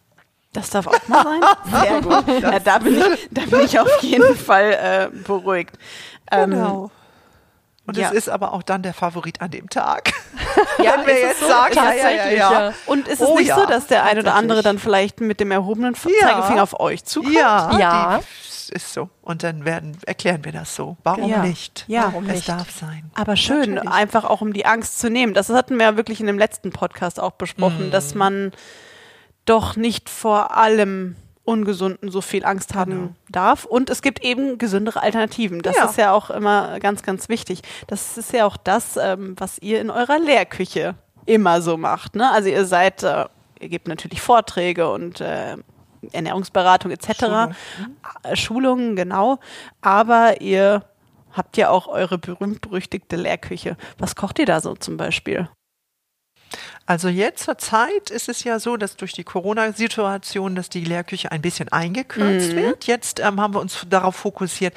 Das 0.54 0.70
darf 0.70 0.88
auch 0.88 1.08
mal 1.08 1.24
sein. 1.24 1.42
Sehr 1.82 2.02
gut. 2.02 2.42
Ja, 2.42 2.60
da, 2.60 2.78
bin 2.80 2.98
ich, 3.00 3.28
da 3.32 3.42
bin 3.46 3.62
ich 3.62 3.80
auf 3.80 4.02
jeden 4.02 4.36
Fall 4.36 5.10
äh, 5.14 5.18
beruhigt. 5.26 5.78
Ähm, 6.32 6.52
Genau. 6.52 6.92
Und 7.88 7.98
ja. 7.98 8.10
es 8.10 8.14
ist 8.14 8.30
aber 8.30 8.54
auch 8.54 8.62
dann 8.64 8.84
der 8.84 8.94
Favorit 8.94 9.42
an 9.42 9.50
dem 9.52 9.68
Tag. 9.70 10.14
Ja, 10.78 10.94
Wenn 10.98 11.08
wir 11.08 11.20
jetzt 11.20 11.40
so? 11.42 11.48
sagen, 11.48 11.72
Ist 11.72 11.76
ja, 11.76 11.84
ja, 11.84 11.94
ja, 11.94 12.04
tatsächlich, 12.04 12.40
ja. 12.40 12.52
ja. 12.68 12.74
Und 12.86 13.08
ist 13.08 13.22
es 13.22 13.28
Oh 13.28 13.36
nicht 13.38 13.48
ja, 13.48 13.56
so, 13.60 13.66
dass 13.66 13.88
der 13.88 14.04
ein 14.06 14.20
oder 14.20 14.36
andere 14.36 14.62
dann 14.62 14.78
vielleicht 14.80 15.20
mit 15.20 15.40
dem 15.40 15.52
erhobenen 15.52 15.94
F- 15.96 16.06
Ja. 16.22 16.28
Zeigefinger 16.28 16.64
auf 16.64 16.80
euch 16.80 17.04
zukommt? 17.04 17.34
Ja, 17.34 17.78
Ja. 17.80 18.20
Ist 18.70 18.94
so. 18.94 19.10
Und 19.22 19.44
dann 19.44 19.66
werden, 19.66 19.98
erklären 20.06 20.46
wir 20.46 20.52
das 20.54 20.74
so. 20.76 20.96
Warum 21.04 21.30
Ja. 21.30 21.40
nicht? 21.44 21.84
Ja. 21.88 22.04
Warum 22.06 22.28
es 22.30 22.36
nicht? 22.36 22.50
darf 22.50 22.70
sein. 22.72 23.12
Aber 23.16 23.36
schön, 23.36 23.74
Natürlich. 23.74 23.94
einfach 23.94 24.24
auch 24.26 24.40
um 24.42 24.54
die 24.54 24.66
Angst 24.66 25.00
zu 25.00 25.10
nehmen. 25.10 25.34
Das 25.34 25.50
hatten 25.50 25.78
wir 25.78 25.88
ja 25.88 25.98
wirklich 25.98 26.22
in 26.22 26.28
dem 26.28 26.38
letzten 26.40 26.72
Podcast 26.72 27.20
auch 27.20 27.32
besprochen, 27.32 27.88
Mhm. 27.88 27.92
dass 27.92 28.16
man 28.16 28.54
doch 29.46 29.76
nicht 29.76 30.10
vor 30.10 30.56
allem 30.56 31.16
Ungesunden 31.44 32.12
so 32.12 32.22
viel 32.22 32.46
Angst 32.46 32.76
haben 32.76 33.16
darf. 33.30 33.66
Und 33.66 33.90
es 33.90 34.02
gibt 34.02 34.24
eben 34.24 34.58
gesündere 34.58 35.02
Alternativen. 35.02 35.62
Das 35.62 35.74
Genau. 35.74 35.86
Ja. 35.86 35.92
ist 35.92 35.98
ja 35.98 36.12
auch 36.14 36.30
immer 36.30 36.80
ganz, 36.80 37.02
ganz 37.04 37.30
wichtig. 37.30 37.62
Das 37.88 38.18
ist 38.18 38.32
ja 38.32 38.46
auch 38.46 38.58
das, 38.58 38.96
ähm, 38.98 39.36
was 39.38 39.58
ihr 39.60 39.82
in 39.82 39.90
eurer 39.90 40.20
Lehrküche 40.20 40.96
immer 41.26 41.62
so 41.62 41.78
macht. 41.78 42.16
Ne? 42.16 42.30
Also 42.32 42.50
ihr 42.50 42.66
seid, 42.66 43.04
äh, 43.04 43.26
ihr 43.60 43.70
gebt 43.70 43.88
natürlich 43.88 44.22
Vorträge 44.22 44.90
und 44.92 45.20
äh, 45.20 45.58
Ernährungsberatung 46.12 46.92
etc. 46.92 47.20
Schulung. 47.20 47.56
Äh, 48.24 48.36
Schulungen, 48.36 48.96
genau. 48.96 49.40
Aber 49.82 50.42
ihr 50.42 50.84
habt 51.34 51.58
ja 51.58 51.70
auch 51.70 51.88
eure 51.88 52.18
berühmt-berüchtigte 52.18 53.16
Lehrküche. 53.16 53.78
Was 53.98 54.16
kocht 54.16 54.38
ihr 54.40 54.46
da 54.46 54.62
so 54.62 54.76
zum 54.76 54.98
Beispiel? 54.98 55.50
Also 56.86 57.08
jetzt 57.08 57.46
zur 57.46 57.58
Zeit 57.58 58.10
ist 58.10 58.28
es 58.30 58.44
ja 58.44 58.60
so, 58.60 58.78
dass 58.78 58.98
durch 58.98 59.14
die 59.14 59.24
Corona-Situation, 59.24 60.56
dass 60.56 60.70
die 60.70 60.84
Lehrküche 60.84 61.32
ein 61.32 61.42
bisschen 61.42 61.70
eingekürzt 61.70 62.56
wird. 62.56 62.88
Jetzt 62.88 63.20
ähm, 63.20 63.40
haben 63.40 63.54
wir 63.54 63.62
uns 63.62 63.86
darauf 63.90 64.16
fokussiert, 64.16 64.74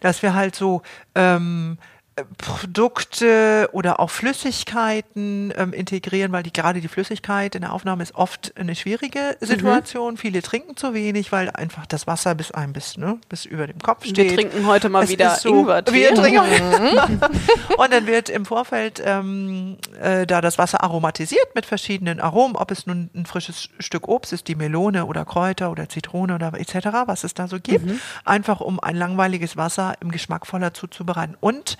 dass 0.00 0.22
wir 0.22 0.34
halt 0.34 0.54
so 0.54 0.82
ähm, 1.14 1.78
äh, 1.80 1.97
Produkte 2.36 3.68
oder 3.72 4.00
auch 4.00 4.10
Flüssigkeiten 4.10 5.52
ähm, 5.56 5.72
integrieren, 5.72 6.32
weil 6.32 6.42
die 6.42 6.52
gerade 6.52 6.80
die 6.80 6.88
Flüssigkeit 6.88 7.54
in 7.54 7.62
der 7.62 7.72
Aufnahme 7.72 8.02
ist 8.02 8.14
oft 8.14 8.52
eine 8.56 8.74
schwierige 8.74 9.36
Situation. 9.40 10.16
Viele 10.16 10.42
trinken 10.42 10.76
zu 10.76 10.94
wenig, 10.94 11.32
weil 11.32 11.50
einfach 11.50 11.86
das 11.86 12.06
Wasser 12.06 12.34
bis 12.34 12.50
ein 12.50 12.72
bis, 12.72 12.96
ne, 12.96 13.18
bis 13.28 13.44
über 13.44 13.66
dem 13.66 13.78
Kopf 13.78 14.04
steht. 14.04 14.16
Wir 14.16 14.34
trinken 14.36 14.66
heute 14.66 14.88
mal 14.88 15.04
Es 15.04 15.10
wieder 15.10 15.36
so, 15.36 15.60
Ingwertee. 15.60 15.92
Wir 15.92 16.14
trinken 16.14 17.00
und 17.76 17.92
dann 17.92 18.06
wird 18.06 18.28
im 18.28 18.44
Vorfeld 18.44 19.02
ähm, 19.04 19.76
äh, 20.00 20.26
da 20.26 20.40
das 20.40 20.58
Wasser 20.58 20.82
aromatisiert 20.82 21.54
mit 21.54 21.66
verschiedenen 21.66 22.20
Aromen, 22.20 22.56
ob 22.56 22.70
es 22.70 22.86
nun 22.86 23.10
ein 23.14 23.26
frisches 23.26 23.68
Stück 23.78 24.08
Obst 24.08 24.32
ist, 24.32 24.48
die 24.48 24.54
Melone 24.54 25.06
oder 25.06 25.24
Kräuter 25.24 25.70
oder 25.70 25.88
Zitrone 25.88 26.34
oder 26.34 26.52
etc., 26.54 26.88
was 27.06 27.24
es 27.24 27.34
da 27.34 27.48
so 27.48 27.58
gibt, 27.60 27.86
Mhm. 27.86 28.00
einfach 28.24 28.60
um 28.60 28.80
ein 28.80 28.96
langweiliges 28.96 29.56
Wasser 29.56 29.94
im 30.00 30.10
geschmackvoller 30.10 30.74
zuzubereiten. 30.74 31.36
Und 31.40 31.76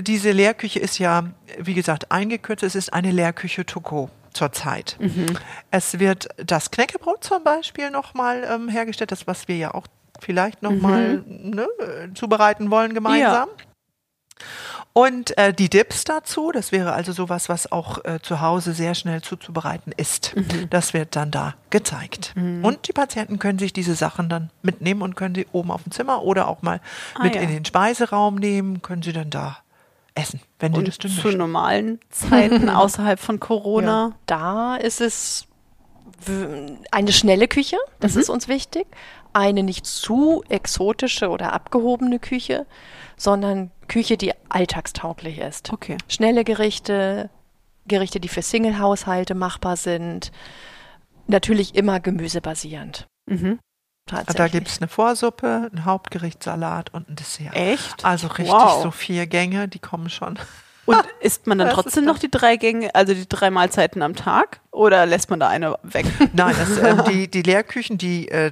diese 0.00 0.32
Lehrküche 0.32 0.78
ist 0.78 0.98
ja, 0.98 1.24
wie 1.58 1.74
gesagt, 1.74 2.10
eingekürzt, 2.10 2.62
es 2.62 2.74
ist 2.74 2.92
eine 2.92 3.10
Lehrküche 3.10 3.66
to 3.66 3.80
go 3.80 4.10
zurzeit. 4.32 4.96
Mhm. 4.98 5.26
Es 5.70 5.98
wird 5.98 6.28
das 6.36 6.70
Knäckebrot 6.70 7.22
zum 7.22 7.44
Beispiel 7.44 7.90
nochmal 7.90 8.46
ähm, 8.48 8.68
hergestellt, 8.68 9.12
das 9.12 9.26
was 9.26 9.48
wir 9.48 9.56
ja 9.56 9.74
auch 9.74 9.86
vielleicht 10.20 10.62
nochmal 10.62 11.22
ne, 11.26 11.66
äh, 11.78 12.14
zubereiten 12.14 12.70
wollen 12.70 12.94
gemeinsam. 12.94 13.48
Und 14.94 15.38
äh, 15.38 15.54
die 15.54 15.70
Dips 15.70 16.04
dazu, 16.04 16.52
das 16.52 16.70
wäre 16.70 16.92
also 16.92 17.12
sowas, 17.12 17.48
was 17.48 17.72
auch 17.72 18.04
äh, 18.04 18.18
zu 18.20 18.40
Hause 18.42 18.74
sehr 18.74 18.94
schnell 18.94 19.22
zuzubereiten 19.22 19.92
ist. 19.96 20.36
Mhm. 20.36 20.68
Das 20.68 20.92
wird 20.92 21.16
dann 21.16 21.30
da 21.30 21.54
gezeigt. 21.70 22.34
Und 22.36 22.88
die 22.88 22.92
Patienten 22.92 23.38
können 23.38 23.58
sich 23.58 23.72
diese 23.72 23.94
Sachen 23.94 24.28
dann 24.28 24.50
mitnehmen 24.62 25.00
und 25.00 25.14
können 25.16 25.34
sie 25.34 25.46
oben 25.52 25.70
auf 25.70 25.82
dem 25.84 25.92
Zimmer 25.92 26.22
oder 26.22 26.46
auch 26.48 26.60
mal 26.60 26.80
Ah, 27.14 27.22
mit 27.24 27.34
ja. 27.34 27.40
in 27.40 27.48
den 27.48 27.64
Speiseraum 27.64 28.34
nehmen, 28.34 28.82
können 28.82 29.02
sie 29.02 29.14
dann 29.14 29.30
da 29.30 29.58
essen, 30.14 30.40
wenn 30.58 30.74
sie 30.74 30.84
das 30.84 30.98
denn 30.98 31.10
zu 31.10 31.22
möchten. 31.28 31.38
normalen 31.38 31.98
Zeiten 32.10 32.68
außerhalb 32.68 33.18
von 33.18 33.40
Corona. 33.40 34.12
Da 34.26 34.76
ist 34.76 35.00
es 35.00 35.46
eine 36.90 37.12
schnelle 37.12 37.48
Küche, 37.48 37.78
das 38.00 38.16
ist 38.16 38.28
uns 38.28 38.46
wichtig. 38.48 38.86
Eine 39.32 39.62
nicht 39.62 39.86
zu 39.86 40.44
exotische 40.50 41.30
oder 41.30 41.54
abgehobene 41.54 42.18
Küche, 42.18 42.66
sondern 43.22 43.70
Küche, 43.86 44.16
die 44.16 44.32
alltagstauglich 44.48 45.38
ist. 45.38 45.72
Okay. 45.72 45.96
Schnelle 46.08 46.42
Gerichte, 46.42 47.30
Gerichte, 47.86 48.18
die 48.18 48.28
für 48.28 48.42
Single-Haushalte 48.42 49.34
machbar 49.34 49.76
sind. 49.76 50.32
Natürlich 51.28 51.76
immer 51.76 52.00
gemüsebasierend. 52.00 53.06
Mhm. 53.26 53.60
Tatsächlich. 54.06 54.36
Da 54.36 54.48
gibt 54.48 54.68
es 54.68 54.78
eine 54.78 54.88
Vorsuppe, 54.88 55.70
ein 55.72 55.84
Hauptgericht, 55.84 56.42
Salat 56.42 56.92
und 56.92 57.08
ein 57.08 57.14
Dessert. 57.14 57.54
Echt? 57.54 58.04
Also 58.04 58.26
richtig 58.26 58.52
Wow. 58.52 58.82
so 58.82 58.90
vier 58.90 59.28
Gänge, 59.28 59.68
die 59.68 59.78
kommen 59.78 60.10
schon. 60.10 60.36
Und 60.84 60.98
isst 61.20 61.46
man 61.46 61.58
dann 61.58 61.68
Das 61.68 61.76
trotzdem 61.76 62.04
noch 62.04 62.18
die 62.18 62.30
drei 62.30 62.56
Gänge, 62.56 62.92
also 62.94 63.14
die 63.14 63.28
drei 63.28 63.50
Mahlzeiten 63.50 64.02
am 64.02 64.16
Tag? 64.16 64.60
Oder 64.72 65.06
lässt 65.06 65.30
man 65.30 65.38
da 65.38 65.48
eine 65.48 65.76
weg? 65.84 66.06
Nein, 66.32 66.56
das, 66.58 66.76
ähm, 66.78 67.02
die, 67.08 67.30
die 67.30 67.42
Lehrküchen, 67.42 67.98
die 67.98 68.28
äh, 68.28 68.50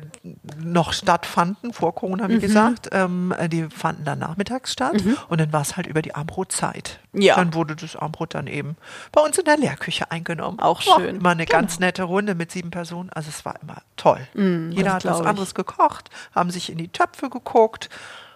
noch 0.64 0.92
stattfanden, 0.92 1.72
vor 1.72 1.94
Corona, 1.94 2.28
Mhm. 2.28 2.32
wie 2.32 2.38
gesagt, 2.38 2.88
ähm, 2.92 3.34
äh, 3.38 3.48
die 3.48 3.64
fanden 3.70 4.04
dann 4.04 4.18
nachmittags 4.18 4.72
statt. 4.72 5.02
Und 5.28 5.40
dann 5.40 5.52
war 5.52 5.62
es 5.62 5.76
halt 5.76 5.86
über 5.86 6.02
die 6.02 6.14
Armbrotzeit. 6.14 7.00
Ja. 7.12 7.36
Dann 7.36 7.54
wurde 7.54 7.76
das 7.76 7.96
Armbrot 7.96 8.34
dann 8.34 8.46
eben 8.46 8.76
bei 9.12 9.20
uns 9.20 9.36
in 9.38 9.44
der 9.44 9.56
Lehrküche 9.56 10.10
eingenommen. 10.10 10.60
Auch 10.60 10.80
schön. 10.80 11.16
Immer 11.16 11.30
eine 11.30 11.46
ganz 11.46 11.78
nette 11.80 12.02
Runde 12.04 12.34
mit 12.34 12.52
sieben 12.52 12.70
Personen. 12.70 13.10
Also 13.10 13.28
es 13.30 13.44
war 13.44 13.54
immer 13.62 13.78
toll. 13.96 14.20
Jeder 14.34 14.42
Mhm, 14.44 14.74
das 14.74 14.92
hat 14.94 15.04
was 15.06 15.20
ich. 15.20 15.26
anderes 15.26 15.54
gekocht, 15.54 16.10
haben 16.34 16.50
sich 16.50 16.70
in 16.70 16.78
die 16.78 16.88
Töpfe 16.88 17.28
geguckt, 17.30 17.88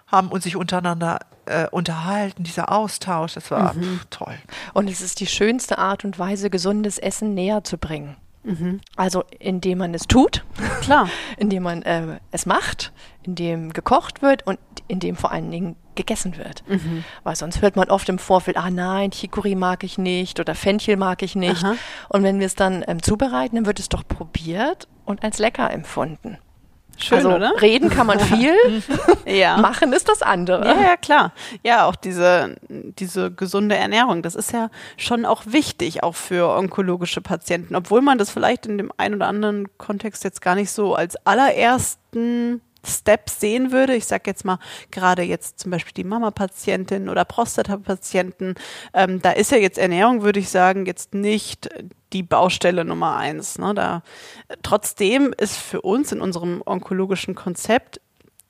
haben 0.07 0.29
uns 0.29 0.45
sich 0.45 0.57
untereinander 0.57 1.21
äh, 1.47 1.69
unterhalten, 1.69 2.43
dieser 2.43 2.73
Austausch. 2.73 3.35
Das 3.35 3.51
war 3.51 3.75
Mhm. 3.75 3.99
pff, 3.99 4.07
toll. 4.09 4.35
Und 4.73 4.89
es 4.89 5.03
ist 5.03 5.21
die 5.21 5.27
schönste 5.27 5.77
Art 5.77 6.03
und 6.05 6.19
Weise, 6.19 6.49
gesundes 6.49 6.97
Essen 6.99 7.35
näher 7.35 7.65
zu 7.65 7.77
bringen. 7.77 8.17
Also 8.96 9.24
indem 9.38 9.78
man 9.78 9.94
es 9.94 10.07
tut, 10.07 10.44
Klar. 10.83 11.09
indem 11.38 11.62
man 11.62 11.83
äh, 11.83 12.18
es 12.30 12.46
macht, 12.46 12.92
indem 13.22 13.72
gekocht 13.72 14.22
wird 14.22 14.46
und 14.46 14.59
indem 14.87 15.16
vor 15.16 15.33
allen 15.33 15.50
Dingen 15.50 15.76
gegessen 15.94 16.37
wird. 16.37 16.62
Weil 17.22 17.37
sonst 17.37 17.62
hört 17.62 17.76
man 17.76 17.88
oft 17.88 18.09
im 18.09 18.18
Vorfeld, 18.18 18.57
ah 18.57 18.70
nein, 18.70 19.11
Chicorée 19.11 19.57
mag 19.57 19.85
ich 19.85 19.96
nicht 19.96 20.40
oder 20.40 20.54
Fenchel 20.54 20.96
mag 20.96 21.22
ich 21.22 21.37
nicht. 21.37 21.64
Aha. 21.64 21.76
Und 22.09 22.22
wenn 22.22 22.38
wir 22.38 22.46
es 22.46 22.54
dann 22.54 22.85
ähm, 22.87 23.02
zubereiten, 23.02 23.57
dann 23.57 23.66
wird 23.66 23.80
es 23.80 23.88
doch 23.88 24.07
probiert 24.07 24.88
und 25.04 25.22
als 25.22 25.38
lecker 25.38 25.70
empfunden. 25.70 26.38
Schön, 27.02 27.18
also 27.18 27.35
oder? 27.35 27.52
reden 27.61 27.90
kann 27.90 28.07
man 28.07 28.20
viel, 28.20 28.54
Ja. 29.26 29.57
machen 29.57 29.92
ist 29.92 30.09
das 30.09 30.22
andere. 30.22 30.64
Ja, 30.66 30.80
ja, 30.80 30.96
klar. 30.96 31.33
Ja, 31.62 31.87
auch 31.87 31.96
diese, 31.96 32.57
diese 32.68 33.30
gesunde 33.30 33.76
Ernährung, 33.76 34.22
das 34.22 34.35
ist 34.35 34.52
ja 34.52 34.70
schon 34.96 35.24
auch 35.24 35.42
wichtig, 35.46 36.02
auch 36.02 36.14
für 36.14 36.48
onkologische 36.57 37.20
Patienten, 37.20 37.74
obwohl 37.76 38.00
man 38.02 38.18
das 38.18 38.30
vielleicht 38.30 38.66
in 38.66 38.78
dem 38.78 38.90
einen 38.96 39.16
oder 39.16 39.26
anderen 39.28 39.68
Kontext 39.78 40.24
jetzt 40.24 40.40
gar 40.40 40.54
nicht 40.54 40.70
so 40.70 40.94
als 40.94 41.16
allerersten 41.26 42.61
Step 42.85 43.31
sehen 43.31 43.73
würde. 43.73 43.94
Ich 43.94 44.07
sage 44.07 44.25
jetzt 44.27 44.44
mal 44.44 44.59
gerade 44.90 45.23
jetzt 45.23 45.59
zum 45.59 45.70
Beispiel 45.70 45.94
die 45.94 46.05
Mama-Patientin 46.05 47.09
oder 47.09 47.25
Prostata-Patienten. 47.25 48.55
Ähm, 48.92 49.23
da 49.23 49.33
ist 49.33 49.51
ja 49.51 49.59
jetzt 49.59 49.79
Ernährung, 49.79 50.23
würde 50.23 50.40
ich 50.40 50.49
sagen, 50.49 50.87
jetzt 50.87 51.14
nicht 51.14 51.68
die 52.12 52.23
Baustelle 52.23 52.85
Nummer 52.85 53.16
eins. 53.16 53.59
Ne? 53.59 53.75
Da, 53.75 54.03
trotzdem 54.62 55.35
ist 55.37 55.57
für 55.57 55.83
uns 55.83 56.12
in 56.12 56.20
unserem 56.20 56.62
onkologischen 56.64 57.35
Konzept 57.35 58.01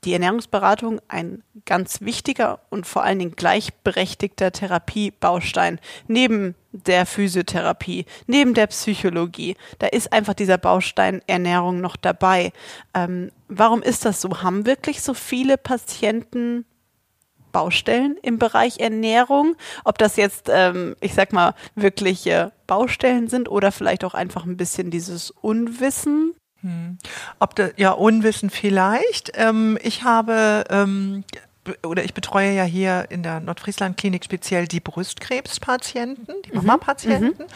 die 0.04 0.12
Ernährungsberatung 0.12 1.00
ein 1.08 1.42
ganz 1.64 2.00
wichtiger 2.00 2.60
und 2.70 2.86
vor 2.86 3.02
allen 3.02 3.18
Dingen 3.18 3.36
gleichberechtigter 3.36 4.52
Therapiebaustein 4.52 5.80
neben 6.06 6.54
der 6.72 7.06
Physiotherapie, 7.06 8.04
neben 8.26 8.54
der 8.54 8.66
Psychologie. 8.66 9.56
Da 9.78 9.86
ist 9.86 10.12
einfach 10.12 10.34
dieser 10.34 10.58
Baustein 10.58 11.22
Ernährung 11.26 11.80
noch 11.80 11.96
dabei. 11.96 12.52
Ähm, 12.94 13.30
warum 13.48 13.82
ist 13.82 14.04
das 14.04 14.20
so? 14.20 14.42
Haben 14.42 14.66
wirklich 14.66 15.02
so 15.02 15.14
viele 15.14 15.56
Patienten 15.56 16.66
Baustellen 17.52 18.16
im 18.20 18.38
Bereich 18.38 18.80
Ernährung? 18.80 19.56
Ob 19.84 19.96
das 19.96 20.16
jetzt, 20.16 20.50
ähm, 20.52 20.96
ich 21.00 21.14
sag 21.14 21.32
mal, 21.32 21.54
wirkliche 21.76 22.52
Baustellen 22.66 23.28
sind 23.28 23.48
oder 23.48 23.72
vielleicht 23.72 24.04
auch 24.04 24.14
einfach 24.14 24.44
ein 24.44 24.56
bisschen 24.58 24.90
dieses 24.90 25.30
Unwissen? 25.30 26.34
Hm. 26.64 26.96
Ob 27.40 27.54
da, 27.54 27.68
ja, 27.76 27.90
Unwissen 27.90 28.48
vielleicht. 28.48 29.32
Ähm, 29.34 29.78
ich 29.82 30.02
habe 30.02 30.64
ähm, 30.70 31.22
oder 31.82 32.04
ich 32.04 32.14
betreue 32.14 32.52
ja 32.52 32.64
hier 32.64 33.06
in 33.10 33.22
der 33.22 33.40
Nordfriesland-Klinik 33.40 34.24
speziell 34.24 34.66
die 34.66 34.80
Brustkrebspatienten, 34.80 36.34
die 36.44 36.50
mhm. 36.50 36.56
Mama-Patienten. 36.58 37.44
Mhm. 37.44 37.48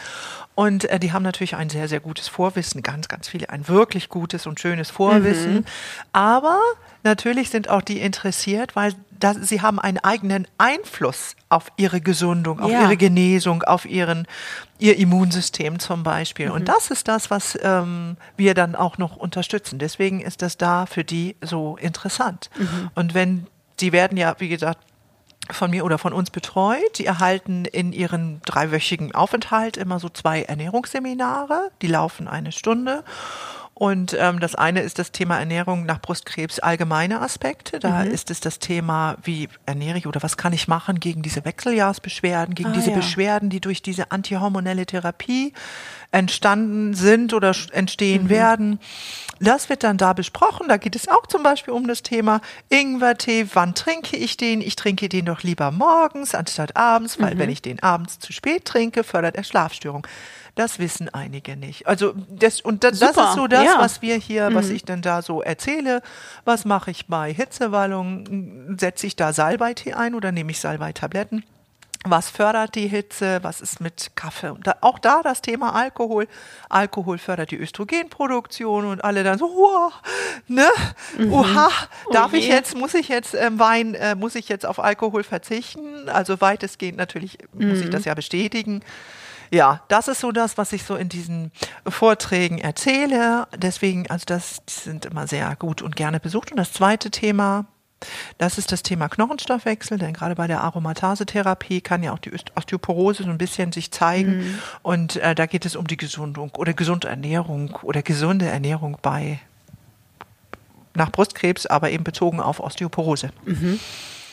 Und 0.55 0.85
äh, 0.85 0.99
die 0.99 1.13
haben 1.13 1.23
natürlich 1.23 1.55
ein 1.55 1.69
sehr, 1.69 1.87
sehr 1.87 1.99
gutes 1.99 2.27
Vorwissen, 2.27 2.81
ganz, 2.83 3.07
ganz 3.07 3.29
viele, 3.29 3.49
ein 3.49 3.67
wirklich 3.67 4.09
gutes 4.09 4.45
und 4.47 4.59
schönes 4.59 4.89
Vorwissen. 4.89 5.53
Mhm. 5.53 5.65
Aber 6.11 6.59
natürlich 7.03 7.49
sind 7.49 7.69
auch 7.69 7.81
die 7.81 7.99
interessiert, 7.99 8.75
weil 8.75 8.93
das, 9.19 9.37
sie 9.41 9.61
haben 9.61 9.79
einen 9.79 9.99
eigenen 9.99 10.47
Einfluss 10.57 11.35
auf 11.49 11.71
ihre 11.77 12.01
Gesundung, 12.01 12.59
auf 12.59 12.71
ja. 12.71 12.83
ihre 12.83 12.97
Genesung, 12.97 13.63
auf 13.63 13.85
ihren, 13.85 14.27
ihr 14.79 14.97
Immunsystem 14.97 15.79
zum 15.79 16.03
Beispiel. 16.03 16.47
Mhm. 16.47 16.53
Und 16.53 16.69
das 16.69 16.89
ist 16.89 17.07
das, 17.07 17.29
was 17.29 17.57
ähm, 17.61 18.17
wir 18.37 18.53
dann 18.53 18.75
auch 18.75 18.97
noch 18.97 19.17
unterstützen. 19.17 19.79
Deswegen 19.79 20.19
ist 20.21 20.41
das 20.41 20.57
da 20.57 20.85
für 20.85 21.03
die 21.03 21.35
so 21.41 21.77
interessant. 21.77 22.49
Mhm. 22.57 22.91
Und 22.95 23.13
wenn 23.13 23.47
die 23.81 23.91
werden 23.91 24.17
ja, 24.17 24.35
wie 24.39 24.49
gesagt, 24.49 24.79
von 25.51 25.71
mir 25.71 25.83
oder 25.83 25.97
von 25.97 26.13
uns 26.13 26.29
betreut. 26.29 26.97
Die 26.97 27.05
erhalten 27.05 27.65
in 27.65 27.91
ihren 27.91 28.41
dreiwöchigen 28.45 29.15
Aufenthalt 29.15 29.77
immer 29.77 29.99
so 29.99 30.09
zwei 30.09 30.43
Ernährungsseminare. 30.43 31.71
Die 31.81 31.87
laufen 31.87 32.27
eine 32.27 32.51
Stunde. 32.51 33.03
Und 33.79 34.13
ähm, 34.19 34.41
das 34.41 34.55
eine 34.55 34.81
ist 34.81 34.99
das 34.99 35.13
Thema 35.13 35.39
Ernährung 35.39 35.85
nach 35.85 36.01
Brustkrebs 36.01 36.59
allgemeine 36.59 37.21
Aspekte. 37.21 37.79
Da 37.79 38.03
mhm. 38.03 38.11
ist 38.11 38.29
es 38.29 38.41
das 38.41 38.59
Thema, 38.59 39.15
wie 39.23 39.47
ernähre 39.65 39.97
ich 39.97 40.05
oder 40.05 40.21
was 40.21 40.35
kann 40.35 40.51
ich 40.51 40.67
machen 40.67 40.99
gegen 40.99 41.21
diese 41.21 41.45
Wechseljahrsbeschwerden, 41.45 42.55
gegen 42.55 42.71
ah, 42.71 42.73
diese 42.73 42.89
ja. 42.89 42.97
Beschwerden, 42.97 43.49
die 43.49 43.61
durch 43.61 43.81
diese 43.81 44.11
antihormonelle 44.11 44.85
Therapie 44.85 45.53
entstanden 46.11 46.93
sind 46.93 47.33
oder 47.33 47.55
entstehen 47.71 48.25
mhm. 48.25 48.29
werden. 48.29 48.79
Das 49.39 49.69
wird 49.69 49.85
dann 49.85 49.95
da 49.95 50.11
besprochen. 50.11 50.67
Da 50.67 50.75
geht 50.75 50.97
es 50.97 51.07
auch 51.07 51.25
zum 51.27 51.41
Beispiel 51.41 51.73
um 51.73 51.87
das 51.87 52.03
Thema 52.03 52.41
Ingwertee. 52.67 53.47
Wann 53.53 53.75
trinke 53.75 54.17
ich 54.17 54.35
den? 54.35 54.59
Ich 54.59 54.75
trinke 54.75 55.07
den 55.07 55.23
doch 55.23 55.41
lieber 55.43 55.71
morgens 55.71 56.35
anstatt 56.35 56.75
abends, 56.75 57.17
weil 57.21 57.35
mhm. 57.35 57.39
wenn 57.39 57.49
ich 57.49 57.61
den 57.61 57.81
abends 57.81 58.19
zu 58.19 58.33
spät 58.33 58.65
trinke, 58.65 59.05
fördert 59.05 59.37
er 59.37 59.45
Schlafstörung. 59.45 60.05
Das 60.59 60.77
wissen 60.77 61.07
einige 61.07 61.55
nicht. 61.55 61.87
Also 61.87 62.13
das 62.27 62.59
und 62.59 62.83
das, 62.83 62.99
das 62.99 63.15
ist 63.15 63.33
so 63.35 63.47
das, 63.47 63.63
ja. 63.63 63.75
was 63.77 64.01
wir 64.01 64.17
hier, 64.17 64.49
mhm. 64.49 64.55
was 64.55 64.67
ich 64.67 64.83
dann 64.83 65.01
da 65.01 65.21
so 65.21 65.41
erzähle. 65.41 66.01
Was 66.43 66.65
mache 66.65 66.91
ich 66.91 67.07
bei 67.07 67.33
Hitzewallung? 67.33 68.75
Setze 68.77 69.07
ich 69.07 69.15
da 69.15 69.31
Salbeitee 69.31 69.93
ein 69.93 70.15
oder 70.15 70.33
nehme 70.33 70.51
ich 70.51 70.59
Salbeitabletten? 70.59 71.45
Was 72.03 72.29
fördert 72.29 72.75
die 72.75 72.89
Hitze? 72.89 73.39
Was 73.41 73.61
ist 73.61 73.79
mit 73.79 74.11
Kaffee? 74.15 74.51
Und 74.51 74.67
da, 74.67 74.75
auch 74.81 74.99
da 74.99 75.21
das 75.23 75.41
Thema 75.41 75.75
Alkohol. 75.75 76.27
Alkohol 76.67 77.19
fördert 77.19 77.51
die 77.51 77.57
Östrogenproduktion 77.57 78.85
und 78.85 79.01
alle 79.01 79.23
dann 79.23 79.37
so, 79.37 79.45
wow, 79.45 79.93
ne? 80.49 80.67
Mhm. 81.17 81.31
Oha, 81.31 81.69
oh 82.05 82.11
darf 82.11 82.33
oh 82.33 82.35
ich 82.35 82.49
jetzt, 82.49 82.75
muss 82.75 82.95
ich 82.95 83.07
jetzt 83.07 83.33
ähm, 83.33 83.59
Wein, 83.59 83.93
äh, 83.93 84.15
muss 84.15 84.35
ich 84.35 84.49
jetzt 84.49 84.65
auf 84.65 84.79
Alkohol 84.79 85.23
verzichten? 85.23 86.09
Also 86.09 86.41
weitestgehend 86.41 86.97
natürlich 86.97 87.37
mhm. 87.53 87.69
muss 87.69 87.79
ich 87.79 87.85
mhm. 87.85 87.91
das 87.91 88.03
ja 88.03 88.13
bestätigen. 88.13 88.81
Ja, 89.51 89.81
das 89.87 90.07
ist 90.07 90.19
so 90.19 90.31
das, 90.31 90.57
was 90.57 90.73
ich 90.73 90.83
so 90.83 90.95
in 90.95 91.09
diesen 91.09 91.51
Vorträgen 91.87 92.57
erzähle. 92.59 93.47
Deswegen, 93.55 94.09
also 94.09 94.23
das 94.25 94.61
sind 94.67 95.05
immer 95.05 95.27
sehr 95.27 95.55
gut 95.55 95.81
und 95.81 95.95
gerne 95.95 96.19
besucht. 96.19 96.51
Und 96.51 96.57
das 96.57 96.71
zweite 96.71 97.09
Thema, 97.09 97.65
das 98.37 98.57
ist 98.57 98.71
das 98.71 98.83
Thema 98.83 99.09
Knochenstoffwechsel, 99.09 99.97
denn 99.97 100.13
gerade 100.13 100.35
bei 100.35 100.47
der 100.47 100.61
Aromatasetherapie 100.61 101.81
kann 101.81 102.03
ja 102.03 102.13
auch 102.13 102.19
die 102.19 102.31
Osteoporose 102.55 103.23
so 103.23 103.29
ein 103.29 103.37
bisschen 103.37 103.71
sich 103.71 103.91
zeigen. 103.91 104.37
Mhm. 104.37 104.59
Und 104.83 105.15
äh, 105.17 105.35
da 105.35 105.45
geht 105.45 105.65
es 105.65 105.75
um 105.75 105.87
die 105.87 105.97
Gesundung 105.97 106.51
oder 106.55 106.73
gesunde 106.73 107.07
Ernährung 107.07 107.77
oder 107.81 108.01
gesunde 108.01 108.45
Ernährung 108.45 108.97
bei 109.01 109.39
nach 110.93 111.11
Brustkrebs, 111.11 111.65
aber 111.65 111.91
eben 111.91 112.03
bezogen 112.03 112.39
auf 112.39 112.59
Osteoporose. 112.59 113.31
Mhm. 113.45 113.79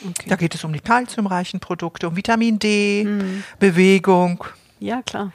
Okay. 0.09 0.29
Da 0.29 0.35
geht 0.35 0.53
es 0.53 0.63
um 0.63 0.73
die 0.73 0.79
kalziumreichen 0.79 1.59
Produkte, 1.59 2.07
um 2.07 2.15
Vitamin 2.15 2.59
D, 2.59 3.03
mhm. 3.03 3.43
Bewegung, 3.59 4.43
ja, 4.79 5.01
klar. 5.01 5.31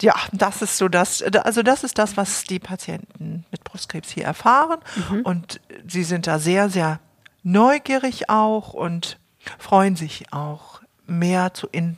Ja, 0.00 0.14
das 0.32 0.62
ist 0.62 0.78
so 0.78 0.88
das, 0.88 1.22
also 1.22 1.62
das 1.62 1.84
ist 1.84 1.96
das, 1.96 2.16
was 2.16 2.44
die 2.44 2.58
Patienten 2.58 3.44
mit 3.52 3.62
Brustkrebs 3.62 4.10
hier 4.10 4.24
erfahren. 4.24 4.80
Mhm. 5.10 5.20
Und 5.22 5.60
sie 5.86 6.02
sind 6.02 6.26
da 6.26 6.38
sehr, 6.38 6.70
sehr 6.70 6.98
neugierig 7.44 8.28
auch 8.28 8.74
und 8.74 9.18
freuen 9.58 9.94
sich 9.94 10.32
auch 10.32 10.82
mehr 11.06 11.54
zu, 11.54 11.68
in, 11.68 11.96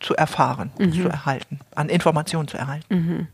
zu 0.00 0.14
erfahren, 0.14 0.70
mhm. 0.78 0.92
zu 0.92 1.08
erhalten, 1.08 1.60
an 1.74 1.88
Informationen 1.88 2.48
zu 2.48 2.58
erhalten. 2.58 2.94
Mhm. 2.94 3.28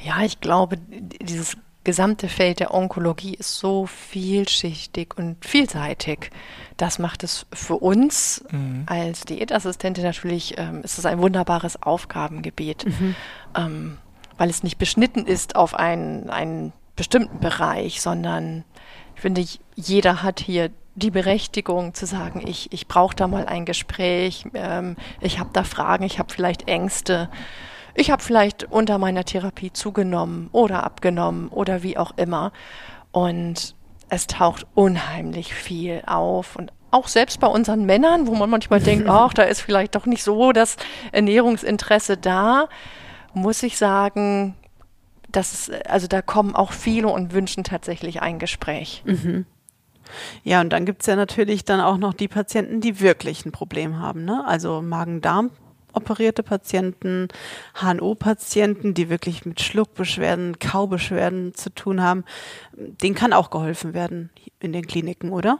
Ja, 0.00 0.22
ich 0.22 0.40
glaube, 0.40 0.76
dieses 0.76 1.56
gesamte 1.84 2.28
Feld 2.28 2.60
der 2.60 2.74
Onkologie 2.74 3.34
ist 3.34 3.58
so 3.58 3.86
vielschichtig 3.86 5.16
und 5.16 5.44
vielseitig. 5.44 6.30
Das 6.76 6.98
macht 6.98 7.22
es 7.22 7.46
für 7.52 7.76
uns 7.76 8.44
mhm. 8.50 8.84
als 8.86 9.22
Diätassistentin 9.22 10.04
natürlich, 10.04 10.58
ähm, 10.58 10.82
ist 10.82 10.98
es 10.98 11.06
ein 11.06 11.18
wunderbares 11.18 11.82
Aufgabengebiet, 11.82 12.86
mhm. 12.86 13.14
ähm, 13.56 13.98
weil 14.36 14.50
es 14.50 14.62
nicht 14.62 14.78
beschnitten 14.78 15.26
ist 15.26 15.56
auf 15.56 15.74
einen, 15.74 16.30
einen 16.30 16.72
bestimmten 16.96 17.38
Bereich, 17.40 18.00
sondern 18.00 18.64
ich 19.14 19.20
finde, 19.20 19.44
jeder 19.76 20.22
hat 20.22 20.40
hier 20.40 20.70
die 20.96 21.10
Berechtigung 21.10 21.94
zu 21.94 22.06
sagen, 22.06 22.42
ich, 22.46 22.72
ich 22.72 22.86
brauche 22.86 23.16
da 23.16 23.28
mal 23.28 23.46
ein 23.46 23.64
Gespräch, 23.64 24.46
ähm, 24.54 24.96
ich 25.20 25.38
habe 25.38 25.50
da 25.52 25.64
Fragen, 25.64 26.04
ich 26.04 26.18
habe 26.18 26.32
vielleicht 26.32 26.68
Ängste 26.68 27.28
ich 27.94 28.10
habe 28.10 28.22
vielleicht 28.22 28.64
unter 28.64 28.98
meiner 28.98 29.24
Therapie 29.24 29.72
zugenommen 29.72 30.48
oder 30.52 30.82
abgenommen 30.82 31.48
oder 31.48 31.82
wie 31.82 31.96
auch 31.96 32.12
immer. 32.16 32.52
Und 33.12 33.76
es 34.14 34.26
taucht 34.26 34.66
unheimlich 34.74 35.54
viel 35.54 36.02
auf 36.06 36.56
und 36.56 36.72
auch 36.90 37.08
selbst 37.08 37.40
bei 37.40 37.48
unseren 37.48 37.84
Männern, 37.84 38.26
wo 38.26 38.34
man 38.34 38.48
manchmal 38.48 38.80
denkt, 38.80 39.08
ach, 39.08 39.34
da 39.34 39.42
ist 39.42 39.60
vielleicht 39.60 39.94
doch 39.94 40.06
nicht 40.06 40.22
so 40.22 40.52
das 40.52 40.76
Ernährungsinteresse 41.12 42.16
da, 42.16 42.68
muss 43.34 43.62
ich 43.62 43.76
sagen, 43.76 44.54
dass 45.30 45.70
also 45.88 46.06
da 46.06 46.22
kommen 46.22 46.54
auch 46.54 46.72
viele 46.72 47.08
und 47.08 47.32
wünschen 47.32 47.64
tatsächlich 47.64 48.22
ein 48.22 48.38
Gespräch. 48.38 49.02
Mhm. 49.04 49.46
Ja, 50.44 50.60
und 50.60 50.70
dann 50.70 50.84
gibt's 50.84 51.06
ja 51.06 51.16
natürlich 51.16 51.64
dann 51.64 51.80
auch 51.80 51.96
noch 51.96 52.14
die 52.14 52.28
Patienten, 52.28 52.80
die 52.80 53.00
wirklich 53.00 53.44
ein 53.44 53.52
Problem 53.52 53.98
haben. 53.98 54.24
Ne? 54.24 54.44
Also 54.46 54.82
Magen-Darm 54.82 55.50
operierte 55.94 56.42
Patienten, 56.42 57.28
HNO-Patienten, 57.80 58.94
die 58.94 59.10
wirklich 59.10 59.44
mit 59.44 59.60
Schluckbeschwerden, 59.60 60.58
Kaubeschwerden 60.58 61.54
zu 61.54 61.70
tun 61.70 62.02
haben, 62.02 62.24
denen 62.72 63.14
kann 63.14 63.32
auch 63.32 63.50
geholfen 63.50 63.94
werden 63.94 64.30
in 64.60 64.72
den 64.72 64.86
Kliniken, 64.86 65.30
oder? 65.30 65.58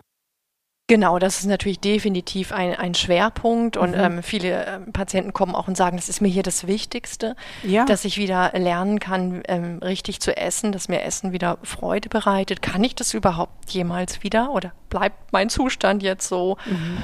Genau, 0.87 1.19
das 1.19 1.41
ist 1.41 1.47
natürlich 1.47 1.81
definitiv 1.81 2.53
ein, 2.53 2.75
ein 2.75 2.95
Schwerpunkt 2.95 3.79
und 3.79 3.93
mhm. 3.93 3.99
ähm, 3.99 4.23
viele 4.23 4.67
ähm, 4.67 4.93
Patienten 4.93 5.33
kommen 5.33 5.55
auch 5.55 5.67
und 5.67 5.79
sagen, 5.79 5.97
das 5.97 6.11
ist 6.11 6.21
mir 6.21 6.29
hier 6.29 6.43
das 6.43 6.67
Wichtigste, 6.67 7.37
ja. 7.63 7.87
dass 7.87 8.05
ich 8.05 8.19
wieder 8.19 8.53
lernen 8.53 9.01
kann, 9.01 9.43
ähm, 9.49 9.79
richtig 9.79 10.21
zu 10.21 10.37
essen, 10.37 10.73
dass 10.73 10.89
mir 10.89 11.03
Essen 11.03 11.33
wieder 11.33 11.57
Freude 11.63 12.11
bereitet. 12.11 12.61
Kann 12.61 12.85
ich 12.85 12.95
das 12.95 13.15
überhaupt 13.15 13.71
jemals 13.71 14.23
wieder 14.23 14.53
oder 14.53 14.73
bleibt 14.91 15.33
mein 15.33 15.49
Zustand 15.49 16.03
jetzt 16.03 16.29
so? 16.29 16.59
Mhm. 16.67 16.99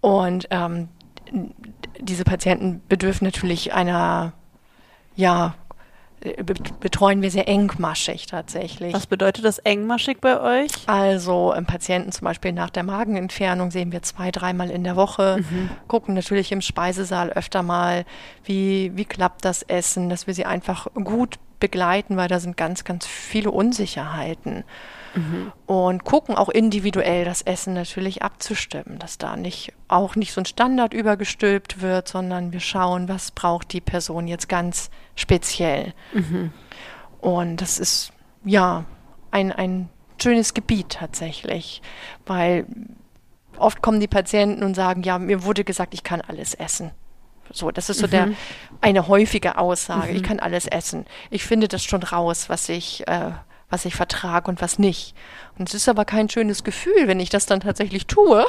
Und 0.00 0.48
ähm, 0.50 0.88
diese 2.00 2.24
Patienten 2.24 2.82
bedürfen 2.88 3.24
natürlich 3.24 3.72
einer, 3.72 4.32
ja, 5.14 5.54
betreuen 6.80 7.22
wir 7.22 7.30
sehr 7.30 7.46
engmaschig 7.46 8.26
tatsächlich. 8.26 8.94
Was 8.94 9.06
bedeutet 9.06 9.44
das 9.44 9.58
engmaschig 9.58 10.18
bei 10.20 10.40
euch? 10.40 10.70
Also 10.86 11.52
im 11.52 11.66
Patienten 11.66 12.10
zum 12.10 12.24
Beispiel 12.24 12.52
nach 12.52 12.70
der 12.70 12.82
Magenentfernung 12.82 13.70
sehen 13.70 13.92
wir 13.92 14.02
zwei, 14.02 14.30
dreimal 14.30 14.70
in 14.70 14.82
der 14.82 14.96
Woche, 14.96 15.38
mhm. 15.38 15.70
gucken 15.88 16.14
natürlich 16.14 16.52
im 16.52 16.62
Speisesaal 16.62 17.30
öfter 17.30 17.62
mal, 17.62 18.04
wie, 18.44 18.92
wie 18.94 19.04
klappt 19.04 19.44
das 19.44 19.62
Essen, 19.62 20.08
dass 20.08 20.26
wir 20.26 20.34
sie 20.34 20.46
einfach 20.46 20.88
gut 20.94 21.38
begleiten, 21.60 22.16
weil 22.16 22.28
da 22.28 22.40
sind 22.40 22.56
ganz, 22.56 22.84
ganz 22.84 23.06
viele 23.06 23.50
Unsicherheiten 23.50 24.64
mhm. 25.16 25.52
und 25.66 26.04
gucken 26.04 26.36
auch 26.36 26.48
individuell 26.48 27.24
das 27.24 27.42
Essen 27.42 27.74
natürlich 27.74 28.22
abzustimmen, 28.22 28.98
dass 28.98 29.18
da 29.18 29.36
nicht 29.36 29.72
auch 29.88 30.16
nicht 30.16 30.32
so 30.32 30.40
ein 30.40 30.46
Standard 30.46 30.94
übergestülpt 30.94 31.80
wird, 31.80 32.08
sondern 32.08 32.52
wir 32.52 32.60
schauen, 32.60 33.08
was 33.08 33.30
braucht 33.30 33.72
die 33.72 33.80
Person 33.80 34.28
jetzt 34.28 34.48
ganz 34.48 34.90
speziell. 35.14 35.94
Mhm. 36.12 36.52
Und 37.20 37.56
das 37.60 37.78
ist 37.78 38.12
ja 38.44 38.84
ein, 39.30 39.52
ein 39.52 39.88
schönes 40.22 40.54
Gebiet 40.54 40.90
tatsächlich, 40.90 41.82
weil 42.26 42.66
oft 43.58 43.82
kommen 43.82 44.00
die 44.00 44.08
Patienten 44.08 44.62
und 44.62 44.74
sagen, 44.74 45.02
ja, 45.02 45.18
mir 45.18 45.44
wurde 45.44 45.64
gesagt, 45.64 45.94
ich 45.94 46.04
kann 46.04 46.20
alles 46.20 46.54
essen. 46.54 46.92
So, 47.52 47.70
das 47.70 47.90
ist 47.90 47.98
so 47.98 48.06
mhm. 48.06 48.10
der 48.10 48.28
eine 48.80 49.08
häufige 49.08 49.58
Aussage. 49.58 50.10
Mhm. 50.10 50.16
Ich 50.16 50.22
kann 50.22 50.40
alles 50.40 50.66
essen. 50.66 51.06
Ich 51.30 51.44
finde 51.44 51.68
das 51.68 51.84
schon 51.84 52.02
raus, 52.02 52.48
was 52.48 52.68
ich, 52.68 53.06
äh, 53.06 53.32
was 53.68 53.84
ich 53.84 53.94
vertrage 53.94 54.48
und 54.48 54.62
was 54.62 54.78
nicht. 54.78 55.14
Und 55.58 55.68
es 55.68 55.74
ist 55.74 55.88
aber 55.88 56.04
kein 56.04 56.28
schönes 56.28 56.64
Gefühl, 56.64 57.08
wenn 57.08 57.20
ich 57.20 57.30
das 57.30 57.46
dann 57.46 57.60
tatsächlich 57.60 58.06
tue 58.06 58.46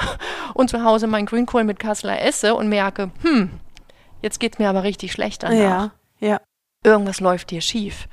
und 0.54 0.70
zu 0.70 0.84
Hause 0.84 1.08
meinen 1.08 1.26
Grünkohl 1.26 1.64
mit 1.64 1.80
Kassler 1.80 2.22
esse 2.22 2.54
und 2.56 2.70
merke, 2.70 3.12
hm, 3.22 3.50
jetzt 4.22 4.40
geht's 4.40 4.60
mir 4.60 4.70
aber 4.70 4.84
richtig 4.84 5.12
schlecht 5.12 5.44
danach. 5.44 5.92
Ja, 6.20 6.28
ja. 6.28 6.42
Irgendwas 6.84 7.20
läuft 7.20 7.50
hier 7.50 7.62
schief. 7.62 8.08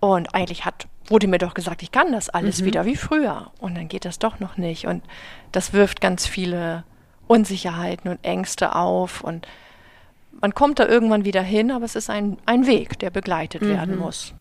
Und 0.00 0.34
eigentlich 0.34 0.64
hat, 0.64 0.86
wurde 1.08 1.26
mir 1.26 1.38
doch 1.38 1.54
gesagt, 1.54 1.82
ich 1.82 1.90
kann 1.90 2.12
das 2.12 2.28
alles 2.28 2.60
mhm. 2.60 2.66
wieder 2.66 2.84
wie 2.84 2.96
früher. 2.96 3.50
Und 3.58 3.76
dann 3.76 3.88
geht 3.88 4.04
das 4.04 4.18
doch 4.18 4.38
noch 4.38 4.56
nicht. 4.56 4.86
Und 4.86 5.02
das 5.50 5.72
wirft 5.72 6.00
ganz 6.00 6.26
viele 6.26 6.84
Unsicherheiten 7.26 8.10
und 8.10 8.24
Ängste 8.24 8.76
auf. 8.76 9.22
Und 9.22 9.48
man 10.40 10.54
kommt 10.54 10.78
da 10.78 10.86
irgendwann 10.86 11.24
wieder 11.24 11.42
hin, 11.42 11.70
aber 11.70 11.84
es 11.84 11.96
ist 11.96 12.10
ein, 12.10 12.36
ein 12.46 12.66
Weg, 12.66 12.98
der 12.98 13.10
begleitet 13.10 13.62
mhm. 13.62 13.68
werden 13.68 13.98
muss. 13.98 14.34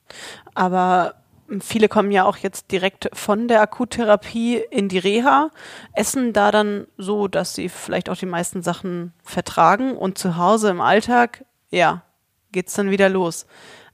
Aber 0.53 1.15
viele 1.61 1.87
kommen 1.87 2.11
ja 2.11 2.25
auch 2.25 2.37
jetzt 2.37 2.71
direkt 2.71 3.09
von 3.13 3.47
der 3.47 3.61
Akuttherapie 3.61 4.57
in 4.57 4.89
die 4.89 4.97
Reha, 4.97 5.49
essen 5.93 6.33
da 6.33 6.51
dann 6.51 6.87
so, 6.97 7.27
dass 7.27 7.55
sie 7.55 7.69
vielleicht 7.69 8.09
auch 8.09 8.17
die 8.17 8.25
meisten 8.25 8.61
Sachen 8.61 9.13
vertragen 9.23 9.95
und 9.95 10.17
zu 10.17 10.37
Hause 10.37 10.69
im 10.69 10.81
Alltag, 10.81 11.45
ja, 11.69 12.03
geht's 12.51 12.73
dann 12.73 12.91
wieder 12.91 13.09
los. 13.09 13.45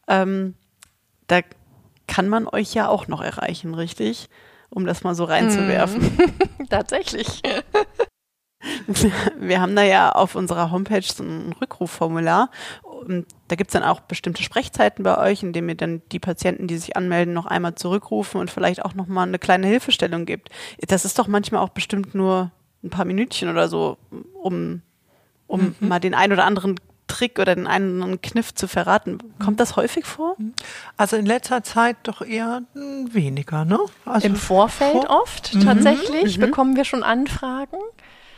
Ähm, 0.07 0.55
da 1.27 1.41
kann 2.07 2.29
man 2.29 2.47
euch 2.47 2.73
ja 2.73 2.87
auch 2.87 3.07
noch 3.07 3.21
erreichen, 3.21 3.73
richtig? 3.73 4.29
Um 4.69 4.85
das 4.85 5.03
mal 5.03 5.15
so 5.15 5.23
reinzuwerfen. 5.23 6.01
Mm. 6.01 6.65
Tatsächlich. 6.69 7.41
Wir 9.37 9.61
haben 9.61 9.75
da 9.75 9.83
ja 9.83 10.11
auf 10.11 10.35
unserer 10.35 10.71
Homepage 10.71 11.01
so 11.01 11.23
ein 11.23 11.53
Rückrufformular. 11.59 12.49
Da 13.47 13.55
gibt 13.55 13.69
es 13.69 13.73
dann 13.73 13.83
auch 13.83 14.01
bestimmte 14.01 14.43
Sprechzeiten 14.43 15.03
bei 15.03 15.17
euch, 15.17 15.43
in 15.43 15.53
denen 15.53 15.69
ihr 15.69 15.75
dann 15.75 16.01
die 16.11 16.19
Patienten, 16.19 16.67
die 16.67 16.77
sich 16.77 16.95
anmelden, 16.95 17.33
noch 17.33 17.45
einmal 17.45 17.75
zurückrufen 17.75 18.39
und 18.39 18.51
vielleicht 18.51 18.83
auch 18.83 18.93
nochmal 18.93 19.27
eine 19.27 19.39
kleine 19.39 19.67
Hilfestellung 19.67 20.25
gibt. 20.25 20.49
Das 20.87 21.05
ist 21.05 21.19
doch 21.19 21.27
manchmal 21.27 21.61
auch 21.61 21.69
bestimmt 21.69 22.15
nur 22.15 22.51
ein 22.83 22.89
paar 22.89 23.05
Minütchen 23.05 23.49
oder 23.49 23.67
so, 23.67 23.97
um, 24.41 24.81
um 25.47 25.75
mhm. 25.79 25.87
mal 25.87 25.99
den 25.99 26.13
ein 26.13 26.31
oder 26.31 26.45
anderen 26.45 26.79
Trick 27.07 27.37
oder 27.37 27.55
den 27.55 27.67
einen 27.67 28.21
Kniff 28.21 28.53
zu 28.55 28.67
verraten. 28.67 29.19
Kommt 29.43 29.59
das 29.59 29.75
häufig 29.75 30.05
vor? 30.05 30.35
Also 30.97 31.15
in 31.15 31.25
letzter 31.25 31.63
Zeit 31.63 31.97
doch 32.03 32.21
eher 32.21 32.63
weniger, 32.73 33.65
ne? 33.65 33.79
Also 34.05 34.27
Im 34.27 34.35
Vorfeld 34.35 34.91
vor 34.91 35.21
oft 35.21 35.53
mhm. 35.53 35.61
tatsächlich 35.61 36.37
mhm. 36.37 36.41
bekommen 36.41 36.75
wir 36.75 36.85
schon 36.85 37.03
Anfragen. 37.03 37.77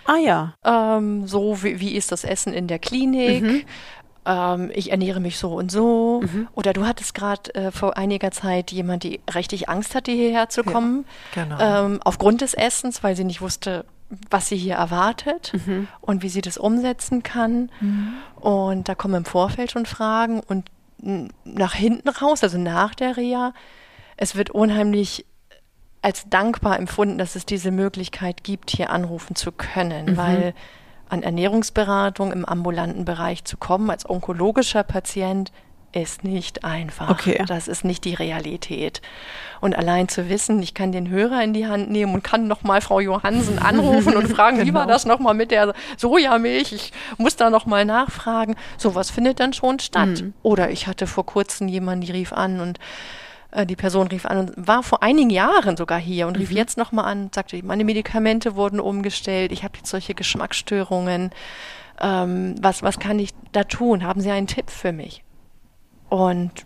Ah 0.06 0.18
ja. 0.18 0.54
Ähm, 0.64 1.28
so 1.28 1.64
wie, 1.64 1.80
wie 1.80 1.96
ist 1.96 2.12
das 2.12 2.24
Essen 2.24 2.54
in 2.54 2.68
der 2.68 2.80
Klinik? 2.80 3.44
Mhm. 3.44 3.64
Ähm, 4.26 4.72
ich 4.74 4.92
ernähre 4.92 5.20
mich 5.20 5.38
so 5.38 5.54
und 5.54 5.72
so. 5.72 6.22
Mhm. 6.24 6.48
Oder 6.54 6.74
du 6.74 6.86
hattest 6.86 7.14
gerade 7.14 7.54
äh, 7.56 7.72
vor 7.72 7.98
einiger 7.98 8.32
Zeit 8.32 8.72
jemand, 8.72 9.04
die 9.04 9.22
richtig 9.34 9.70
Angst 9.70 9.96
hatte, 9.96 10.12
hierher 10.12 10.50
zu 10.50 10.64
kommen. 10.64 11.06
Ja, 11.36 11.44
genau. 11.44 11.58
ähm, 11.60 12.00
aufgrund 12.04 12.42
des 12.42 12.54
Essens, 12.54 13.04
weil 13.04 13.16
sie 13.16 13.24
nicht 13.24 13.42
wusste, 13.42 13.86
was 14.30 14.48
sie 14.48 14.58
hier 14.58 14.76
erwartet 14.76 15.54
mhm. 15.66 15.88
und 16.02 16.24
wie 16.24 16.30
sie 16.30 16.42
das 16.42 16.58
umsetzen 16.58 17.24
kann. 17.24 17.72
Mhm. 17.80 18.14
Und 18.36 18.90
da 18.90 18.96
kommen 18.96 19.16
im 19.16 19.26
Vorfeld 19.26 19.72
schon 19.72 19.86
Fragen 19.86 20.42
und 20.42 20.70
nach 21.44 21.74
hinten 21.74 22.10
raus, 22.10 22.44
also 22.44 22.58
nach 22.58 22.96
der 22.96 23.18
Reha, 23.18 23.54
es 24.18 24.36
wird 24.36 24.50
unheimlich 24.50 25.26
als 26.02 26.30
dankbar 26.30 26.78
empfunden, 26.80 27.18
dass 27.18 27.36
es 27.36 27.46
diese 27.46 27.72
Möglichkeit 27.72 28.44
gibt, 28.44 28.70
hier 28.70 28.92
anrufen 28.92 29.36
zu 29.36 29.52
können, 29.52 30.12
mhm. 30.12 30.18
weil 30.18 30.54
an 31.10 31.24
Ernährungsberatung 31.24 32.32
im 32.32 32.46
ambulanten 32.46 33.06
Bereich 33.06 33.44
zu 33.46 33.58
kommen 33.58 33.90
als 33.90 34.10
onkologischer 34.10 34.84
Patient 34.84 35.52
ist 35.96 36.26
nicht 36.26 36.66
einfach. 36.66 37.10
Okay. 37.10 37.42
Das 37.48 37.70
ist 37.70 37.86
nicht 37.86 38.04
die 38.04 38.14
Realität. 38.14 39.02
Und 39.62 39.78
allein 39.78 40.10
zu 40.10 40.30
wissen, 40.30 40.62
ich 40.62 40.74
kann 40.74 40.92
den 40.92 41.10
Hörer 41.10 41.42
in 41.42 41.54
die 41.54 41.68
Hand 41.68 41.90
nehmen 41.90 42.14
und 42.14 42.24
kann 42.24 42.48
nochmal 42.48 42.82
Frau 42.82 43.00
Johansen 43.00 43.60
anrufen 43.60 44.16
und 44.18 44.28
fragen, 44.36 44.58
genau. 44.58 44.68
wie 44.68 44.74
war 44.74 44.84
genau. 44.84 44.94
das 44.94 45.06
nochmal 45.06 45.34
mit 45.34 45.52
der 45.52 45.74
Sojamilch? 45.96 46.74
Ich 46.74 46.92
muss 47.18 47.38
da 47.38 47.50
nochmal 47.50 47.86
nachfragen. 47.86 48.56
Sowas 48.78 49.10
findet 49.10 49.40
dann 49.40 49.54
schon 49.54 49.80
statt. 49.80 50.22
Mhm. 50.22 50.34
Oder 50.44 50.70
ich 50.70 50.88
hatte 50.88 51.08
vor 51.08 51.26
kurzem 51.26 51.70
jemanden, 51.70 52.06
die 52.06 52.12
rief 52.12 52.34
an 52.34 52.60
und 52.60 52.78
äh, 53.56 53.66
die 53.66 53.76
Person 53.76 54.08
rief 54.08 54.26
an 54.26 54.38
und 54.38 54.68
war 54.68 54.84
vor 54.84 55.02
einigen 55.02 55.30
Jahren 55.30 55.78
sogar 55.78 56.00
hier 56.00 56.28
und 56.28 56.38
rief 56.38 56.52
mhm. 56.52 56.58
jetzt 56.58 56.78
nochmal 56.78 57.06
an 57.06 57.24
und 57.24 57.36
sagte, 57.36 57.60
meine 57.64 57.86
Medikamente 57.86 58.56
wurden 58.56 58.80
umgestellt, 58.80 59.52
ich 59.52 59.64
habe 59.64 59.78
jetzt 59.78 59.90
solche 59.90 60.14
Geschmacksstörungen. 60.14 61.32
Ähm, 62.02 62.56
was, 62.62 62.84
was 62.84 63.00
kann 63.00 63.18
ich 63.20 63.32
da 63.54 63.64
tun? 63.64 64.04
Haben 64.04 64.20
Sie 64.20 64.30
einen 64.30 64.48
Tipp 64.48 64.70
für 64.70 64.92
mich? 64.92 65.24
Und 66.10 66.66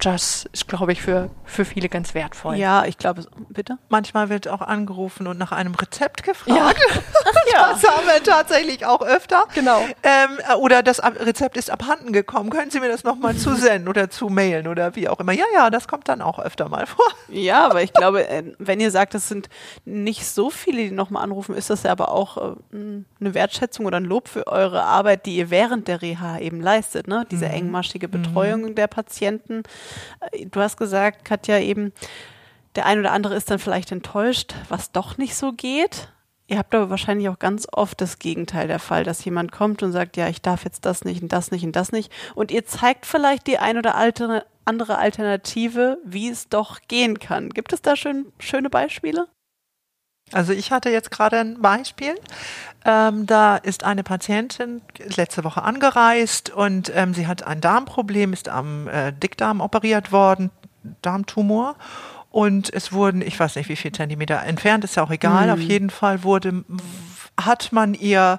das 0.00 0.48
ist, 0.52 0.68
glaube 0.68 0.92
ich, 0.92 1.02
für, 1.02 1.30
für 1.44 1.64
viele 1.64 1.88
ganz 1.88 2.14
wertvoll. 2.14 2.56
Ja, 2.56 2.84
ich 2.84 2.98
glaube, 2.98 3.24
bitte. 3.48 3.78
Manchmal 3.88 4.28
wird 4.28 4.48
auch 4.48 4.60
angerufen 4.60 5.26
und 5.26 5.38
nach 5.38 5.52
einem 5.52 5.74
Rezept 5.74 6.22
gefragt. 6.22 6.48
Ja. 6.48 6.70
ja. 7.52 7.72
Das 7.72 7.84
haben 7.84 8.06
wir 8.06 8.22
tatsächlich 8.22 8.86
auch 8.86 9.02
öfter. 9.02 9.44
Genau. 9.54 9.80
Ähm, 10.02 10.58
oder 10.58 10.82
das 10.82 11.02
Rezept 11.02 11.56
ist 11.56 11.70
abhanden 11.70 12.12
gekommen. 12.12 12.50
Können 12.50 12.70
Sie 12.70 12.80
mir 12.80 12.88
das 12.88 13.04
nochmal 13.04 13.36
zusenden 13.36 13.88
oder 13.88 14.10
zumailen 14.10 14.66
oder 14.66 14.96
wie 14.96 15.08
auch 15.08 15.20
immer? 15.20 15.32
Ja, 15.32 15.44
ja, 15.54 15.70
das 15.70 15.88
kommt 15.88 16.08
dann 16.08 16.22
auch 16.22 16.38
öfter 16.38 16.68
mal 16.68 16.86
vor. 16.86 17.04
Ja, 17.32 17.66
aber 17.66 17.82
ich 17.82 17.92
glaube, 17.92 18.26
äh, 18.28 18.42
wenn 18.58 18.80
ihr 18.80 18.90
sagt, 18.90 19.14
es 19.14 19.28
sind 19.28 19.48
nicht 19.84 20.26
so 20.26 20.50
viele, 20.50 20.82
die 20.82 20.90
nochmal 20.90 21.22
anrufen, 21.22 21.54
ist 21.54 21.70
das 21.70 21.84
ja 21.84 21.92
aber 21.92 22.10
auch 22.10 22.36
äh, 22.36 22.56
eine 22.72 23.34
Wertschätzung 23.34 23.86
oder 23.86 23.98
ein 23.98 24.04
Lob 24.04 24.28
für 24.28 24.48
eure 24.48 24.82
Arbeit, 24.82 25.26
die 25.26 25.36
ihr 25.36 25.50
während 25.50 25.86
der 25.86 26.02
Reha 26.02 26.38
eben 26.38 26.60
leistet. 26.60 27.06
Ne? 27.06 27.24
Diese 27.30 27.46
mhm. 27.46 27.52
engmaschige 27.52 28.08
Betreuung 28.08 28.62
mhm. 28.62 28.74
der 28.74 28.88
Patienten 28.88 29.62
Du 30.46 30.60
hast 30.60 30.76
gesagt, 30.76 31.24
Katja, 31.24 31.58
eben, 31.58 31.92
der 32.76 32.86
ein 32.86 33.00
oder 33.00 33.12
andere 33.12 33.34
ist 33.34 33.50
dann 33.50 33.58
vielleicht 33.58 33.92
enttäuscht, 33.92 34.54
was 34.68 34.92
doch 34.92 35.18
nicht 35.18 35.34
so 35.34 35.52
geht. 35.52 36.08
Ihr 36.46 36.58
habt 36.58 36.74
aber 36.74 36.90
wahrscheinlich 36.90 37.28
auch 37.28 37.38
ganz 37.38 37.68
oft 37.70 38.00
das 38.00 38.18
Gegenteil 38.18 38.66
der 38.66 38.80
Fall, 38.80 39.04
dass 39.04 39.24
jemand 39.24 39.52
kommt 39.52 39.82
und 39.82 39.92
sagt, 39.92 40.16
ja, 40.16 40.28
ich 40.28 40.42
darf 40.42 40.64
jetzt 40.64 40.84
das 40.84 41.04
nicht 41.04 41.22
und 41.22 41.32
das 41.32 41.52
nicht 41.52 41.64
und 41.64 41.76
das 41.76 41.92
nicht. 41.92 42.12
Und 42.34 42.50
ihr 42.50 42.66
zeigt 42.66 43.06
vielleicht 43.06 43.46
die 43.46 43.58
ein 43.58 43.78
oder 43.78 43.94
andere 43.94 44.98
Alternative, 44.98 45.98
wie 46.04 46.28
es 46.28 46.48
doch 46.48 46.80
gehen 46.88 47.20
kann. 47.20 47.50
Gibt 47.50 47.72
es 47.72 47.82
da 47.82 47.94
schön, 47.94 48.32
schöne 48.40 48.68
Beispiele? 48.68 49.28
Also 50.32 50.52
ich 50.52 50.70
hatte 50.70 50.90
jetzt 50.90 51.10
gerade 51.10 51.38
ein 51.38 51.60
Beispiel. 51.60 52.14
Ähm, 52.84 53.26
da 53.26 53.56
ist 53.56 53.84
eine 53.84 54.02
Patientin 54.02 54.80
letzte 55.16 55.44
Woche 55.44 55.62
angereist 55.62 56.50
und 56.50 56.90
ähm, 56.94 57.12
sie 57.14 57.26
hat 57.26 57.42
ein 57.42 57.60
Darmproblem, 57.60 58.32
ist 58.32 58.48
am 58.48 58.88
äh, 58.88 59.12
Dickdarm 59.12 59.60
operiert 59.60 60.12
worden, 60.12 60.50
Darmtumor. 61.02 61.76
Und 62.30 62.72
es 62.72 62.92
wurden, 62.92 63.22
ich 63.22 63.38
weiß 63.38 63.56
nicht, 63.56 63.68
wie 63.68 63.76
viel 63.76 63.92
Zentimeter 63.92 64.40
entfernt, 64.42 64.84
ist 64.84 64.94
ja 64.94 65.02
auch 65.02 65.10
egal. 65.10 65.46
Mhm. 65.46 65.52
Auf 65.52 65.60
jeden 65.60 65.90
Fall 65.90 66.22
wurde, 66.22 66.64
hat 67.36 67.72
man 67.72 67.92
ihr 67.92 68.38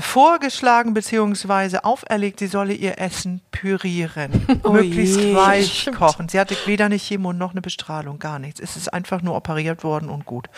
vorgeschlagen 0.00 0.94
bzw. 0.94 1.78
auferlegt, 1.82 2.38
sie 2.38 2.46
solle 2.46 2.74
ihr 2.74 2.98
Essen 2.98 3.40
pürieren, 3.50 4.60
oh 4.62 4.72
möglichst 4.72 5.20
je, 5.20 5.34
weich 5.34 5.80
stimmt. 5.82 5.98
kochen. 5.98 6.28
Sie 6.28 6.38
hatte 6.38 6.56
weder 6.66 6.86
eine 6.86 6.96
Chemo 6.96 7.32
noch 7.32 7.52
eine 7.52 7.62
Bestrahlung, 7.62 8.18
gar 8.18 8.38
nichts. 8.38 8.60
Es 8.60 8.76
ist 8.76 8.92
einfach 8.92 9.22
nur 9.22 9.34
operiert 9.34 9.84
worden 9.84 10.08
und 10.08 10.26
gut. 10.26 10.48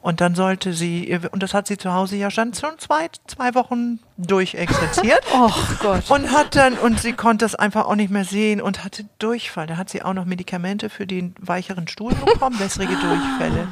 Und 0.00 0.20
dann 0.20 0.34
sollte 0.34 0.72
sie, 0.72 1.18
und 1.32 1.42
das 1.42 1.54
hat 1.54 1.66
sie 1.66 1.76
zu 1.76 1.92
Hause 1.92 2.16
ja 2.16 2.30
schon 2.30 2.52
zwei, 2.52 3.08
zwei 3.26 3.54
Wochen 3.54 4.00
durchexerziert. 4.16 5.22
oh 5.34 5.52
Gott. 5.80 6.10
Und 6.10 6.32
hat 6.32 6.56
dann, 6.56 6.74
und 6.74 7.00
sie 7.00 7.12
konnte 7.12 7.44
das 7.44 7.54
einfach 7.54 7.86
auch 7.86 7.96
nicht 7.96 8.10
mehr 8.10 8.24
sehen 8.24 8.60
und 8.60 8.84
hatte 8.84 9.04
Durchfall. 9.18 9.66
Da 9.66 9.76
hat 9.76 9.90
sie 9.90 10.02
auch 10.02 10.14
noch 10.14 10.24
Medikamente 10.24 10.88
für 10.90 11.06
den 11.06 11.34
weicheren 11.40 11.88
Stuhl 11.88 12.14
bekommen, 12.14 12.58
wässrige 12.58 12.94
Durchfälle. 12.96 13.68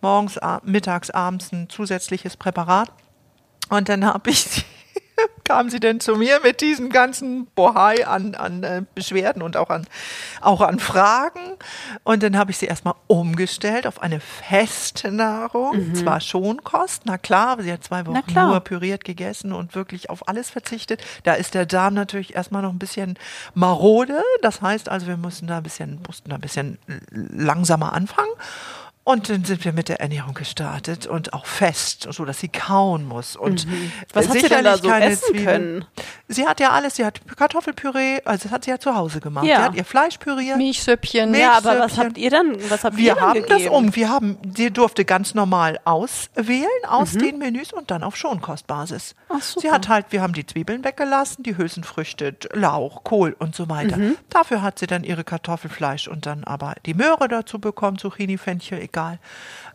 Morgens, 0.00 0.38
mittags, 0.64 1.10
abends 1.10 1.52
ein 1.52 1.68
zusätzliches 1.68 2.36
Präparat. 2.36 2.90
Und 3.68 3.88
dann 3.88 4.04
habe 4.04 4.30
ich 4.30 4.64
kam 5.44 5.70
sie 5.70 5.80
denn 5.80 6.00
zu 6.00 6.16
mir 6.16 6.40
mit 6.42 6.60
diesem 6.60 6.90
ganzen 6.90 7.46
Bohai 7.46 8.06
an, 8.06 8.34
an 8.34 8.62
äh, 8.62 8.82
Beschwerden 8.94 9.42
und 9.42 9.56
auch 9.56 9.70
an, 9.70 9.86
auch 10.40 10.60
an 10.60 10.78
Fragen. 10.78 11.40
Und 12.04 12.22
dann 12.22 12.36
habe 12.36 12.50
ich 12.50 12.58
sie 12.58 12.66
erstmal 12.66 12.94
umgestellt 13.06 13.86
auf 13.86 14.02
eine 14.02 14.20
feste 14.20 15.10
Nahrung, 15.12 15.76
mhm. 15.76 15.94
zwar 15.94 16.20
Schonkost, 16.20 17.02
na 17.04 17.18
klar, 17.18 17.48
aber 17.48 17.62
sie 17.62 17.72
hat 17.72 17.84
zwei 17.84 18.06
Wochen 18.06 18.22
nur 18.34 18.60
püriert 18.60 19.04
gegessen 19.04 19.52
und 19.52 19.74
wirklich 19.74 20.10
auf 20.10 20.28
alles 20.28 20.50
verzichtet. 20.50 21.02
Da 21.24 21.34
ist 21.34 21.54
der 21.54 21.66
Darm 21.66 21.94
natürlich 21.94 22.34
erstmal 22.34 22.62
noch 22.62 22.72
ein 22.72 22.78
bisschen 22.78 23.18
marode. 23.54 24.22
Das 24.42 24.62
heißt 24.62 24.88
also, 24.88 25.06
wir 25.06 25.16
mussten 25.16 25.46
da 25.46 25.58
ein 25.58 25.62
bisschen, 25.62 26.00
mussten 26.06 26.30
da 26.30 26.36
ein 26.36 26.40
bisschen 26.40 26.78
langsamer 27.10 27.92
anfangen. 27.92 28.32
Und 29.08 29.28
dann 29.30 29.44
sind 29.44 29.64
wir 29.64 29.72
mit 29.72 29.88
der 29.88 30.00
Ernährung 30.00 30.34
gestartet 30.34 31.06
und 31.06 31.32
auch 31.32 31.46
fest, 31.46 32.08
so 32.10 32.24
dass 32.24 32.40
sie 32.40 32.48
kauen 32.48 33.06
muss. 33.06 33.36
Und 33.36 33.64
mhm. 33.64 33.92
was 34.12 34.28
hat 34.28 34.34
sie 34.40 34.48
denn 34.48 34.64
da 34.64 34.76
so 34.78 34.90
essen 34.90 35.22
Zwiebeln. 35.28 35.44
können? 35.44 35.84
sie 36.26 36.44
hat 36.48 36.58
ja 36.58 36.70
alles, 36.72 36.96
sie 36.96 37.04
hat 37.04 37.20
Kartoffelpüree, 37.36 38.20
also 38.24 38.42
das 38.42 38.52
hat 38.52 38.64
sie 38.64 38.70
ja 38.72 38.80
zu 38.80 38.96
Hause 38.96 39.20
gemacht. 39.20 39.46
Ja. 39.46 39.58
Sie 39.58 39.62
hat 39.62 39.74
ihr 39.76 39.84
Fleisch 39.84 40.18
püriert. 40.18 40.56
Milchsüppchen. 40.56 41.30
Milch- 41.30 41.38
Ja, 41.40 41.52
aber 41.52 41.78
was 41.78 41.96
Milchsüppchen. 41.96 42.04
habt 42.04 42.18
ihr 42.18 42.30
dann, 42.30 42.56
was 42.70 42.82
habt 42.82 42.98
ihr 42.98 43.04
Wir 43.04 43.14
dann 43.14 43.22
haben 43.24 43.40
das 43.42 43.58
gegeben? 43.58 43.74
um. 43.76 43.94
Wir 43.94 44.08
haben, 44.10 44.38
sie 44.56 44.70
durfte 44.72 45.04
ganz 45.04 45.34
normal 45.34 45.78
auswählen 45.84 46.66
aus 46.88 47.12
Mhm. 47.14 47.18
den 47.20 47.38
Menüs 47.38 47.72
und 47.72 47.92
dann 47.92 48.02
auf 48.02 48.16
Schonkostbasis. 48.16 49.14
Ach, 49.28 49.40
super. 49.40 49.60
sie 49.60 49.70
hat 49.72 49.88
halt, 49.88 50.06
wir 50.10 50.20
haben 50.20 50.32
die 50.32 50.46
Zwiebeln 50.46 50.82
weggelassen, 50.82 51.44
die 51.44 51.56
Hülsenfrüchte, 51.56 52.34
Lauch, 52.54 53.04
Kohl 53.04 53.36
und 53.38 53.54
so 53.54 53.68
weiter. 53.68 53.98
Mhm. 53.98 54.16
Dafür 54.30 54.62
hat 54.62 54.80
sie 54.80 54.88
dann 54.88 55.04
ihre 55.04 55.22
Kartoffelfleisch 55.22 56.08
und 56.08 56.26
dann 56.26 56.42
aber 56.42 56.74
die 56.86 56.94
Möhre 56.94 57.28
dazu 57.28 57.60
bekommen, 57.60 57.98
Zucchini, 57.98 58.36
Fenchel, 58.36 58.78
egal. 58.96 59.18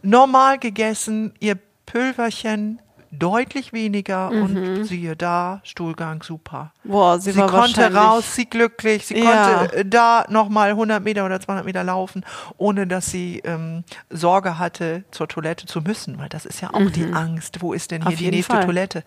Normal 0.01 0.57
gegessen, 0.57 1.33
ihr 1.39 1.57
Pülverchen 1.85 2.81
deutlich 3.13 3.73
weniger 3.73 4.31
Mhm. 4.31 4.41
und 4.41 4.85
siehe 4.85 5.17
da, 5.17 5.59
Stuhlgang 5.65 6.23
super. 6.23 6.71
Boah, 6.85 7.19
sie, 7.19 7.33
Sie 7.33 7.39
war 7.39 7.47
konnte 7.49 7.93
raus, 7.93 8.35
sie 8.35 8.45
glücklich, 8.45 9.05
sie 9.05 9.17
Ja. 9.21 9.57
konnte 9.57 9.75
äh, 9.77 9.85
da 9.85 10.25
nochmal 10.29 10.69
100 10.71 11.03
Meter 11.03 11.25
oder 11.25 11.39
200 11.41 11.65
Meter 11.65 11.83
laufen, 11.83 12.23
ohne 12.57 12.87
dass 12.87 13.07
sie 13.07 13.41
ähm, 13.43 13.83
Sorge 14.09 14.57
hatte, 14.57 15.03
zur 15.11 15.27
Toilette 15.27 15.65
zu 15.65 15.81
müssen, 15.81 16.17
weil 16.19 16.29
das 16.29 16.45
ist 16.45 16.61
ja 16.61 16.69
auch 16.73 16.89
die 16.89 17.11
Angst. 17.11 17.61
Wo 17.61 17.73
ist 17.73 17.91
denn 17.91 18.01
hier 18.03 18.11
Mhm. 18.11 18.13
Auf 18.15 18.19
die 18.19 18.31
nächste 18.31 18.53
Fall. 18.55 18.65
Toilette? 18.65 19.03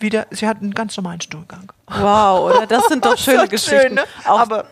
Wieder, 0.00 0.26
sie 0.32 0.48
hat 0.48 0.60
einen 0.60 0.74
ganz 0.74 0.96
normalen 0.96 1.20
Stuhlgang. 1.20 1.70
Wow, 1.86 2.50
oder? 2.52 2.66
Das 2.66 2.86
sind 2.88 3.04
doch 3.04 3.16
schöne 3.18 3.46
Geschichten. 3.46 3.80
schön, 3.80 3.94
ne? 3.94 4.02
Auch, 4.26 4.40
aber 4.40 4.64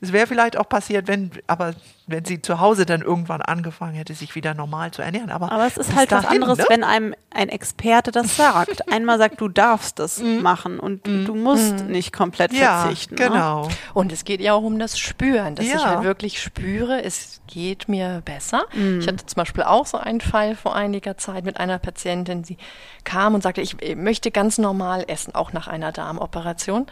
es 0.00 0.12
wäre 0.12 0.26
vielleicht 0.26 0.56
auch 0.56 0.68
passiert, 0.68 1.08
wenn, 1.08 1.30
aber 1.46 1.74
wenn 2.08 2.24
sie 2.24 2.40
zu 2.40 2.60
Hause 2.60 2.86
dann 2.86 3.00
irgendwann 3.02 3.42
angefangen 3.42 3.94
hätte, 3.94 4.14
sich 4.14 4.34
wieder 4.36 4.54
normal 4.54 4.92
zu 4.92 5.02
ernähren. 5.02 5.30
Aber, 5.30 5.50
aber 5.50 5.66
es 5.66 5.76
ist 5.76 5.94
halt 5.96 6.12
was 6.12 6.22
dahin, 6.24 6.42
anderes, 6.42 6.58
ne? 6.58 6.64
wenn 6.68 6.84
einem 6.84 7.14
ein 7.30 7.48
Experte 7.48 8.12
das 8.12 8.36
sagt. 8.36 8.88
Einmal 8.92 9.18
sagt, 9.18 9.40
du 9.40 9.48
darfst 9.48 9.98
das 9.98 10.20
machen 10.22 10.78
und 10.78 11.06
du 11.06 11.34
musst 11.34 11.84
nicht 11.86 12.12
komplett 12.12 12.52
Mhm. 12.52 12.58
ja, 12.58 12.82
verzichten. 12.82 13.14
Ne? 13.16 13.28
genau. 13.28 13.68
Und 13.94 14.12
es 14.12 14.24
geht 14.24 14.40
ja 14.40 14.52
auch 14.54 14.62
um 14.62 14.78
das 14.78 14.98
Spüren, 14.98 15.54
dass 15.56 15.66
ich 15.66 15.72
Ja. 15.72 15.84
halt 15.84 16.04
wirklich 16.04 16.40
spüre, 16.40 17.02
es 17.02 17.40
geht 17.48 17.88
mir 17.88 18.22
besser. 18.24 18.64
Mhm. 18.74 19.00
Ich 19.00 19.08
hatte 19.08 19.26
zum 19.26 19.36
Beispiel 19.36 19.64
auch 19.64 19.86
so 19.86 19.98
einen 19.98 20.20
Fall 20.20 20.54
vor 20.54 20.76
einiger 20.76 21.16
Zeit 21.18 21.44
mit 21.44 21.58
einer 21.58 21.78
Patientin, 21.78 22.42
die 22.42 22.56
kam 23.04 23.34
und 23.34 23.42
sagte, 23.42 23.60
ich 23.62 23.76
möchte 23.96 24.30
ganz 24.30 24.58
normal 24.58 25.04
essen, 25.08 25.34
auch 25.34 25.52
nach 25.52 25.66
einer 25.66 25.90
Darmoperation, 25.92 26.86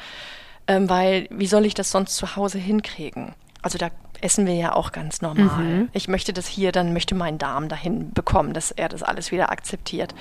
ähm, 0.67 0.89
weil 0.89 1.29
wie 1.31 1.47
soll 1.47 1.67
ich 1.67 1.75
das 1.75 1.91
sonst 1.91 2.17
zu 2.17 2.37
Hause 2.37 2.59
hinkriegen? 2.59 3.35
Also 3.63 3.79
da 3.79 3.91
essen 4.21 4.47
wir 4.47 4.55
ja 4.55 4.75
auch 4.75 4.93
ganz 4.93 5.23
normal. 5.23 5.63
Mhm. 5.63 5.89
Ich 5.93 6.09
möchte 6.09 6.33
das 6.33 6.47
hier, 6.47 6.73
dann 6.73 6.93
möchte 6.93 7.15
mein 7.15 7.39
Darm 7.39 7.69
dahin 7.69 8.13
bekommen, 8.13 8.53
dass 8.53 8.71
er 8.71 8.89
das 8.89 9.03
alles 9.03 9.33
wieder 9.33 9.51
akzeptiert. 9.51 10.15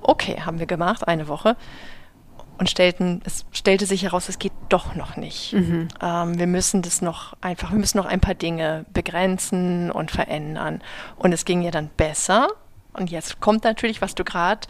Okay, 0.00 0.40
haben 0.44 0.58
wir 0.58 0.66
gemacht, 0.66 1.06
eine 1.06 1.28
Woche 1.28 1.56
und 2.58 2.70
stellten, 2.70 3.20
es 3.24 3.44
stellte 3.50 3.86
sich 3.86 4.04
heraus, 4.04 4.28
es 4.28 4.38
geht 4.38 4.52
doch 4.68 4.94
noch 4.94 5.16
nicht. 5.16 5.52
Ähm, 6.00 6.38
wir 6.38 6.46
müssen 6.46 6.82
das 6.82 7.02
noch 7.02 7.34
einfach, 7.40 7.72
wir 7.72 7.78
müssen 7.78 7.98
noch 7.98 8.06
ein 8.06 8.20
paar 8.20 8.34
Dinge 8.34 8.84
begrenzen 8.92 9.90
und 9.90 10.10
verändern. 10.10 10.80
Und 11.16 11.32
es 11.32 11.44
ging 11.44 11.62
ihr 11.62 11.72
dann 11.72 11.88
besser. 11.96 12.48
Und 12.92 13.10
jetzt 13.10 13.40
kommt 13.40 13.64
natürlich, 13.64 14.02
was 14.02 14.14
du 14.14 14.22
gerade 14.22 14.60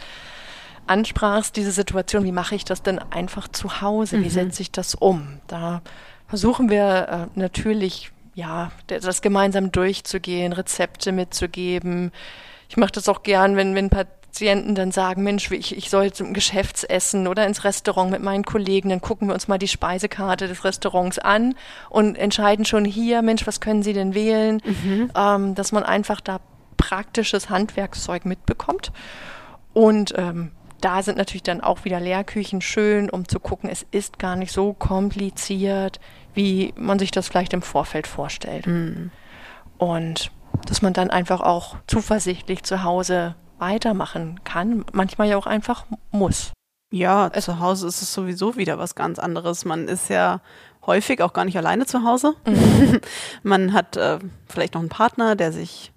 ansprachst, 0.93 1.57
diese 1.57 1.73
Situation, 1.73 2.25
wie 2.25 2.33
mache 2.33 2.55
ich 2.55 2.65
das 2.65 2.83
denn 2.83 2.99
einfach 2.99 3.49
zu 3.49 3.81
Hause? 3.81 4.23
Wie 4.23 4.29
setze 4.31 4.63
ich 4.63 4.71
das 4.71 4.95
um? 4.95 5.41
Da 5.47 5.81
versuchen 6.29 6.71
wir 6.71 7.29
äh, 7.35 7.39
natürlich, 7.39 8.13
ja, 8.35 8.71
das 8.87 9.23
gemeinsam 9.23 9.73
durchzugehen, 9.73 10.53
Rezepte 10.53 11.13
mitzugeben. 11.13 12.13
Ich 12.69 12.77
mache 12.77 12.93
das 12.93 13.09
auch 13.09 13.23
gern, 13.23 13.57
wenn, 13.57 13.75
wenn 13.75 13.91
Patienten 13.91 14.75
dann 14.75 14.93
sagen, 14.93 15.23
Mensch, 15.23 15.51
ich, 15.51 15.77
ich 15.77 15.89
soll 15.91 16.13
zum 16.13 16.35
Geschäftsessen 16.35 17.27
oder 17.27 17.47
ins 17.47 17.65
Restaurant 17.65 18.11
mit 18.11 18.23
meinen 18.23 18.45
Kollegen, 18.45 18.91
dann 18.91 19.01
gucken 19.01 19.29
wir 19.29 19.35
uns 19.35 19.49
mal 19.49 19.59
die 19.59 19.69
Speisekarte 19.69 20.47
des 20.47 20.65
Restaurants 20.65 21.19
an 21.19 21.55
und 21.91 22.17
entscheiden 22.17 22.65
schon 22.65 22.85
hier, 22.85 23.23
Mensch, 23.23 23.47
was 23.47 23.61
können 23.61 23.83
Sie 23.83 23.93
denn 23.93 24.15
wählen? 24.15 24.63
Ähm, 25.17 25.55
dass 25.55 25.73
man 25.73 25.85
einfach 25.85 26.21
da 26.21 26.41
praktisches 26.77 27.49
Handwerkszeug 27.49 28.25
mitbekommt. 28.25 28.93
Und 29.75 30.15
ähm, 30.17 30.51
da 30.85 31.03
sind 31.03 31.17
natürlich 31.17 31.43
dann 31.43 31.61
auch 31.61 31.85
wieder 31.85 32.01
Lehrküchen 32.01 32.61
schön, 32.61 33.09
um 33.09 33.27
zu 33.29 33.41
gucken, 33.41 33.71
es 33.71 33.87
ist 33.91 34.19
gar 34.19 34.37
nicht 34.37 34.53
so 34.53 34.73
kompliziert, 34.73 36.01
wie 36.35 36.75
man 36.77 36.99
sich 36.99 37.11
das 37.11 37.29
vielleicht 37.29 37.53
im 37.53 37.63
Vorfeld 37.63 38.07
vorstellt. 38.07 38.67
Und 39.79 40.31
dass 40.67 40.83
man 40.83 40.93
dann 40.93 41.11
einfach 41.11 41.41
auch 41.41 41.77
zuversichtlich 41.87 42.63
zu 42.65 42.83
Hause 42.83 43.35
weitermachen 43.59 44.41
kann, 44.45 44.85
manchmal 44.93 45.29
ja 45.29 45.37
auch 45.37 45.47
einfach 45.47 45.87
muss. 46.11 46.53
Ja, 46.93 47.33
zu 47.33 47.59
Hause 47.59 47.87
ist 47.87 48.03
es 48.03 48.13
sowieso 48.13 48.57
wieder 48.57 48.79
was 48.79 48.95
ganz 48.95 49.19
anderes. 49.19 49.65
Man 49.65 49.89
ist 49.89 50.11
ja 50.11 50.41
häufig 50.85 51.23
auch 51.23 51.33
gar 51.33 51.45
nicht 51.45 51.57
alleine 51.57 51.87
zu 51.87 52.05
Hause. 52.05 52.35
Man 53.43 53.73
hat 53.73 53.97
äh, 53.97 54.19
vielleicht 54.47 54.75
noch 54.75 54.81
einen 54.81 54.91
Partner, 54.91 55.35
der 55.35 55.53
sich 55.53 55.93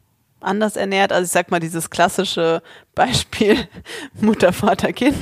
anders 0.46 0.76
ernährt. 0.76 1.12
Also 1.12 1.26
ich 1.26 1.32
sag 1.32 1.52
mal 1.52 1.60
dieses 1.60 1.90
klassische 1.90 2.62
Beispiel 2.94 3.68
Mutter, 4.14 4.54
Vater, 4.54 4.94
Kind. 4.94 5.18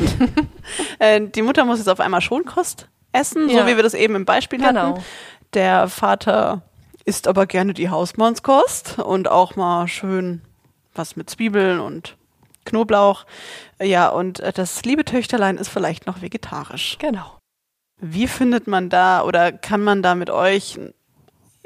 äh, 1.00 1.22
die 1.22 1.42
Mutter 1.42 1.66
muss 1.66 1.80
jetzt 1.80 1.90
auf 1.90 2.00
einmal 2.00 2.22
Schonkost 2.22 2.88
essen, 3.12 3.50
so 3.50 3.56
Ja. 3.58 3.68
wie 3.68 3.76
wir 3.76 3.84
das 3.84 3.94
eben 3.94 4.16
im 4.16 4.26
Beispiel 4.26 4.60
Genau. 4.60 4.80
hatten. 4.96 5.04
Der 5.54 5.88
Vater 5.88 6.62
isst 7.06 7.28
aber 7.28 7.46
gerne 7.46 7.74
die 7.74 7.90
Hausmannskost 7.90 9.00
und 9.00 9.30
auch 9.30 9.56
mal 9.56 9.88
schön 9.88 10.42
was 10.96 11.16
mit 11.16 11.30
Zwiebeln 11.30 11.80
und 11.80 12.16
Knoblauch. 12.66 13.26
Ja, 13.82 14.08
und 14.10 14.40
äh, 14.40 14.54
das 14.54 14.84
liebe 14.86 15.04
Töchterlein 15.04 15.58
ist 15.58 15.70
vielleicht 15.70 16.06
noch 16.08 16.22
vegetarisch. 16.22 16.98
Genau. 17.00 17.38
Wie 18.00 18.28
findet 18.28 18.68
man 18.68 18.90
da 18.90 19.24
oder 19.24 19.52
kann 19.52 19.82
man 19.84 20.02
da 20.02 20.16
mit 20.16 20.30
euch 20.30 20.80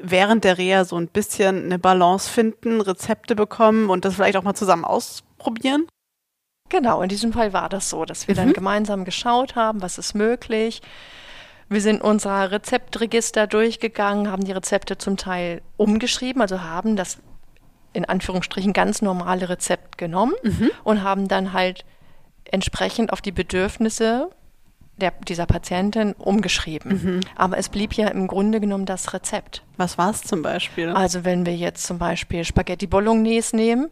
während 0.01 0.43
der 0.43 0.57
Reha 0.57 0.85
so 0.85 0.97
ein 0.97 1.07
bisschen 1.07 1.65
eine 1.65 1.79
Balance 1.79 2.29
finden, 2.29 2.81
Rezepte 2.81 3.35
bekommen 3.35 3.89
und 3.89 4.05
das 4.05 4.15
vielleicht 4.15 4.37
auch 4.37 4.43
mal 4.43 4.53
zusammen 4.53 4.85
ausprobieren? 4.85 5.87
Genau, 6.69 7.01
in 7.01 7.09
diesem 7.09 7.33
Fall 7.33 7.53
war 7.53 7.69
das 7.69 7.89
so, 7.89 8.05
dass 8.05 8.27
wir 8.27 8.35
dann 8.35 8.53
gemeinsam 8.53 9.05
geschaut 9.05 9.55
haben, 9.55 9.81
was 9.81 9.97
ist 9.97 10.15
möglich. 10.15 10.81
Wir 11.69 11.81
sind 11.81 12.01
unser 12.01 12.51
Rezeptregister 12.51 13.47
durchgegangen, 13.47 14.31
haben 14.31 14.43
die 14.43 14.51
Rezepte 14.51 14.97
zum 14.97 15.17
Teil 15.17 15.61
umgeschrieben, 15.77 16.41
also 16.41 16.61
haben 16.61 16.95
das 16.95 17.19
in 17.93 18.05
Anführungsstrichen 18.05 18.73
ganz 18.73 19.01
normale 19.01 19.49
Rezept 19.49 19.97
genommen 19.97 20.33
und 20.83 21.03
haben 21.03 21.27
dann 21.27 21.53
halt 21.53 21.85
entsprechend 22.45 23.11
auf 23.11 23.21
die 23.21 23.31
Bedürfnisse 23.31 24.29
der, 24.97 25.13
dieser 25.27 25.45
Patientin 25.45 26.13
umgeschrieben. 26.13 27.21
Aber 27.35 27.57
es 27.57 27.69
blieb 27.69 27.93
ja 27.93 28.07
im 28.09 28.27
Grunde 28.27 28.59
genommen 28.59 28.85
das 28.85 29.13
Rezept. 29.13 29.63
Was 29.77 29.97
war 29.97 30.09
es 30.09 30.23
zum 30.23 30.41
Beispiel? 30.41 30.89
Also 30.89 31.23
wenn 31.23 31.45
wir 31.45 31.55
jetzt 31.55 31.85
zum 31.85 31.97
Beispiel 31.97 32.43
Spaghetti 32.43 32.87
Bolognese 32.87 33.55
nehmen, 33.55 33.87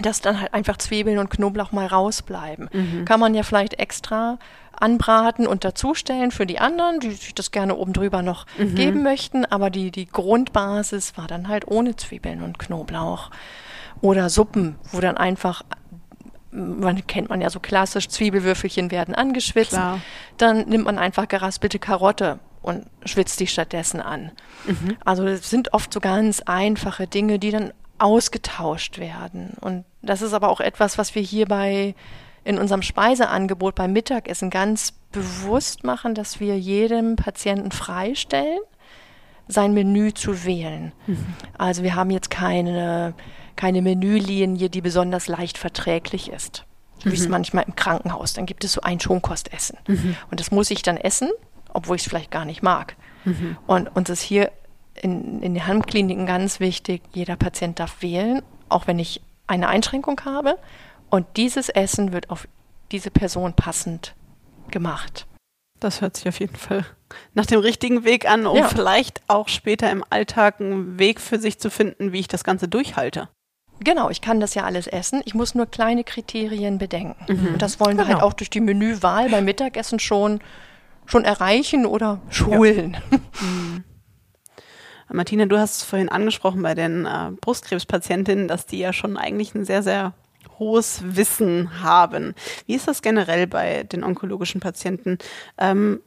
dass 0.00 0.20
dann 0.20 0.40
halt 0.40 0.54
einfach 0.54 0.76
Zwiebeln 0.78 1.18
und 1.18 1.30
Knoblauch 1.30 1.72
mal 1.72 1.86
rausbleiben. 1.86 2.68
Kann 3.04 3.20
man 3.20 3.34
ja 3.34 3.42
vielleicht 3.42 3.74
extra 3.74 4.38
anbraten 4.72 5.48
und 5.48 5.64
dazustellen 5.64 6.30
für 6.30 6.46
die 6.46 6.60
anderen, 6.60 7.00
die 7.00 7.10
sich 7.10 7.34
das 7.34 7.50
gerne 7.50 7.74
oben 7.74 7.92
drüber 7.92 8.22
noch 8.22 8.46
geben 8.58 9.02
möchten. 9.02 9.44
Aber 9.44 9.70
die, 9.70 9.90
die 9.90 10.06
Grundbasis 10.06 11.16
war 11.16 11.26
dann 11.26 11.48
halt 11.48 11.66
ohne 11.66 11.96
Zwiebeln 11.96 12.42
und 12.42 12.58
Knoblauch. 12.58 13.30
Oder 14.00 14.28
Suppen, 14.30 14.76
wo 14.92 15.00
dann 15.00 15.16
einfach, 15.16 15.62
man 16.50 17.06
kennt 17.06 17.28
man 17.28 17.40
ja 17.40 17.50
so 17.50 17.60
klassisch, 17.60 18.08
Zwiebelwürfelchen 18.08 18.90
werden 18.90 19.14
angeschwitzt. 19.14 19.70
Klar. 19.70 20.00
Dann 20.36 20.68
nimmt 20.68 20.84
man 20.84 20.98
einfach 20.98 21.28
geraspelte 21.28 21.78
Karotte 21.78 22.38
und 22.62 22.86
schwitzt 23.04 23.40
die 23.40 23.46
stattdessen 23.46 24.00
an. 24.00 24.32
Also 25.04 25.24
es 25.26 25.48
sind 25.48 25.72
oft 25.72 25.92
so 25.92 26.00
ganz 26.00 26.40
einfache 26.40 27.06
Dinge, 27.06 27.38
die 27.38 27.50
dann 27.50 27.72
ausgetauscht 27.98 28.98
werden. 28.98 29.54
Und 29.60 29.84
das 30.02 30.22
ist 30.22 30.32
aber 30.32 30.48
auch 30.48 30.60
etwas, 30.60 30.98
was 30.98 31.14
wir 31.14 31.22
hierbei 31.22 31.94
in 32.44 32.58
unserem 32.58 32.82
Speiseangebot 32.82 33.74
beim 33.74 33.92
Mittagessen 33.92 34.50
ganz 34.50 34.92
bewusst 35.12 35.84
machen, 35.84 36.14
dass 36.14 36.40
wir 36.40 36.58
jedem 36.58 37.16
Patienten 37.16 37.72
freistellen, 37.72 38.60
sein 39.48 39.72
Menü 39.72 40.12
zu 40.12 40.44
wählen. 40.44 40.92
Also 41.56 41.82
wir 41.82 41.94
haben 41.94 42.10
jetzt 42.10 42.30
keine, 42.30 43.14
keine 43.58 43.82
Menülinie, 43.82 44.70
die 44.70 44.80
besonders 44.80 45.26
leicht 45.28 45.58
verträglich 45.58 46.30
ist. 46.30 46.64
Wie 47.04 47.14
es 47.14 47.28
manchmal 47.28 47.64
im 47.66 47.76
Krankenhaus. 47.76 48.32
Dann 48.32 48.46
gibt 48.46 48.64
es 48.64 48.72
so 48.72 48.80
ein 48.80 48.98
Schonkostessen. 48.98 49.78
Und 50.30 50.40
das 50.40 50.50
muss 50.50 50.70
ich 50.70 50.82
dann 50.82 50.96
essen, 50.96 51.30
obwohl 51.72 51.96
ich 51.96 52.02
es 52.02 52.08
vielleicht 52.08 52.30
gar 52.30 52.44
nicht 52.46 52.62
mag. 52.62 52.96
Und 53.66 53.88
uns 53.94 54.08
ist 54.10 54.22
hier 54.22 54.50
in, 54.94 55.42
in 55.42 55.54
den 55.54 55.66
Handkliniken 55.66 56.26
ganz 56.26 56.58
wichtig, 56.60 57.02
jeder 57.12 57.36
Patient 57.36 57.78
darf 57.78 58.00
wählen, 58.02 58.42
auch 58.68 58.86
wenn 58.86 58.98
ich 58.98 59.20
eine 59.46 59.68
Einschränkung 59.68 60.20
habe. 60.24 60.58
Und 61.10 61.26
dieses 61.36 61.68
Essen 61.68 62.12
wird 62.12 62.30
auf 62.30 62.48
diese 62.90 63.10
Person 63.10 63.52
passend 63.54 64.14
gemacht. 64.70 65.26
Das 65.80 66.00
hört 66.00 66.16
sich 66.16 66.26
auf 66.28 66.40
jeden 66.40 66.56
Fall 66.56 66.84
nach 67.34 67.46
dem 67.46 67.60
richtigen 67.60 68.04
Weg 68.04 68.28
an, 68.28 68.46
um 68.46 68.56
Ja. 68.56 68.68
vielleicht 68.68 69.22
auch 69.28 69.48
später 69.48 69.90
im 69.90 70.04
Alltag 70.10 70.60
einen 70.60 70.98
Weg 70.98 71.20
für 71.20 71.38
sich 71.38 71.58
zu 71.60 71.70
finden, 71.70 72.12
wie 72.12 72.18
ich 72.20 72.28
das 72.28 72.42
Ganze 72.44 72.66
durchhalte. 72.66 73.28
Genau, 73.80 74.10
ich 74.10 74.20
kann 74.20 74.40
das 74.40 74.54
ja 74.54 74.64
alles 74.64 74.86
essen. 74.86 75.22
Ich 75.24 75.34
muss 75.34 75.54
nur 75.54 75.66
kleine 75.66 76.04
Kriterien 76.04 76.78
bedenken. 76.78 77.16
Mhm. 77.32 77.54
Und 77.54 77.62
das 77.62 77.78
wollen 77.80 77.96
wir 77.96 78.04
halt 78.04 78.08
genau. 78.08 78.22
halt 78.22 78.32
auch 78.32 78.34
durch 78.34 78.50
die 78.50 78.60
Menüwahl 78.60 79.28
beim 79.28 79.44
Mittagessen 79.44 79.98
schon, 79.98 80.40
schon 81.06 81.24
erreichen 81.24 81.86
oder 81.86 82.20
schulen. 82.30 82.96
Ja. 83.10 83.18
Mhm. 83.40 83.84
Martina, 85.10 85.46
du 85.46 85.58
hast 85.58 85.78
es 85.78 85.82
vorhin 85.84 86.10
angesprochen 86.10 86.62
bei 86.62 86.74
den 86.74 87.06
äh, 87.06 87.30
Brustkrebspatientinnen, 87.40 88.46
dass 88.46 88.66
die 88.66 88.78
ja 88.78 88.92
schon 88.92 89.16
eigentlich 89.16 89.54
ein 89.54 89.64
sehr, 89.64 89.82
sehr 89.82 90.12
hohes 90.58 91.02
Wissen 91.04 91.82
haben. 91.82 92.34
Wie 92.66 92.74
ist 92.74 92.88
das 92.88 93.00
generell 93.00 93.46
bei 93.46 93.84
den 93.84 94.04
onkologischen 94.04 94.60
Patienten 94.60 95.18
ähm, 95.56 96.00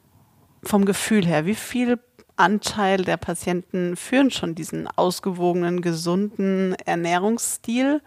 vom 0.62 0.84
Gefühl 0.84 1.26
her? 1.26 1.46
Wie 1.46 1.54
viel 1.54 1.98
Anteil 2.36 3.04
der 3.04 3.16
Patienten 3.16 3.96
führen 3.96 4.30
schon 4.30 4.54
diesen 4.54 4.88
ausgewogenen, 4.88 5.82
gesunden 5.82 6.74
Ernährungsstil? 6.84 8.02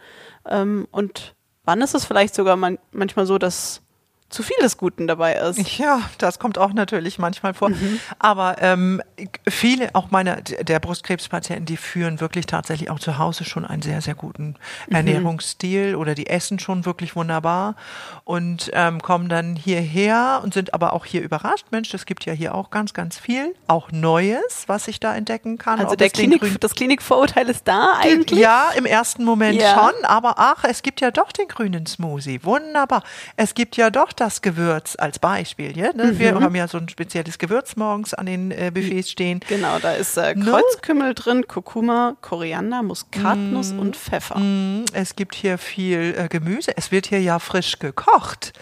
Ähm, 0.47 0.87
und 0.91 1.35
wann 1.63 1.81
ist 1.81 1.95
es 1.95 2.05
vielleicht 2.05 2.35
sogar 2.35 2.55
man 2.55 2.79
manchmal 2.91 3.25
so, 3.25 3.37
dass 3.37 3.81
zu 4.29 4.41
viel 4.41 4.57
des 4.61 4.77
Guten 4.77 5.07
dabei 5.07 5.35
ist. 5.35 5.77
Ja, 5.77 6.01
das 6.17 6.39
kommt 6.39 6.57
auch 6.57 6.73
natürlich 6.73 7.19
manchmal 7.19 7.53
vor. 7.53 7.69
Mhm. 7.69 7.99
Aber 8.17 8.55
ähm, 8.59 9.01
viele, 9.47 9.93
auch 9.93 10.09
meine 10.09 10.41
der 10.41 10.79
Brustkrebspatienten, 10.79 11.65
die 11.65 11.77
führen 11.77 12.19
wirklich 12.19 12.47
tatsächlich 12.47 12.89
auch 12.89 12.99
zu 12.99 13.19
Hause 13.19 13.43
schon 13.45 13.65
einen 13.65 13.83
sehr, 13.83 14.01
sehr 14.01 14.15
guten 14.15 14.55
mhm. 14.87 14.95
Ernährungsstil 14.95 15.95
oder 15.95 16.15
die 16.15 16.27
essen 16.27 16.57
schon 16.57 16.85
wirklich 16.85 17.15
wunderbar 17.15 17.75
und 18.23 18.71
ähm, 18.73 18.99
kommen 19.01 19.29
dann 19.29 19.55
hierher 19.55 20.41
und 20.43 20.55
sind 20.55 20.73
aber 20.73 20.93
auch 20.93 21.05
hier 21.05 21.21
überrascht. 21.21 21.67
Mensch, 21.69 21.93
es 21.93 22.07
gibt 22.07 22.25
ja 22.25 22.33
hier 22.33 22.55
auch 22.55 22.71
ganz, 22.71 22.93
ganz 22.93 23.19
viel, 23.19 23.55
auch 23.67 23.91
Neues, 23.91 24.63
was 24.65 24.87
ich 24.87 24.99
da 24.99 25.15
entdecken 25.15 25.59
kann. 25.59 25.79
Also 25.79 25.95
der 25.95 26.09
Klinik, 26.09 26.59
das 26.59 26.73
Klinikvorurteil 26.73 27.47
ist 27.47 27.67
da 27.67 27.89
eigentlich? 27.99 28.39
Ja, 28.39 28.71
im 28.75 28.85
ersten 28.85 29.23
Moment 29.23 29.61
ja. 29.61 29.75
schon, 29.75 30.05
aber 30.05 30.35
ach, 30.37 30.63
es 30.63 30.81
gibt 30.81 30.99
ja 30.99 31.11
doch 31.11 31.31
den 31.31 31.47
grünen 31.47 31.85
Smoothie. 31.85 32.43
Wunderbar. 32.43 33.03
Es 33.37 33.53
gibt 33.53 33.77
ja 33.77 33.91
doch 33.91 34.14
das 34.19 34.41
Gewürz 34.41 34.95
als 34.97 35.19
Beispiel. 35.19 35.77
Ja? 35.77 35.93
Ne? 35.93 36.05
Mhm. 36.05 36.19
Wir 36.19 36.35
haben 36.35 36.55
ja 36.55 36.67
so 36.67 36.77
ein 36.77 36.89
spezielles 36.89 37.37
Gewürz 37.37 37.75
morgens 37.75 38.13
an 38.13 38.25
den 38.25 38.51
äh, 38.51 38.71
Buffets 38.73 39.11
stehen. 39.11 39.39
Genau, 39.47 39.79
da 39.79 39.93
ist 39.93 40.17
äh, 40.17 40.35
ne? 40.35 40.45
Kreuzkümmel 40.45 41.09
no? 41.09 41.13
drin, 41.13 41.47
Kurkuma, 41.47 42.15
Koriander, 42.21 42.83
Muskatnuss 42.83 43.73
mm. 43.73 43.79
und 43.79 43.95
Pfeffer. 43.95 44.39
Mm. 44.39 44.85
Es 44.93 45.15
gibt 45.15 45.35
hier 45.35 45.57
viel 45.57 46.15
äh, 46.17 46.27
Gemüse. 46.27 46.71
Es 46.75 46.91
wird 46.91 47.07
hier 47.07 47.21
ja 47.21 47.39
frisch 47.39 47.79
gekocht. 47.79 48.53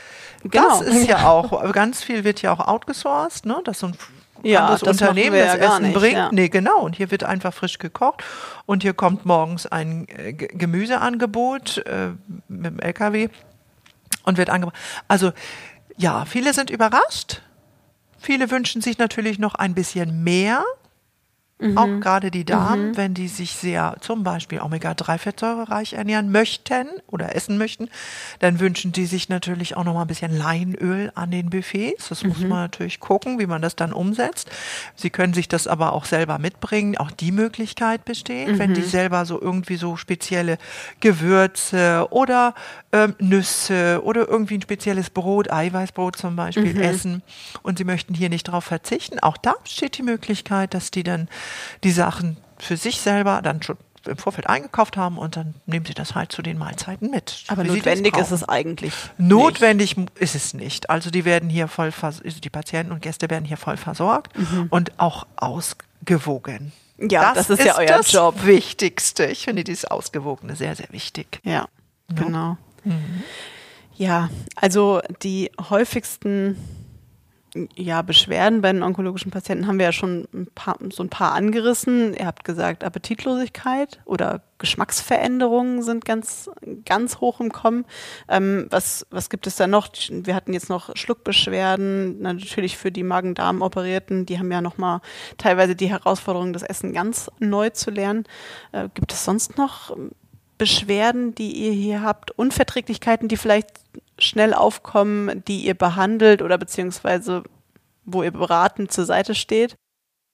Genau. 0.44 0.80
Das 0.80 0.82
ist 0.82 1.08
ja 1.08 1.30
auch, 1.30 1.72
ganz 1.72 2.04
viel 2.04 2.24
wird 2.24 2.42
ja 2.42 2.52
auch 2.52 2.60
outgesourced, 2.60 3.46
ne? 3.46 3.62
Das 3.64 3.80
so 3.80 3.88
ein 3.88 3.96
ja, 4.44 4.62
anderes 4.62 4.82
das 4.82 5.02
Unternehmen 5.02 5.38
das 5.38 5.58
ja 5.58 5.74
Essen 5.74 5.84
nicht, 5.84 5.96
bringt. 5.96 6.18
Ja. 6.18 6.30
Nee, 6.32 6.50
genau. 6.50 6.82
Und 6.82 6.96
hier 6.96 7.12
wird 7.12 7.24
einfach 7.24 7.54
frisch 7.54 7.80
gekocht. 7.80 8.24
Und 8.66 8.84
hier 8.84 8.94
kommt 8.94 9.26
morgens 9.26 9.66
ein 9.66 10.08
äh, 10.10 10.34
Gemüseangebot 10.34 11.78
äh, 11.86 12.10
mit 12.48 12.66
dem 12.66 12.80
LKW 12.80 13.30
und 14.24 14.38
wird 14.38 14.50
angeboten. 14.50 14.78
Also 15.08 15.32
ja, 15.98 16.26
viele 16.26 16.54
sind 16.54 16.70
überrascht. 16.70 17.42
Viele 18.20 18.52
wünschen 18.52 18.82
sich 18.82 18.98
natürlich 18.98 19.38
noch 19.38 19.56
ein 19.56 19.74
bisschen 19.76 20.24
mehr. 20.24 20.64
Mhm. 21.64 21.78
Auch 21.78 22.00
gerade 22.02 22.30
die 22.30 22.44
Damen, 22.44 22.90
mhm. 22.90 22.98
wenn 22.98 23.14
die 23.14 23.28
sich 23.28 23.54
sehr 23.54 23.96
zum 24.02 24.24
Beispiel 24.24 24.60
Omega-3 24.60 25.70
reich 25.70 25.94
ernähren 25.94 26.32
möchten 26.32 26.88
oder 27.08 27.36
essen 27.36 27.58
möchten, 27.58 27.90
dann 28.40 28.60
wünschen 28.60 28.92
die 28.92 29.06
sich 29.06 29.30
natürlich 29.30 29.78
auch 29.78 29.86
noch 29.86 29.94
mal 29.94 30.02
ein 30.02 30.08
bisschen 30.08 30.38
Leinöl 30.38 31.12
an 31.16 31.32
den 31.32 31.50
Buffets. 31.50 32.10
Das 32.10 32.24
mhm. 32.24 32.30
muss 32.30 32.40
man 32.40 32.50
natürlich 32.50 33.00
gucken, 33.00 33.40
wie 33.40 33.46
man 33.46 33.62
das 33.62 33.76
dann 33.76 33.94
umsetzt. 33.94 34.50
Sie 34.96 35.10
können 35.10 35.34
sich 35.34 35.48
das 35.48 35.68
aber 35.68 35.94
auch 35.94 36.06
selber 36.06 36.38
mitbringen. 36.38 36.98
Auch 36.98 37.12
die 37.12 37.32
Möglichkeit 37.32 38.04
besteht, 38.04 38.60
wenn 38.60 38.74
die 38.74 38.82
mhm. 38.82 38.88
selber 38.88 39.26
so 39.26 39.42
irgendwie 39.42 39.78
so 39.78 39.96
spezielle 39.96 40.58
Gewürze 41.00 42.08
oder 42.10 42.54
ähm, 42.92 43.16
Nüsse 43.20 44.02
oder 44.04 44.28
irgendwie 44.28 44.58
ein 44.58 44.62
spezielles 44.62 45.10
Brot, 45.10 45.52
Eiweißbrot 45.52 46.18
zum 46.18 46.36
Beispiel, 46.36 46.74
mhm. 46.74 46.82
essen 46.82 47.24
und 47.62 47.78
sie 47.78 47.86
möchten 47.86 48.14
hier 48.14 48.30
nicht 48.30 48.44
drauf 48.44 48.66
verzichten. 48.66 49.20
Auch 49.20 49.38
da 49.38 49.54
besteht 49.64 49.98
die 49.98 50.04
Möglichkeit, 50.04 50.74
dass 50.74 50.92
die 50.92 51.04
dann 51.04 51.30
die 51.84 51.92
Sachen 51.92 52.38
für 52.58 52.78
sich 52.78 53.02
selber 53.02 53.42
dann 53.42 53.62
schon 53.62 53.78
im 54.06 54.18
Vorfeld 54.18 54.48
eingekauft 54.48 54.98
haben 54.98 55.18
und 55.18 55.38
dann 55.38 55.56
nehmen 55.66 55.86
sie 55.86 55.94
das 55.94 56.16
halt 56.16 56.32
zu 56.32 56.42
den 56.42 56.58
Mahlzeiten 56.58 57.10
mit. 57.10 57.44
Aber 57.48 57.64
notwendig 57.64 58.18
ist 58.18 58.32
es 58.32 58.48
eigentlich. 58.48 58.94
Notwendig 59.18 59.98
nicht. 59.98 60.18
ist 60.20 60.36
es 60.36 60.54
nicht. 60.54 60.90
Also 60.90 61.10
die 61.10 61.26
werden 61.26 61.50
hier 61.50 61.68
voll, 61.68 61.92
also 62.02 62.22
die 62.22 62.50
Patienten 62.50 62.92
und 62.92 63.02
Gäste 63.02 63.30
werden 63.30 63.46
hier 63.46 63.58
voll 63.58 63.78
versorgt 63.78 64.38
mhm. 64.38 64.68
und 64.70 65.00
auch 65.00 65.26
ausgewogen. 65.38 66.74
Ja, 66.98 67.34
das, 67.34 67.48
das 67.48 67.60
ist, 67.60 67.66
ja 67.66 67.78
euer 67.78 67.88
das 67.88 68.12
Job. 68.12 68.46
Wichtigste. 68.46 69.26
Ich 69.26 69.46
finde 69.46 69.64
dieses 69.64 69.86
Ausgewogene 69.86 70.56
sehr, 70.56 70.76
sehr 70.76 70.88
wichtig. 70.92 71.40
Ja, 71.44 71.52
ja. 71.52 71.68
genau. 72.14 72.58
Mhm. 72.84 73.24
Ja, 73.96 74.30
also 74.56 75.02
die 75.22 75.52
häufigsten 75.70 76.58
ja, 77.76 78.02
Beschwerden 78.02 78.62
bei 78.62 78.72
den 78.72 78.84
onkologischen 78.84 79.32
Patienten 79.32 79.68
haben 79.68 79.78
wir 79.78 79.86
ja 79.86 79.92
schon 79.92 80.28
ein 80.34 80.48
paar, 80.56 80.78
so 80.92 81.04
ein 81.04 81.10
paar 81.10 81.34
angerissen. 81.34 82.14
Ihr 82.16 82.26
habt 82.26 82.44
gesagt, 82.44 82.84
Appetitlosigkeit 82.84 84.02
oder 84.06 84.42
Geschmacksveränderungen 84.58 85.84
sind 85.84 86.06
ganz, 86.06 86.50
ganz 86.86 87.20
hoch 87.20 87.40
im 87.40 87.52
Kommen. 87.52 87.86
Ähm, 88.28 88.68
was, 88.70 89.06
was 89.12 89.30
gibt 89.30 89.46
es 89.46 89.56
da 89.56 89.68
noch? 89.68 89.90
Wir 90.10 90.36
hatten 90.36 90.54
jetzt 90.54 90.70
noch 90.70 90.96
Schluckbeschwerden, 90.96 92.22
natürlich 92.22 92.78
für 92.78 92.92
die 92.92 93.04
Magen-Darm-Operierten. 93.04 94.26
Die 94.26 94.40
haben 94.40 94.52
ja 94.52 94.62
nochmal 94.62 95.02
teilweise 95.38 95.76
die 95.76 95.90
Herausforderung, 95.90 96.54
das 96.54 96.64
Essen 96.64 96.94
ganz 96.94 97.30
neu 97.40 97.70
zu 97.70 97.92
lernen. 97.92 98.24
Äh, 98.72 98.90
gibt 98.94 99.14
es 99.14 99.26
sonst 99.26 99.58
noch 99.58 99.96
Beschwerden, 100.58 101.36
die 101.36 101.52
ihr 101.52 101.72
hier 101.74 102.02
habt? 102.02 102.32
Unverträglichkeiten, 102.32 103.28
die 103.28 103.38
vielleicht 103.38 103.68
schnell 104.18 104.54
aufkommen, 104.54 105.44
die 105.48 105.66
ihr 105.66 105.74
behandelt 105.74 106.42
oder 106.42 106.58
beziehungsweise 106.58 107.44
wo 108.06 108.24
ihr 108.24 108.32
beratend 108.32 108.92
zur 108.92 109.06
Seite 109.06 109.34
steht? 109.36 109.76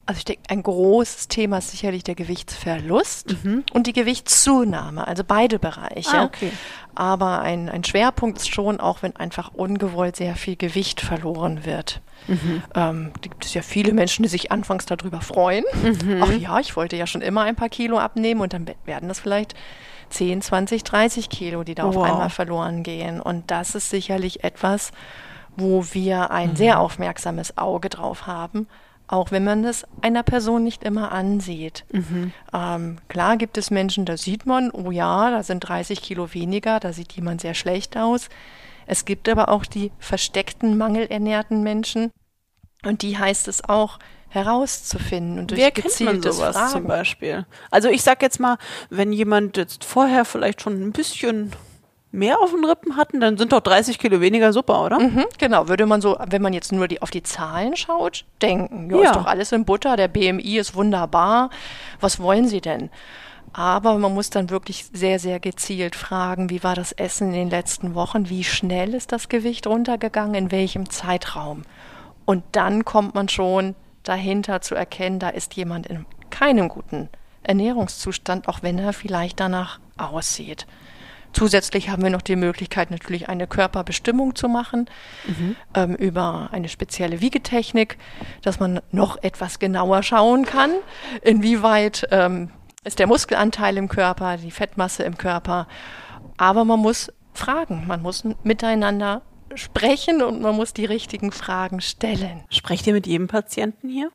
Also 0.06 0.20
ich 0.20 0.26
denke, 0.26 0.42
ein 0.50 0.64
großes 0.64 1.28
Thema 1.28 1.60
ist 1.60 1.70
sicherlich 1.70 2.04
der 2.04 2.16
Gewichtsverlust 2.16 3.36
mhm. 3.44 3.64
und 3.74 3.86
die 3.86 3.94
Gewichtszunahme, 3.94 5.08
also 5.08 5.24
beide 5.24 5.60
Bereiche. 5.60 6.18
Ah, 6.18 6.24
okay. 6.24 6.52
Aber 6.96 7.42
ein, 7.42 7.70
ein 7.70 7.84
Schwerpunkt 7.84 8.40
ist 8.40 8.50
schon, 8.50 8.80
auch 8.80 9.04
wenn 9.04 9.16
einfach 9.16 9.54
ungewollt 9.54 10.16
sehr 10.16 10.36
viel 10.36 10.56
Gewicht 10.56 11.00
verloren 11.00 11.64
wird. 11.64 12.02
Mhm. 12.28 12.64
Ähm, 12.74 13.12
gibt 13.22 13.46
es 13.46 13.54
ja 13.54 13.62
viele 13.62 13.94
Menschen, 13.94 14.24
die 14.24 14.30
sich 14.30 14.52
anfangs 14.52 14.88
darüber 14.88 15.22
freuen. 15.22 15.64
Mhm. 15.84 16.24
Ach 16.24 16.32
ja, 16.32 16.60
ich 16.60 16.76
wollte 16.76 16.96
ja 16.96 17.06
schon 17.06 17.22
immer 17.22 17.44
ein 17.44 17.56
paar 17.56 17.70
Kilo 17.70 18.00
abnehmen 18.00 18.42
und 18.42 18.52
dann 18.52 18.66
werden 18.86 19.10
das 19.10 19.20
vielleicht 19.20 19.54
10, 20.10 20.41
20, 20.41 20.84
30 20.84 21.30
Kilo, 21.30 21.64
die 21.64 21.76
da 21.76 21.86
wow. 21.86 21.95
auf 21.95 22.03
einmal 22.03 22.30
verloren 22.30 22.84
gehen. 22.84 23.22
Und 23.22 23.51
das 23.51 23.76
ist 23.76 23.89
sicherlich 23.89 24.43
etwas, 24.43 24.91
wo 25.55 25.86
wir 25.91 26.32
ein 26.32 26.51
mhm. 26.51 26.55
sehr 26.55 26.80
aufmerksames 26.80 27.57
Auge 27.57 27.89
drauf 27.89 28.28
haben, 28.28 28.68
auch 29.07 29.32
wenn 29.32 29.43
man 29.43 29.64
das 29.64 29.86
einer 30.01 30.24
Person 30.24 30.64
nicht 30.64 30.84
immer 30.84 31.12
ansieht. 31.12 31.86
Mhm. 31.91 32.32
Ähm, 32.53 32.97
klar 33.07 33.38
gibt 33.38 33.57
es 33.57 33.72
Menschen, 33.72 34.05
da 34.05 34.18
sieht 34.18 34.45
man, 34.45 34.72
oh 34.72 34.91
ja, 34.91 35.32
da 35.32 35.43
sind 35.43 35.62
30 35.62 36.01
Kilo 36.01 36.34
weniger, 36.34 36.80
da 36.80 36.93
sieht 36.93 37.14
jemand 37.14 37.41
sehr 37.41 37.53
schlecht 37.53 37.97
aus. 37.97 38.30
Es 38.86 39.05
gibt 39.05 39.30
aber 39.30 39.49
auch 39.49 39.66
die 39.66 39.91
versteckten, 39.99 40.78
mangelernährten 40.78 41.62
Menschen. 41.64 42.12
Und 42.84 43.01
die 43.01 43.18
heißt 43.18 43.47
es 43.47 43.64
auch, 43.68 43.99
herauszufinden 44.30 45.40
und 45.40 45.52
durch 45.52 45.60
Wer 45.60 46.06
man 46.06 46.22
sowas 46.22 46.56
Fragen. 46.56 46.72
zum 46.72 46.84
Beispiel? 46.86 47.46
Also 47.72 47.90
ich 47.90 48.04
sag 48.04 48.22
jetzt 48.22 48.40
mal, 48.40 48.58
wenn 48.90 49.12
jemand 49.12 49.58
jetzt 49.58 49.84
vorher 49.84 50.24
vielleicht 50.26 50.62
schon 50.62 50.82
ein 50.82 50.92
bisschen 50.92 51.52
mehr 52.12 52.40
auf 52.40 52.52
den 52.52 52.66
Rippen 52.66 52.96
hatten, 52.96 53.20
dann 53.20 53.38
sind 53.38 53.52
doch 53.52 53.60
30 53.60 54.00
Kilo 54.00 54.20
weniger 54.20 54.52
super, 54.52 54.84
oder? 54.84 55.00
Mhm, 55.00 55.26
genau, 55.38 55.68
würde 55.68 55.86
man 55.86 56.02
so, 56.02 56.18
wenn 56.28 56.42
man 56.42 56.54
jetzt 56.54 56.72
nur 56.72 56.88
die, 56.88 57.02
auf 57.02 57.12
die 57.12 57.24
Zahlen 57.24 57.76
schaut, 57.76 58.26
denken, 58.42 58.90
ja, 58.90 59.04
ist 59.04 59.16
doch 59.16 59.26
alles 59.26 59.52
in 59.52 59.66
Butter, 59.66 59.96
der 59.96 60.08
BMI 60.08 60.58
ist 60.58 60.76
wunderbar, 60.76 61.50
was 62.00 62.20
wollen 62.20 62.48
Sie 62.48 62.62
denn? 62.62 62.90
Aber 63.54 63.98
man 63.98 64.14
muss 64.14 64.30
dann 64.30 64.50
wirklich 64.50 64.86
sehr, 64.94 65.20
sehr 65.20 65.40
gezielt 65.40 65.96
fragen, 65.96 66.50
wie 66.50 66.64
war 66.64 66.76
das 66.76 66.92
Essen 66.92 67.30
in 67.30 67.34
den 67.34 67.50
letzten 67.50 67.96
Wochen, 67.96 68.30
wie 68.30 68.44
schnell 68.44 68.94
ist 68.94 69.12
das 69.12 69.30
Gewicht 69.30 69.66
runtergegangen, 69.68 70.36
in 70.36 70.52
welchem 70.52 70.90
Zeitraum? 70.90 71.64
Und 72.26 72.44
dann 72.52 72.86
kommt 72.86 73.16
man 73.16 73.28
schon 73.28 73.76
dahinter 74.10 74.62
zu 74.62 74.76
erkennen, 74.76 75.20
da 75.20 75.30
ist 75.30 75.55
jemand 75.55 75.88
in 75.88 76.05
keinem 76.32 76.68
guten 76.68 77.10
Ernährungszustand, 77.43 78.47
auch 78.47 78.64
wenn 78.64 78.80
er 78.80 78.91
vielleicht 78.91 79.39
danach 79.39 79.80
aussieht. 79.97 80.66
Zusätzlich 81.32 81.89
haben 81.89 82.01
wir 82.01 82.10
noch 82.10 82.24
die 82.24 82.36
Möglichkeit, 82.36 82.89
natürlich 82.89 83.30
eine 83.30 83.45
Körperbestimmung 83.45 84.36
zu 84.36 84.49
machen 84.49 84.89
mhm. 85.28 85.55
ähm, 85.76 85.95
über 85.95 86.49
eine 86.51 86.70
spezielle 86.70 87.22
Wiegetechnik, 87.22 87.99
dass 88.41 88.60
man 88.60 88.82
noch 88.91 89.22
etwas 89.22 89.60
genauer 89.60 90.01
schauen 90.01 90.45
kann, 90.45 90.72
inwieweit 91.22 92.07
ähm, 92.10 92.49
ist 92.84 92.97
der 92.97 93.05
Muskelanteil 93.05 93.78
im 93.78 93.89
Körper, 93.89 94.38
die 94.38 94.49
Fettmasse 94.49 95.03
im 95.03 95.20
Körper. 95.20 95.68
Aber 96.38 96.66
man 96.66 96.80
muss 96.80 97.14
fragen, 97.34 97.86
man 97.86 98.01
muss 98.01 98.24
miteinander 98.43 99.22
sprechen 99.56 100.22
und 100.22 100.41
man 100.41 100.56
muss 100.56 100.74
die 100.74 100.86
richtigen 100.86 101.32
Fragen 101.32 101.82
stellen. 101.82 102.43
Sprecht 102.50 102.88
ihr 102.88 102.93
mit 102.93 103.08
jedem 103.08 103.28
Patienten 103.28 103.89
hier? 103.89 104.12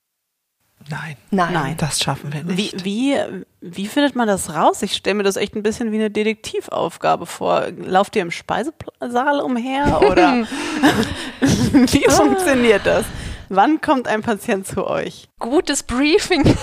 Nein. 0.91 1.17
Nein. 1.31 1.53
Nein. 1.53 1.77
Das 1.79 2.01
schaffen 2.01 2.33
wir 2.33 2.47
Wie, 2.47 2.63
nicht. 2.63 2.85
wie, 2.85 3.17
wie 3.61 3.87
findet 3.87 4.17
man 4.17 4.27
das 4.29 4.55
raus? 4.55 4.83
Ich 4.83 4.93
stelle 4.95 5.15
mir 5.15 5.23
das 5.23 5.37
echt 5.37 5.55
ein 5.55 5.63
bisschen 5.63 5.93
wie 5.93 5.97
eine 5.97 6.11
Detektivaufgabe 6.11 7.25
vor. 7.27 7.69
Lauft 7.79 8.17
ihr 8.17 8.23
im 8.23 8.31
Speisesaal 8.31 9.41
umher 9.41 10.01
oder 10.11 10.47
wie 11.41 12.11
funktioniert 12.11 12.85
das? 12.85 13.07
Wann 13.49 13.81
kommt 13.81 14.09
ein 14.09 14.23
Patient 14.23 14.67
zu 14.67 14.87
euch? 14.87 15.29
Gutes 15.39 15.83
Briefing 15.83 16.43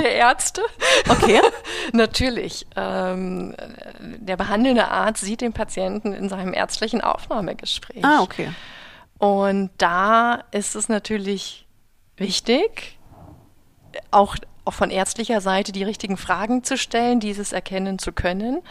der 0.00 0.14
Ärzte. 0.14 0.62
Okay. 1.08 1.40
Natürlich. 1.92 2.66
Ähm, 2.76 3.54
der 4.00 4.36
behandelnde 4.36 4.88
Arzt 4.88 5.22
sieht 5.22 5.40
den 5.40 5.52
Patienten 5.52 6.12
in 6.12 6.28
seinem 6.28 6.54
ärztlichen 6.54 7.00
Aufnahmegespräch. 7.00 8.04
Ah, 8.04 8.20
okay. 8.22 8.50
Und 9.18 9.70
da 9.76 10.44
ist 10.50 10.74
es 10.74 10.88
natürlich 10.88 11.66
wichtig, 12.16 12.98
auch, 14.10 14.36
auch 14.64 14.72
von 14.72 14.90
ärztlicher 14.90 15.42
Seite 15.42 15.72
die 15.72 15.84
richtigen 15.84 16.16
Fragen 16.16 16.64
zu 16.64 16.78
stellen, 16.78 17.20
dieses 17.20 17.52
erkennen 17.52 17.98
zu 17.98 18.12
können, 18.12 18.62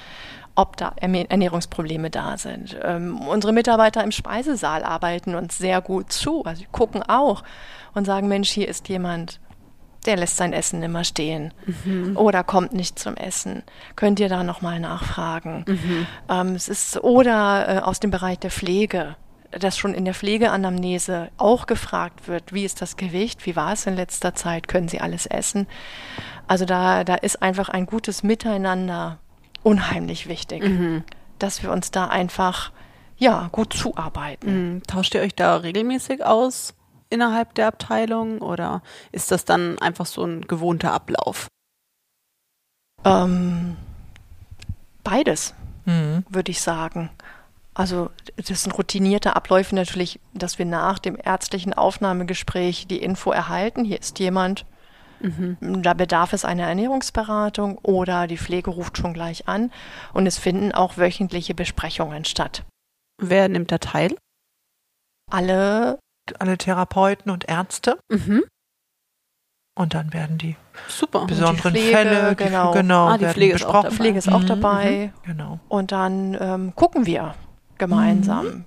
ob 0.56 0.76
da 0.78 0.94
Ernähr- 1.00 1.30
Ernährungsprobleme 1.30 2.10
da 2.10 2.38
sind. 2.38 2.78
Ähm, 2.82 3.20
unsere 3.28 3.54
Mitarbeiter 3.54 4.04
im 4.04 4.12
Speisesaal 4.12 4.84
arbeiten 4.84 5.36
uns 5.36 5.58
sehr 5.58 5.82
gut 5.82 6.12
zu, 6.12 6.44
also 6.46 6.62
sie 6.62 6.68
gucken 6.72 7.04
auch 7.04 7.44
und 7.94 8.06
sagen, 8.06 8.28
Mensch, 8.28 8.50
hier 8.50 8.68
ist 8.68 8.90
jemand, 8.90 9.40
der 10.06 10.16
lässt 10.18 10.38
sein 10.38 10.54
Essen 10.54 10.82
immer 10.82 11.04
stehen 11.04 11.54
oder 12.16 12.44
kommt 12.44 12.74
nicht 12.74 12.98
zum 13.00 13.16
Essen. 13.16 13.64
Könnt 13.96 14.20
ihr 14.20 14.30
da 14.30 14.44
nochmal 14.44 14.80
nachfragen? 14.80 15.66
Ähm, 16.30 16.56
es 16.56 16.70
ist 16.70 17.04
oder 17.04 17.68
äh, 17.68 17.80
aus 17.80 18.00
dem 18.00 18.10
Bereich 18.12 18.40
der 18.40 18.52
Pflege, 18.52 19.16
dass 19.52 19.78
schon 19.78 19.94
in 19.94 20.06
der 20.06 20.14
Pflegeanamnese 20.14 21.30
auch 21.38 21.66
gefragt 21.66 22.28
wird, 22.28 22.54
wie 22.54 22.66
ist 22.66 22.82
das 22.82 22.98
Gewicht, 22.98 23.46
wie 23.46 23.56
war 23.56 23.74
es 23.74 23.86
in 23.88 23.96
letzter 23.96 24.36
Zeit, 24.36 24.68
können 24.68 24.88
Sie 24.88 25.02
alles 25.02 25.26
essen? 25.26 25.68
Also 26.48 26.66
da, 26.66 27.04
da 27.04 27.16
ist 27.16 27.42
einfach 27.42 27.70
ein 27.70 27.86
gutes 27.86 28.24
Miteinander 28.24 29.18
unheimlich 29.64 30.28
wichtig, 30.28 30.64
dass 31.40 31.62
wir 31.64 31.72
uns 31.72 31.92
da 31.92 32.08
einfach 32.08 32.72
ja 33.18 33.50
gut 33.52 33.74
zuarbeiten. 33.74 34.48
Hm, 34.48 34.82
Tauscht 34.88 35.14
ihr 35.16 35.22
euch 35.22 35.36
da 35.36 35.58
regelmäßig 35.58 36.24
aus 36.24 36.74
innerhalb 37.10 37.56
der 37.56 37.68
Abteilung 37.68 38.42
oder 38.42 38.82
ist 39.12 39.32
das 39.32 39.46
dann 39.46 39.80
einfach 39.80 40.06
so 40.06 40.24
ein 40.24 40.42
gewohnter 40.42 40.94
Ablauf? 40.94 41.48
Ähm, 43.06 43.78
beides. 45.04 45.54
Mhm. 45.86 46.24
würde 46.30 46.52
ich 46.52 46.62
sagen. 46.62 47.10
Also 47.74 48.12
das 48.36 48.64
sind 48.64 48.78
routinierte 48.78 49.36
Abläufe 49.36 49.74
natürlich, 49.74 50.20
dass 50.34 50.60
wir 50.60 50.66
nach 50.66 51.00
dem 51.00 51.18
ärztlichen 51.22 51.74
Aufnahmegespräch 51.74 52.88
die 52.88 53.02
Info 53.02 53.32
erhalten, 53.32 53.86
hier 53.86 54.00
ist 54.00 54.20
jemand, 54.20 54.66
da 55.60 55.94
bedarf 55.94 56.34
es 56.34 56.46
einer 56.46 56.68
Ernährungsberatung 56.68 57.78
oder 57.80 58.28
die 58.28 58.38
Pflege 58.38 58.70
ruft 58.70 58.98
schon 58.98 59.14
gleich 59.14 59.48
an 59.48 59.72
und 60.14 60.28
es 60.28 60.38
finden 60.38 60.72
auch 60.72 60.98
wöchentliche 60.98 61.54
Besprechungen 61.54 62.24
statt. 62.24 62.64
Wer 63.22 63.50
nimmt 63.50 63.72
da 63.72 63.80
teil? 63.80 64.16
Alle, 65.30 66.00
Alle 66.40 66.58
Therapeuten 66.58 67.32
und 67.32 67.48
Ärzte. 67.50 67.98
Mhm. 68.10 68.44
Und 69.78 69.94
dann 69.94 70.14
werden 70.14 70.38
die 70.38 70.58
Super. 70.90 71.26
besonderen 71.26 71.72
Pflege, 71.74 71.96
Fälle, 71.96 72.36
genau. 72.36 72.74
die, 72.74 72.80
genau 72.80 73.08
Ah, 73.08 73.18
die 73.18 73.22
werden 73.24 73.34
Pflege 73.34 73.56
ist 73.56 73.64
auch 73.66 73.84
besprochen. 73.84 73.84
dabei. 73.84 73.96
Pflege 73.96 74.18
ist 74.20 74.30
auch 74.32 74.42
Mhm, 74.42 74.48
dabei 74.48 75.14
Genau. 75.24 75.60
und 75.70 75.92
dann 75.94 76.38
ähm, 76.40 76.76
gucken 76.76 77.06
wir 77.06 77.36
gemeinsam. 77.78 78.66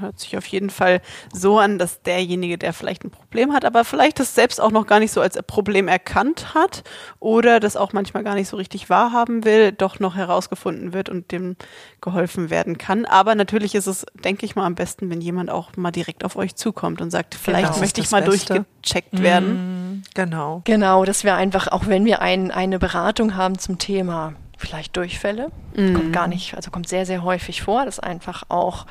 Hört 0.00 0.18
sich 0.18 0.36
auf 0.36 0.46
jeden 0.46 0.70
Fall 0.70 1.00
so 1.32 1.58
an, 1.58 1.78
dass 1.78 2.02
derjenige, 2.02 2.58
der 2.58 2.72
vielleicht 2.72 3.04
ein 3.04 3.10
Problem 3.10 3.52
hat, 3.52 3.64
aber 3.64 3.84
vielleicht 3.84 4.20
das 4.20 4.34
selbst 4.34 4.60
auch 4.60 4.70
noch 4.70 4.86
gar 4.86 4.98
nicht 5.00 5.12
so 5.12 5.20
als 5.20 5.38
Problem 5.46 5.88
erkannt 5.88 6.54
hat 6.54 6.84
oder 7.20 7.60
das 7.60 7.76
auch 7.76 7.92
manchmal 7.92 8.22
gar 8.24 8.34
nicht 8.34 8.48
so 8.48 8.56
richtig 8.56 8.90
wahrhaben 8.90 9.44
will, 9.44 9.72
doch 9.72 9.98
noch 10.00 10.14
herausgefunden 10.14 10.92
wird 10.92 11.08
und 11.08 11.32
dem 11.32 11.56
geholfen 12.00 12.50
werden 12.50 12.78
kann. 12.78 13.04
Aber 13.04 13.34
natürlich 13.34 13.74
ist 13.74 13.86
es, 13.86 14.06
denke 14.24 14.44
ich 14.46 14.56
mal, 14.56 14.66
am 14.66 14.74
besten, 14.74 15.10
wenn 15.10 15.20
jemand 15.20 15.50
auch 15.50 15.76
mal 15.76 15.90
direkt 15.90 16.24
auf 16.24 16.36
euch 16.36 16.54
zukommt 16.54 17.00
und 17.00 17.10
sagt, 17.10 17.34
vielleicht 17.34 17.70
das 17.70 17.80
möchte 17.80 18.00
ich 18.00 18.10
mal 18.10 18.22
Beste. 18.22 18.54
durchgecheckt 18.54 19.22
werden. 19.22 19.48
Mhm, 19.50 20.02
Genau. 20.14 20.62
Genau, 20.64 21.04
dass 21.04 21.24
wir 21.24 21.34
einfach, 21.34 21.68
auch 21.68 21.86
wenn 21.86 22.04
wir 22.04 22.20
ein, 22.20 22.50
eine 22.50 22.78
Beratung 22.78 23.36
haben 23.36 23.58
zum 23.58 23.78
Thema 23.78 24.34
vielleicht 24.56 24.96
Durchfälle, 24.96 25.50
kommt 25.74 26.12
gar 26.12 26.26
nicht, 26.26 26.54
also 26.56 26.70
kommt 26.70 26.88
sehr, 26.88 27.06
sehr 27.06 27.22
häufig 27.22 27.62
vor, 27.62 27.84
dass 27.84 28.00
einfach 28.00 28.42
auch 28.48 28.86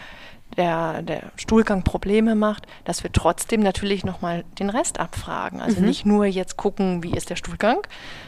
der, 0.56 1.02
der 1.02 1.32
Stuhlgang 1.36 1.84
Probleme 1.84 2.36
macht, 2.36 2.68
dass 2.86 3.04
wir 3.04 3.12
trotzdem 3.12 3.62
natürlich 3.62 4.06
nochmal 4.06 4.44
den 4.60 4.70
Rest 4.70 5.00
abfragen. 5.00 5.62
Also 5.62 5.82
nicht 5.82 6.06
nur 6.06 6.26
jetzt 6.26 6.58
gucken, 6.58 7.04
wie 7.04 7.12
ist 7.12 7.30
der 7.30 7.36
Stuhlgang, 7.36 7.86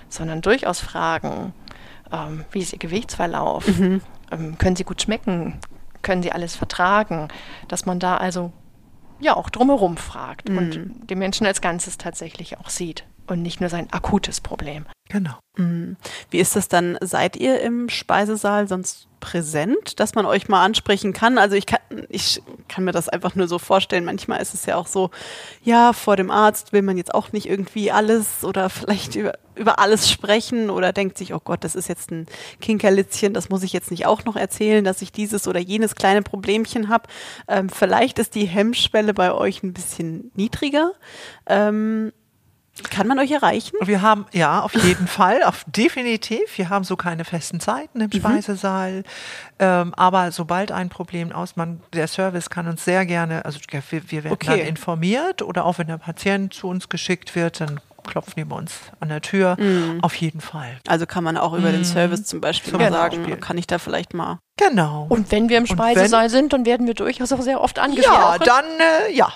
sondern 0.09 0.41
durchaus 0.41 0.79
fragen, 0.79 1.53
ähm, 2.11 2.45
wie 2.51 2.59
ist 2.59 2.73
Ihr 2.73 2.79
Gewichtsverlauf, 2.79 3.65
ähm, 4.31 4.57
können 4.57 4.75
Sie 4.75 4.83
gut 4.83 5.01
schmecken, 5.01 5.59
können 6.01 6.21
Sie 6.21 6.31
alles 6.31 6.55
vertragen, 6.55 7.29
dass 7.67 7.85
man 7.85 7.99
da 7.99 8.17
also 8.17 8.51
ja 9.19 9.35
auch 9.35 9.49
drumherum 9.49 9.97
fragt 9.97 10.49
und 10.49 11.09
den 11.09 11.19
Menschen 11.19 11.45
als 11.45 11.61
Ganzes 11.61 11.97
tatsächlich 11.97 12.57
auch 12.57 12.69
sieht 12.69 13.05
und 13.31 13.41
nicht 13.41 13.59
nur 13.61 13.69
sein 13.69 13.87
akutes 13.91 14.41
Problem. 14.41 14.85
Genau. 15.09 15.33
Mhm. 15.57 15.97
Wie 16.29 16.37
ist 16.37 16.55
das 16.55 16.67
dann? 16.67 16.97
Seid 17.01 17.35
ihr 17.35 17.61
im 17.61 17.89
Speisesaal 17.89 18.67
sonst 18.67 19.07
präsent, 19.19 19.99
dass 19.99 20.13
man 20.13 20.27
euch 20.27 20.47
mal 20.47 20.63
ansprechen 20.63 21.13
kann? 21.13 21.39
Also 21.39 21.55
ich 21.55 21.65
kann, 21.65 21.79
ich 22.09 22.43
kann 22.67 22.83
mir 22.83 22.91
das 22.91 23.09
einfach 23.09 23.33
nur 23.33 23.47
so 23.47 23.57
vorstellen. 23.57 24.05
Manchmal 24.05 24.39
ist 24.39 24.53
es 24.53 24.67
ja 24.67 24.75
auch 24.75 24.85
so, 24.85 25.09
ja, 25.63 25.93
vor 25.93 26.15
dem 26.15 26.29
Arzt 26.29 26.73
will 26.73 26.83
man 26.83 26.95
jetzt 26.95 27.13
auch 27.13 27.31
nicht 27.31 27.49
irgendwie 27.49 27.91
alles 27.91 28.43
oder 28.43 28.69
vielleicht 28.69 29.15
über, 29.15 29.33
über 29.55 29.79
alles 29.79 30.11
sprechen 30.11 30.69
oder 30.69 30.93
denkt 30.93 31.17
sich, 31.17 31.33
oh 31.33 31.41
Gott, 31.43 31.63
das 31.63 31.75
ist 31.75 31.89
jetzt 31.89 32.11
ein 32.11 32.27
Kinkerlitzchen, 32.61 33.33
das 33.33 33.49
muss 33.49 33.63
ich 33.63 33.73
jetzt 33.73 33.89
nicht 33.89 34.05
auch 34.05 34.25
noch 34.25 34.35
erzählen, 34.35 34.83
dass 34.83 35.01
ich 35.01 35.11
dieses 35.11 35.47
oder 35.47 35.59
jenes 35.59 35.95
kleine 35.95 36.21
Problemchen 36.21 36.87
habe. 36.87 37.09
Ähm, 37.47 37.69
vielleicht 37.69 38.19
ist 38.19 38.35
die 38.35 38.45
Hemmschwelle 38.45 39.15
bei 39.15 39.33
euch 39.33 39.63
ein 39.63 39.73
bisschen 39.73 40.31
niedriger. 40.35 40.91
Ähm, 41.47 42.13
kann 42.83 43.07
man 43.07 43.19
euch 43.19 43.31
erreichen? 43.31 43.75
Wir 43.81 44.01
haben, 44.01 44.25
ja, 44.31 44.61
auf 44.61 44.73
jeden 44.73 45.07
Fall, 45.19 45.43
auf 45.43 45.65
definitiv. 45.67 46.57
Wir 46.57 46.69
haben 46.69 46.83
so 46.83 46.95
keine 46.95 47.25
festen 47.25 47.59
Zeiten 47.59 48.01
im 48.01 48.11
Speisesaal. 48.11 49.03
Ähm, 49.59 49.93
aber 49.95 50.31
sobald 50.31 50.71
ein 50.71 50.89
Problem 50.89 51.31
aus, 51.31 51.55
man, 51.55 51.81
der 51.93 52.07
Service 52.07 52.49
kann 52.49 52.67
uns 52.67 52.85
sehr 52.85 53.05
gerne, 53.05 53.45
also 53.45 53.59
wir, 53.69 53.81
wir 54.11 54.23
werden 54.23 54.33
Okay. 54.33 54.57
dann 54.59 54.67
informiert 54.67 55.41
oder 55.41 55.65
auch 55.65 55.77
wenn 55.79 55.87
der 55.87 55.97
Patient 55.97 56.53
zu 56.53 56.67
uns 56.67 56.89
geschickt 56.89 57.35
wird, 57.35 57.59
dann 57.61 57.79
klopfen 58.07 58.33
die 58.37 58.43
bei 58.45 58.55
uns 58.55 58.73
an 58.99 59.09
der 59.09 59.21
Tür. 59.21 59.57
Auf 60.01 60.15
jeden 60.15 60.41
Fall. 60.41 60.77
Also 60.87 61.05
kann 61.05 61.23
man 61.23 61.37
auch 61.37 61.53
über 61.53 61.71
den 61.71 61.85
Service 61.85 62.25
zum 62.25 62.41
Beispiel 62.41 62.71
Zum 62.71 62.81
sagen, 62.81 63.17
Beispiel. 63.17 63.37
kann 63.37 63.57
ich 63.57 63.67
da 63.67 63.79
vielleicht 63.79 64.13
mal. 64.13 64.39
Genau. 64.57 65.05
Und 65.07 65.31
wenn 65.31 65.47
wir 65.47 65.57
im 65.57 65.65
Speisesaal 65.65 66.29
sind, 66.29 66.51
dann 66.51 66.65
werden 66.65 66.85
wir 66.85 66.93
durchaus 66.93 67.31
auch 67.31 67.41
sehr 67.41 67.61
oft 67.61 67.77
ja, 67.77 67.83
angesprochen. 67.83 68.41
dann, 68.45 68.65
äh, 69.07 69.13
ja. 69.13 69.31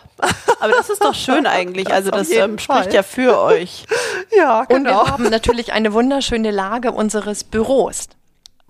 Aber 0.60 0.74
das 0.74 0.90
ist 0.90 1.02
doch 1.04 1.16
schön 1.16 1.46
eigentlich. 1.48 1.92
Also 1.94 2.12
das 2.12 2.30
ähm, 2.30 2.60
spricht 2.60 2.94
ja 2.94 3.04
für 3.04 3.40
euch. 3.40 3.86
Ja, 4.36 4.62
Und 4.62 4.86
genau. 4.86 5.06
wir 5.06 5.12
haben 5.12 5.30
natürlich 5.30 5.74
eine 5.74 5.94
wunderschöne 5.94 6.50
Lage 6.50 6.92
unseres 6.92 7.44
Büros. 7.44 8.08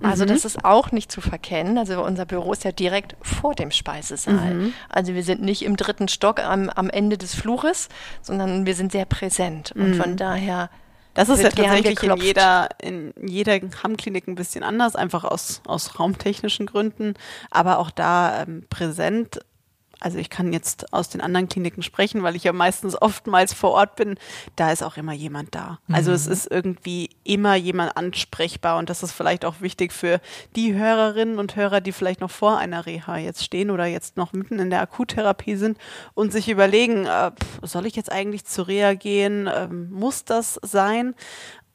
Also 0.02 0.26
das 0.26 0.44
ist 0.44 0.66
auch 0.66 0.91
nicht 0.91 1.12
zu 1.12 1.22
verkennen. 1.22 1.78
Also 1.78 2.04
unser 2.04 2.26
Büro 2.26 2.52
ist 2.52 2.64
ja 2.66 2.72
direkt 2.72 3.16
vor 3.22 3.54
dem 3.56 3.72
Speisesaal. 3.72 4.56
Also 4.89 5.14
wir 5.14 5.24
sind 5.24 5.41
nicht 5.41 5.64
im 5.64 5.78
dritten 5.78 6.08
Stock 6.10 6.39
am, 6.44 6.70
am 6.70 6.89
Ende 6.89 7.18
des 7.18 7.36
Flures, 7.36 7.89
sondern 8.22 8.66
wir 8.66 8.76
sind 8.76 8.91
sehr 8.91 9.06
präsent. 9.06 9.72
Und 9.78 9.96
von 9.96 10.18
daher 10.18 10.70
Das 11.14 11.30
ist 11.30 11.41
ja 11.44 11.50
tatsächlich 11.50 12.02
in 12.04 12.18
jeder, 12.18 12.70
in 12.82 13.14
jeder 13.22 13.60
Hammklinik 13.84 14.28
ein 14.28 14.36
bisschen 14.36 14.64
anders, 14.64 14.96
einfach 14.96 15.24
aus, 15.24 15.62
aus 15.68 16.00
raumtechnischen 16.00 16.66
Gründen. 16.66 17.14
Aber 17.52 17.78
auch 17.78 17.91
da 17.91 18.41
ähm, 18.44 18.66
präsent. 18.70 19.39
Also 20.04 20.18
ich 20.18 20.30
kann 20.30 20.54
jetzt 20.54 20.93
aus 20.93 21.10
den 21.10 21.22
anderen 21.22 21.47
Kliniken 21.47 21.82
sprechen, 21.82 22.24
weil 22.24 22.36
ich 22.36 22.43
ja 22.43 22.54
meistens 22.54 22.99
oftmals 23.01 23.54
vor 23.54 23.72
Ort 23.72 23.95
bin. 23.95 24.16
Da 24.56 24.72
ist 24.72 24.84
auch 24.84 24.97
immer 24.97 25.14
jemand 25.14 25.56
da. 25.56 25.80
Also 25.91 26.12
es 26.12 26.28
ist 26.28 26.51
irgendwie 26.51 27.10
immer 27.24 27.56
jemand 27.56 27.95
ansprechbar 27.95 28.78
und 28.78 28.89
das 28.89 29.04
ist 29.04 29.12
vielleicht 29.12 29.45
auch 29.45 29.62
wichtig 29.62 29.93
für 29.93 30.20
die 30.56 30.74
Hörerinnen 30.74 31.39
und 31.39 31.56
Hörer, 31.56 31.82
die 31.82 31.91
vielleicht 31.91 32.22
noch 32.22 32.32
vor 32.32 32.58
einer 32.58 32.86
Reha 32.86 33.18
jetzt 33.18 33.43
stehen 33.43 33.72
oder 33.72 33.86
jetzt 33.86 34.18
noch 34.18 34.34
mitten 34.34 34.60
in 34.60 34.70
der 34.70 34.82
Akuttherapie 34.82 35.56
sind 35.56 35.78
und 36.14 36.32
sich 36.32 36.49
überlegen, 36.49 37.06
äh, 37.06 37.32
soll 37.62 37.86
ich 37.86 37.95
jetzt 37.95 38.12
eigentlich 38.12 38.45
zur 38.45 38.68
Reha 38.68 38.93
gehen? 38.93 39.49
Ähm, 39.54 39.89
muss 39.91 40.26
das 40.26 40.60
sein? 40.62 41.16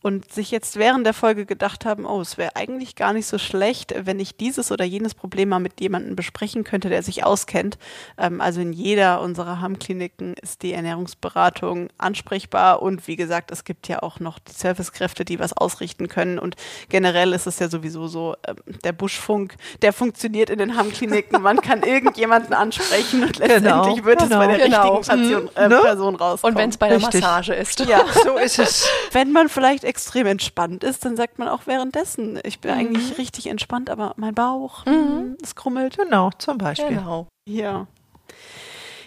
Und 0.00 0.30
sich 0.32 0.50
jetzt 0.50 0.76
während 0.76 1.04
der 1.04 1.14
Folge 1.14 1.44
gedacht 1.44 1.84
haben, 1.84 2.06
oh, 2.06 2.20
es 2.20 2.38
wäre 2.38 2.54
eigentlich 2.54 2.94
gar 2.94 3.12
nicht 3.12 3.26
so 3.26 3.36
schlecht, 3.36 3.94
wenn 3.98 4.20
ich 4.20 4.36
dieses 4.36 4.70
oder 4.70 4.84
jenes 4.84 5.14
Problem 5.14 5.48
mal 5.48 5.58
mit 5.58 5.80
jemandem 5.80 6.14
besprechen 6.14 6.62
könnte, 6.62 6.88
der 6.88 7.02
sich 7.02 7.24
auskennt. 7.24 7.78
Ähm, 8.16 8.40
also 8.40 8.60
in 8.60 8.72
jeder 8.72 9.20
unserer 9.20 9.60
Hammkliniken 9.60 10.34
ist 10.34 10.62
die 10.62 10.72
Ernährungsberatung 10.72 11.88
ansprechbar 11.98 12.80
und 12.80 13.08
wie 13.08 13.16
gesagt, 13.16 13.50
es 13.50 13.64
gibt 13.64 13.88
ja 13.88 14.02
auch 14.02 14.20
noch 14.20 14.38
die 14.38 14.52
Servicekräfte, 14.52 15.24
die 15.24 15.40
was 15.40 15.52
ausrichten 15.52 16.08
können 16.08 16.38
und 16.38 16.54
generell 16.88 17.32
ist 17.32 17.46
es 17.46 17.58
ja 17.58 17.68
sowieso 17.68 18.06
so, 18.06 18.36
ähm, 18.46 18.56
der 18.84 18.92
Buschfunk, 18.92 19.56
der 19.82 19.92
funktioniert 19.92 20.48
in 20.48 20.58
den 20.58 20.76
Hammkliniken, 20.76 21.42
man 21.42 21.60
kann 21.60 21.82
irgendjemanden 21.82 22.54
ansprechen 22.54 23.24
und 23.24 23.38
letztendlich 23.38 23.72
genau, 23.72 24.04
wird 24.04 24.18
genau, 24.20 24.40
es 24.42 24.46
bei 24.46 24.56
der 24.56 24.66
genau. 24.66 24.96
richtigen 24.96 25.20
Patient, 25.20 25.56
äh, 25.56 25.68
ne? 25.68 25.80
Person 25.82 26.14
rauskommen. 26.14 26.54
Und 26.54 26.62
wenn 26.62 26.70
es 26.70 26.76
bei 26.76 26.88
der 26.88 26.98
Richtig. 26.98 27.20
Massage 27.20 27.54
ist. 27.54 27.80
Ja, 27.80 28.04
so 28.24 28.36
ist 28.44 28.58
es. 28.58 28.88
Wenn 29.12 29.32
man 29.32 29.48
vielleicht 29.48 29.84
extrem 29.88 30.26
entspannt 30.26 30.84
ist, 30.84 31.04
dann 31.04 31.16
sagt 31.16 31.38
man 31.38 31.48
auch 31.48 31.66
währenddessen, 31.66 32.38
ich 32.44 32.60
bin 32.60 32.72
mhm. 32.72 32.78
eigentlich 32.78 33.18
richtig 33.18 33.46
entspannt, 33.46 33.88
aber 33.90 34.14
mein 34.16 34.34
Bauch, 34.34 34.84
mhm. 34.86 34.92
Hm, 34.92 35.38
es 35.42 35.54
krummelt. 35.54 35.96
Genau, 35.96 36.30
zum 36.38 36.58
Beispiel. 36.58 36.96
Genau. 36.96 37.26
Ja. 37.48 37.86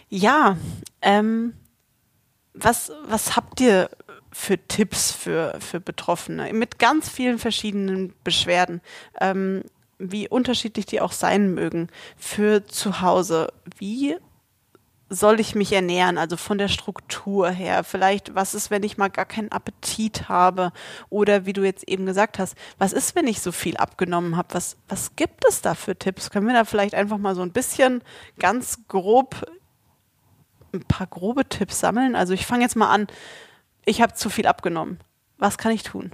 Ja, 0.10 0.58
ähm, 1.02 1.54
was, 2.54 2.92
was 3.06 3.36
habt 3.36 3.62
ihr 3.62 3.90
für 4.34 4.58
Tipps 4.58 5.12
für, 5.12 5.58
für 5.60 5.80
Betroffene 5.80 6.52
mit 6.54 6.80
ganz 6.80 7.10
vielen 7.10 7.38
verschiedenen 7.38 8.14
Beschwerden? 8.24 8.82
Ähm, 9.20 9.64
wie 10.00 10.28
unterschiedlich 10.28 10.88
die 10.88 11.00
auch 11.00 11.12
sein 11.12 11.54
mögen, 11.54 11.90
für 12.18 12.66
zu 12.66 13.02
Hause. 13.02 13.54
Wie 13.78 14.18
soll 15.12 15.42
ich 15.42 15.56
mich 15.56 15.74
ernähren? 15.74 16.18
Also 16.18 16.38
von 16.38 16.58
der 16.58 16.70
Struktur 16.70 17.50
her. 17.50 17.84
Vielleicht, 17.84 18.34
was 18.34 18.56
ist, 18.56 18.72
wenn 18.72 18.84
ich 18.84 18.98
mal 18.98 19.10
gar 19.10 19.26
keinen 19.26 19.52
Appetit 19.52 20.30
habe? 20.30 20.72
Oder 21.10 21.46
wie 21.46 21.54
du 21.54 21.64
jetzt 21.64 21.88
eben 21.88 22.06
gesagt 22.06 22.40
hast, 22.40 22.56
was 22.78 22.94
ist, 22.94 23.14
wenn 23.14 23.28
ich 23.28 23.42
so 23.42 23.52
viel 23.52 23.76
abgenommen 23.76 24.38
habe? 24.38 24.54
Was, 24.54 24.78
was 24.88 25.18
gibt 25.18 25.44
es 25.48 25.62
da 25.62 25.76
für 25.76 25.98
Tipps? 25.98 26.30
Können 26.32 26.48
wir 26.48 26.54
da 26.54 26.64
vielleicht 26.64 26.96
einfach 26.96 27.18
mal 27.18 27.36
so 27.36 27.42
ein 27.42 27.52
bisschen 27.52 28.02
ganz 28.40 28.88
grob 28.88 29.46
ein 30.74 30.86
paar 30.86 31.08
grobe 31.08 31.48
Tipps 31.48 31.82
sammeln? 31.82 32.16
Also 32.16 32.34
ich 32.34 32.46
fange 32.46 32.64
jetzt 32.64 32.78
mal 32.78 32.90
an. 32.90 33.08
Ich 33.84 34.02
habe 34.02 34.14
zu 34.14 34.30
viel 34.30 34.48
abgenommen. 34.48 35.00
Was 35.38 35.58
kann 35.58 35.74
ich 35.74 35.84
tun? 35.84 36.12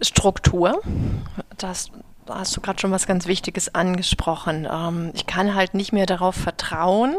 Struktur. 0.00 0.82
Das 1.56 1.92
da 2.26 2.40
hast 2.40 2.56
du 2.56 2.60
gerade 2.60 2.78
schon 2.78 2.90
was 2.90 3.06
ganz 3.06 3.26
Wichtiges 3.26 3.74
angesprochen. 3.74 4.68
Ähm, 4.70 5.12
ich 5.14 5.26
kann 5.26 5.54
halt 5.54 5.74
nicht 5.74 5.92
mehr 5.92 6.06
darauf 6.06 6.34
vertrauen. 6.34 7.16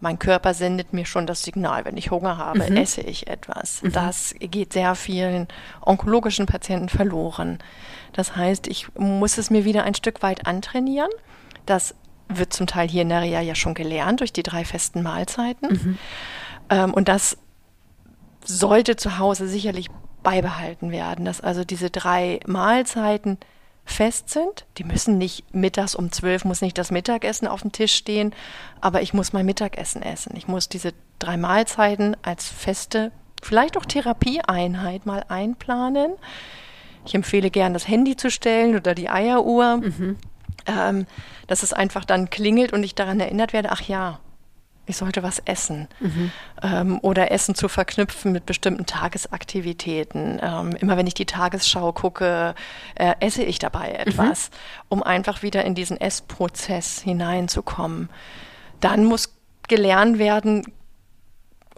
Mein 0.00 0.18
Körper 0.18 0.54
sendet 0.54 0.92
mir 0.92 1.04
schon 1.06 1.26
das 1.26 1.42
Signal, 1.42 1.84
wenn 1.84 1.96
ich 1.96 2.10
Hunger 2.10 2.38
habe, 2.38 2.70
mhm. 2.70 2.76
esse 2.76 3.00
ich 3.00 3.26
etwas. 3.26 3.82
Mhm. 3.82 3.92
Das 3.92 4.34
geht 4.38 4.72
sehr 4.72 4.94
vielen 4.94 5.48
onkologischen 5.84 6.46
Patienten 6.46 6.88
verloren. 6.88 7.58
Das 8.12 8.36
heißt, 8.36 8.68
ich 8.68 8.94
muss 8.96 9.38
es 9.38 9.50
mir 9.50 9.64
wieder 9.64 9.84
ein 9.84 9.94
Stück 9.94 10.22
weit 10.22 10.46
antrainieren. 10.46 11.10
Das 11.66 11.94
wird 12.28 12.52
zum 12.52 12.66
Teil 12.66 12.88
hier 12.88 13.02
in 13.02 13.08
der 13.08 13.22
Reha 13.22 13.40
ja 13.40 13.54
schon 13.54 13.74
gelernt 13.74 14.20
durch 14.20 14.32
die 14.32 14.42
drei 14.42 14.64
festen 14.64 15.02
Mahlzeiten. 15.02 15.68
Mhm. 15.68 15.98
Ähm, 16.70 16.94
und 16.94 17.08
das 17.08 17.38
sollte 18.44 18.96
zu 18.96 19.18
Hause 19.18 19.48
sicherlich 19.48 19.88
beibehalten 20.22 20.90
werden, 20.90 21.24
dass 21.24 21.40
also 21.40 21.64
diese 21.64 21.90
drei 21.90 22.40
Mahlzeiten 22.46 23.38
fest 23.88 24.30
sind. 24.30 24.66
Die 24.76 24.84
müssen 24.84 25.18
nicht 25.18 25.54
mittags 25.54 25.94
um 25.94 26.12
zwölf, 26.12 26.44
muss 26.44 26.60
nicht 26.60 26.78
das 26.78 26.90
Mittagessen 26.90 27.48
auf 27.48 27.62
dem 27.62 27.72
Tisch 27.72 27.94
stehen, 27.94 28.34
aber 28.80 29.02
ich 29.02 29.14
muss 29.14 29.32
mein 29.32 29.46
Mittagessen 29.46 30.02
essen. 30.02 30.36
Ich 30.36 30.46
muss 30.46 30.68
diese 30.68 30.92
drei 31.18 31.36
Mahlzeiten 31.36 32.16
als 32.22 32.48
feste, 32.48 33.12
vielleicht 33.42 33.76
auch 33.76 33.86
Therapieeinheit 33.86 35.06
mal 35.06 35.24
einplanen. 35.28 36.12
Ich 37.06 37.14
empfehle 37.14 37.50
gern, 37.50 37.72
das 37.72 37.88
Handy 37.88 38.16
zu 38.16 38.30
stellen 38.30 38.76
oder 38.76 38.94
die 38.94 39.08
Eieruhr, 39.08 39.78
mhm. 39.78 40.16
ähm, 40.66 41.06
dass 41.46 41.62
es 41.62 41.72
einfach 41.72 42.04
dann 42.04 42.30
klingelt 42.30 42.72
und 42.72 42.82
ich 42.84 42.94
daran 42.94 43.20
erinnert 43.20 43.52
werde, 43.52 43.70
ach 43.72 43.82
ja, 43.82 44.20
ich 44.88 44.96
sollte 44.96 45.22
was 45.22 45.38
essen. 45.40 45.88
Mhm. 46.00 46.32
Ähm, 46.62 46.98
oder 47.02 47.30
Essen 47.30 47.54
zu 47.54 47.68
verknüpfen 47.68 48.32
mit 48.32 48.46
bestimmten 48.46 48.86
Tagesaktivitäten. 48.86 50.40
Ähm, 50.42 50.76
immer 50.80 50.96
wenn 50.96 51.06
ich 51.06 51.14
die 51.14 51.26
Tagesschau 51.26 51.92
gucke, 51.92 52.54
äh, 52.94 53.14
esse 53.20 53.42
ich 53.42 53.58
dabei 53.58 53.90
mhm. 53.90 54.10
etwas, 54.10 54.50
mhm. 54.50 54.84
um 54.88 55.02
einfach 55.02 55.42
wieder 55.42 55.64
in 55.64 55.74
diesen 55.74 56.00
Essprozess 56.00 57.00
hineinzukommen. 57.00 58.08
Dann 58.80 59.04
muss 59.04 59.34
gelernt 59.68 60.18
werden, 60.18 60.64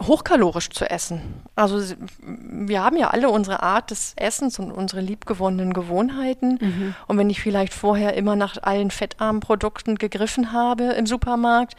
hochkalorisch 0.01 0.69
zu 0.69 0.89
essen. 0.89 1.21
Also 1.55 1.95
wir 2.21 2.83
haben 2.83 2.97
ja 2.97 3.09
alle 3.09 3.29
unsere 3.29 3.61
Art 3.61 3.91
des 3.91 4.13
Essens 4.15 4.57
und 4.59 4.71
unsere 4.71 5.01
liebgewonnenen 5.01 5.73
Gewohnheiten. 5.73 6.57
Mhm. 6.59 6.95
Und 7.07 7.17
wenn 7.17 7.29
ich 7.29 7.41
vielleicht 7.41 7.73
vorher 7.73 8.15
immer 8.15 8.35
nach 8.35 8.57
allen 8.61 8.91
fettarmen 8.91 9.41
Produkten 9.41 9.95
gegriffen 9.95 10.51
habe 10.53 10.85
im 10.93 11.05
Supermarkt, 11.05 11.75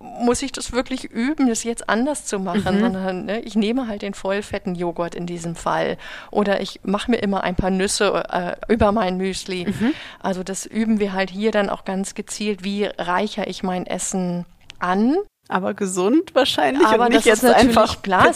muss 0.00 0.42
ich 0.42 0.52
das 0.52 0.72
wirklich 0.72 1.04
üben, 1.04 1.48
das 1.48 1.64
jetzt 1.64 1.88
anders 1.88 2.24
zu 2.24 2.38
machen, 2.38 2.76
mhm. 2.76 2.80
sondern 2.80 3.24
ne, 3.24 3.40
ich 3.40 3.56
nehme 3.56 3.88
halt 3.88 4.02
den 4.02 4.14
vollfetten 4.14 4.74
Joghurt 4.74 5.14
in 5.14 5.26
diesem 5.26 5.56
Fall 5.56 5.96
oder 6.30 6.60
ich 6.60 6.80
mache 6.84 7.10
mir 7.10 7.18
immer 7.18 7.42
ein 7.42 7.56
paar 7.56 7.70
Nüsse 7.70 8.24
äh, 8.30 8.72
über 8.72 8.92
mein 8.92 9.16
Müsli. 9.16 9.66
Mhm. 9.66 9.94
Also 10.20 10.42
das 10.42 10.66
üben 10.66 11.00
wir 11.00 11.12
halt 11.12 11.30
hier 11.30 11.50
dann 11.50 11.68
auch 11.68 11.84
ganz 11.84 12.14
gezielt, 12.14 12.62
wie 12.62 12.84
reicher 12.84 13.48
ich 13.48 13.62
mein 13.62 13.86
Essen 13.86 14.44
an. 14.78 15.16
Aber 15.50 15.72
gesund 15.72 16.34
wahrscheinlich 16.34 16.86
Aber 16.86 17.06
und 17.06 17.12
nicht 17.12 17.24
jetzt 17.24 17.42
einfach 17.42 18.02
klar. 18.02 18.32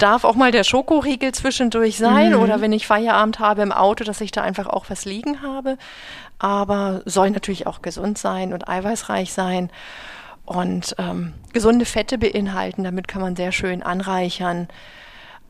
Darf 0.00 0.24
auch 0.24 0.34
mal 0.34 0.50
der 0.50 0.64
Schokoriegel 0.64 1.32
zwischendurch 1.32 1.96
sein 1.96 2.32
mhm. 2.32 2.40
oder 2.40 2.60
wenn 2.60 2.72
ich 2.72 2.86
Feierabend 2.86 3.38
habe 3.38 3.62
im 3.62 3.70
Auto, 3.70 4.02
dass 4.02 4.20
ich 4.20 4.32
da 4.32 4.42
einfach 4.42 4.66
auch 4.66 4.86
was 4.88 5.04
liegen 5.04 5.40
habe. 5.40 5.78
Aber 6.40 7.02
soll 7.04 7.30
natürlich 7.30 7.66
auch 7.66 7.80
gesund 7.80 8.18
sein 8.18 8.52
und 8.52 8.68
eiweißreich 8.68 9.32
sein 9.32 9.70
und 10.48 10.94
ähm, 10.98 11.34
gesunde 11.52 11.84
Fette 11.84 12.16
beinhalten. 12.16 12.84
Damit 12.84 13.06
kann 13.06 13.20
man 13.20 13.36
sehr 13.36 13.52
schön 13.52 13.82
anreichern. 13.82 14.68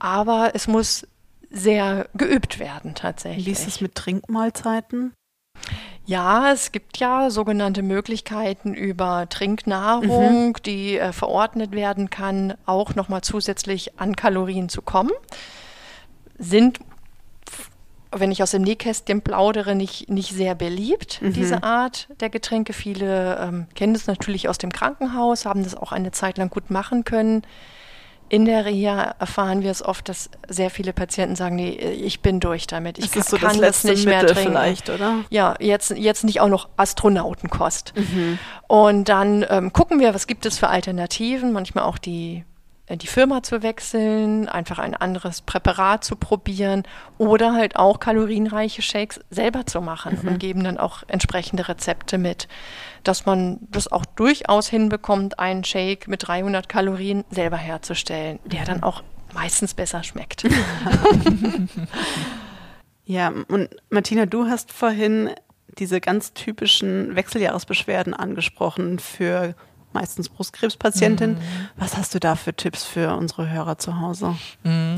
Aber 0.00 0.50
es 0.54 0.66
muss 0.66 1.06
sehr 1.50 2.08
geübt 2.14 2.58
werden 2.58 2.94
tatsächlich. 2.94 3.46
Wie 3.46 3.52
ist 3.52 3.68
es 3.68 3.80
mit 3.80 3.94
Trinkmahlzeiten? 3.94 5.14
Ja, 6.04 6.52
es 6.52 6.72
gibt 6.72 6.98
ja 6.98 7.30
sogenannte 7.30 7.82
Möglichkeiten 7.82 8.74
über 8.74 9.28
Trinknahrung, 9.28 10.48
mhm. 10.48 10.62
die 10.64 10.98
äh, 10.98 11.12
verordnet 11.12 11.72
werden 11.72 12.10
kann, 12.10 12.54
auch 12.66 12.94
nochmal 12.94 13.20
zusätzlich 13.20 14.00
an 14.00 14.16
Kalorien 14.16 14.68
zu 14.68 14.82
kommen. 14.82 15.12
Sind 16.38 16.80
wenn 18.10 18.30
ich 18.30 18.42
aus 18.42 18.52
dem 18.52 18.62
Nähkästchen 18.62 19.22
plaudere, 19.22 19.74
nicht, 19.74 20.08
nicht 20.08 20.32
sehr 20.32 20.54
beliebt, 20.54 21.20
mhm. 21.20 21.32
diese 21.32 21.62
Art 21.62 22.08
der 22.20 22.30
Getränke. 22.30 22.72
Viele 22.72 23.38
ähm, 23.38 23.66
kennen 23.74 23.92
das 23.92 24.06
natürlich 24.06 24.48
aus 24.48 24.58
dem 24.58 24.72
Krankenhaus, 24.72 25.44
haben 25.44 25.62
das 25.62 25.74
auch 25.74 25.92
eine 25.92 26.10
Zeit 26.10 26.38
lang 26.38 26.50
gut 26.50 26.70
machen 26.70 27.04
können. 27.04 27.42
In 28.30 28.44
der 28.44 28.66
Reha 28.66 29.14
erfahren 29.18 29.62
wir 29.62 29.70
es 29.70 29.82
oft, 29.82 30.08
dass 30.08 30.28
sehr 30.48 30.68
viele 30.68 30.92
Patienten 30.92 31.34
sagen, 31.34 31.56
nee, 31.56 31.70
ich 31.70 32.20
bin 32.20 32.40
durch 32.40 32.66
damit. 32.66 32.98
Ich 32.98 33.10
das 33.10 33.30
kann, 33.30 33.38
so 33.38 33.38
das, 33.38 33.58
das 33.58 33.84
nicht 33.84 34.04
mehr 34.04 34.20
Mittel 34.20 34.34
trinken. 34.34 34.52
Vielleicht, 34.52 34.90
oder? 34.90 35.24
Ja, 35.30 35.54
jetzt, 35.60 35.90
jetzt 35.90 36.24
nicht 36.24 36.40
auch 36.42 36.48
noch 36.48 36.68
Astronautenkost. 36.76 37.94
Mhm. 37.96 38.38
Und 38.66 39.08
dann 39.08 39.46
ähm, 39.48 39.72
gucken 39.72 39.98
wir, 39.98 40.14
was 40.14 40.26
gibt 40.26 40.44
es 40.44 40.58
für 40.58 40.68
Alternativen, 40.68 41.52
manchmal 41.52 41.84
auch 41.84 41.96
die 41.96 42.44
die 42.90 43.06
Firma 43.06 43.42
zu 43.42 43.62
wechseln, 43.62 44.48
einfach 44.48 44.78
ein 44.78 44.94
anderes 44.94 45.42
Präparat 45.42 46.04
zu 46.04 46.16
probieren 46.16 46.84
oder 47.18 47.52
halt 47.52 47.76
auch 47.76 48.00
kalorienreiche 48.00 48.82
Shakes 48.82 49.20
selber 49.30 49.66
zu 49.66 49.80
machen 49.80 50.18
mhm. 50.22 50.28
und 50.28 50.38
geben 50.38 50.64
dann 50.64 50.78
auch 50.78 51.02
entsprechende 51.06 51.68
Rezepte 51.68 52.18
mit, 52.18 52.48
dass 53.04 53.26
man 53.26 53.58
das 53.70 53.90
auch 53.90 54.04
durchaus 54.04 54.68
hinbekommt, 54.68 55.38
einen 55.38 55.64
Shake 55.64 56.08
mit 56.08 56.26
300 56.26 56.68
Kalorien 56.68 57.24
selber 57.30 57.58
herzustellen, 57.58 58.38
der 58.44 58.64
dann 58.64 58.82
auch 58.82 59.02
meistens 59.34 59.74
besser 59.74 60.02
schmeckt. 60.02 60.44
ja, 63.04 63.32
und 63.48 63.68
Martina, 63.90 64.26
du 64.26 64.46
hast 64.46 64.72
vorhin 64.72 65.30
diese 65.78 66.00
ganz 66.00 66.32
typischen 66.32 67.14
Wechseljahresbeschwerden 67.14 68.14
angesprochen 68.14 68.98
für 68.98 69.54
meistens 69.92 70.28
Brustkrebspatientin. 70.28 71.32
Mhm. 71.32 71.68
Was 71.76 71.96
hast 71.96 72.14
du 72.14 72.20
da 72.20 72.36
für 72.36 72.54
Tipps 72.54 72.84
für 72.84 73.16
unsere 73.16 73.50
Hörer 73.50 73.78
zu 73.78 74.00
Hause? 74.00 74.36
Mhm. 74.64 74.96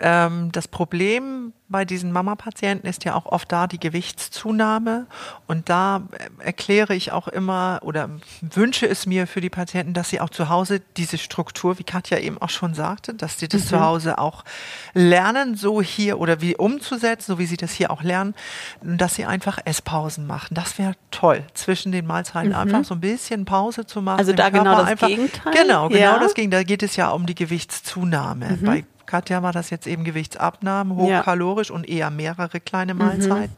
Ähm, 0.00 0.50
das 0.52 0.68
Problem 0.68 1.52
bei 1.68 1.84
diesen 1.84 2.12
Mama-Patienten 2.12 2.86
ist 2.86 3.04
ja 3.04 3.14
auch 3.14 3.26
oft 3.26 3.50
da 3.50 3.66
die 3.66 3.80
Gewichtszunahme. 3.80 5.06
Und 5.46 5.68
da 5.68 6.02
äh, 6.12 6.44
erkläre 6.44 6.94
ich 6.94 7.10
auch 7.10 7.26
immer 7.26 7.80
oder 7.82 8.10
wünsche 8.42 8.86
es 8.86 9.06
mir 9.06 9.26
für 9.26 9.40
die 9.40 9.50
Patienten, 9.50 9.94
dass 9.94 10.10
sie 10.10 10.20
auch 10.20 10.30
zu 10.30 10.48
Hause 10.48 10.82
diese 10.96 11.18
Struktur, 11.18 11.78
wie 11.78 11.84
Katja 11.84 12.18
eben 12.18 12.40
auch 12.40 12.50
schon 12.50 12.74
sagte, 12.74 13.14
dass 13.14 13.38
sie 13.38 13.48
das 13.48 13.64
mhm. 13.64 13.68
zu 13.68 13.80
Hause 13.80 14.18
auch 14.18 14.44
lernen, 14.92 15.56
so 15.56 15.80
hier 15.80 16.20
oder 16.20 16.40
wie 16.40 16.54
umzusetzen, 16.54 17.32
so 17.32 17.38
wie 17.38 17.46
sie 17.46 17.56
das 17.56 17.72
hier 17.72 17.90
auch 17.90 18.02
lernen, 18.02 18.34
dass 18.82 19.14
sie 19.14 19.24
einfach 19.24 19.58
Esspausen 19.64 20.26
machen. 20.26 20.54
Das 20.54 20.78
wäre 20.78 20.94
toll, 21.10 21.44
zwischen 21.54 21.92
den 21.92 22.06
Mahlzeiten 22.06 22.50
mhm. 22.50 22.56
einfach 22.56 22.84
so 22.84 22.94
ein 22.94 23.00
bisschen 23.00 23.46
Pause 23.46 23.86
zu 23.86 24.02
machen. 24.02 24.18
Also 24.18 24.32
da 24.32 24.50
genau 24.50 24.76
das 24.76 24.86
einfach, 24.86 25.08
Gegenteil? 25.08 25.52
Genau, 25.52 25.88
genau 25.88 26.00
ja. 26.00 26.18
das 26.18 26.34
Gegenteil. 26.34 26.60
Da 26.60 26.64
geht 26.64 26.82
es 26.82 26.96
ja 26.96 27.10
um 27.10 27.26
die 27.26 27.34
Gewichtszunahme. 27.34 28.58
Mhm. 28.60 28.64
Bei 28.64 28.84
Katja 29.06 29.42
war 29.42 29.52
das 29.52 29.70
jetzt 29.70 29.86
eben 29.86 30.04
Gewichtsabnahme, 30.04 30.94
Ja. 31.08 31.18
hochkalorisch 31.20 31.70
und 31.70 31.88
eher 31.88 32.10
mehrere 32.10 32.60
kleine 32.60 32.94
Mahlzeiten. 32.94 33.54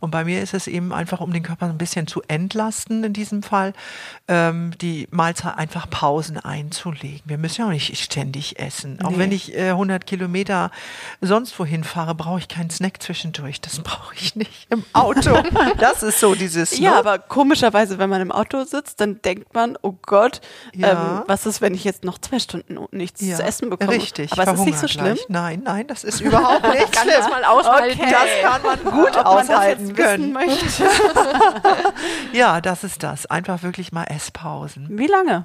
Und 0.00 0.10
bei 0.10 0.24
mir 0.24 0.42
ist 0.42 0.54
es 0.54 0.66
eben 0.66 0.92
einfach, 0.92 1.20
um 1.20 1.32
den 1.32 1.42
Körper 1.42 1.66
ein 1.66 1.78
bisschen 1.78 2.06
zu 2.06 2.22
entlasten 2.28 3.04
in 3.04 3.12
diesem 3.12 3.42
Fall, 3.42 3.72
ähm, 4.28 4.72
die 4.80 5.08
Mahlzeit 5.10 5.56
einfach 5.58 5.88
Pausen 5.90 6.38
einzulegen. 6.38 7.22
Wir 7.24 7.38
müssen 7.38 7.60
ja 7.62 7.66
auch 7.66 7.72
nicht 7.72 7.96
ständig 7.98 8.58
essen. 8.58 8.98
Auch 9.02 9.10
Nee. 9.10 9.18
wenn 9.18 9.32
ich 9.32 9.54
äh, 9.56 9.70
100 9.70 10.06
Kilometer 10.06 10.70
sonst 11.20 11.58
wohin 11.58 11.84
fahre, 11.84 12.14
brauche 12.14 12.38
ich 12.38 12.48
keinen 12.48 12.70
Snack 12.70 13.02
zwischendurch. 13.02 13.60
Das 13.60 13.78
brauche 13.84 14.14
ich 14.14 14.36
nicht 14.36 14.66
im 14.70 14.84
Auto. 14.92 15.42
das 15.78 16.02
ist 16.02 16.20
so 16.20 16.34
dieses. 16.34 16.78
Ja, 16.78 16.90
ne? 16.92 16.96
aber 16.98 17.18
komischerweise, 17.18 17.98
wenn 17.98 18.10
man 18.10 18.20
im 18.20 18.32
Auto 18.32 18.64
sitzt, 18.64 19.00
dann 19.00 19.20
denkt 19.22 19.54
man, 19.54 19.76
oh 19.82 19.94
Gott, 20.06 20.40
Ja. 20.74 21.18
ähm, 21.18 21.22
was 21.26 21.46
ist, 21.46 21.60
wenn 21.60 21.74
ich 21.74 21.84
jetzt 21.84 22.04
noch 22.04 22.18
zwei 22.18 22.38
Stunden 22.38 22.78
nichts 22.90 23.20
zu 23.20 23.42
essen 23.42 23.70
bekomme? 23.70 23.92
Richtig. 23.92 24.32
Aber 24.32 24.44
es 24.44 24.58
ist 24.58 24.64
nicht 24.64 24.78
so 24.78 24.87
verhungern 24.92 25.16
schlimm. 25.16 25.26
Nein, 25.28 25.62
nein, 25.64 25.86
das 25.86 26.04
ist 26.04 26.20
überhaupt 26.20 26.62
nicht 26.68 26.92
Kann 26.92 27.04
schlimm. 27.08 27.14
das 27.18 27.28
mal 27.30 27.44
aushalten. 27.44 28.00
Okay. 28.00 28.10
Das 28.12 28.50
kann 28.50 28.62
man 28.62 28.78
gut 28.84 29.16
Ob 29.16 29.24
man 29.24 29.46
das 29.46 29.50
aushalten 29.50 29.88
jetzt 29.88 29.96
wissen 29.98 30.06
können. 30.06 30.32
möchte. 30.32 30.84
Ja, 32.32 32.60
das 32.60 32.84
ist 32.84 33.02
das. 33.02 33.26
Einfach 33.26 33.62
wirklich 33.62 33.92
mal 33.92 34.04
Esspausen. 34.04 34.86
Wie 34.90 35.06
lange? 35.06 35.44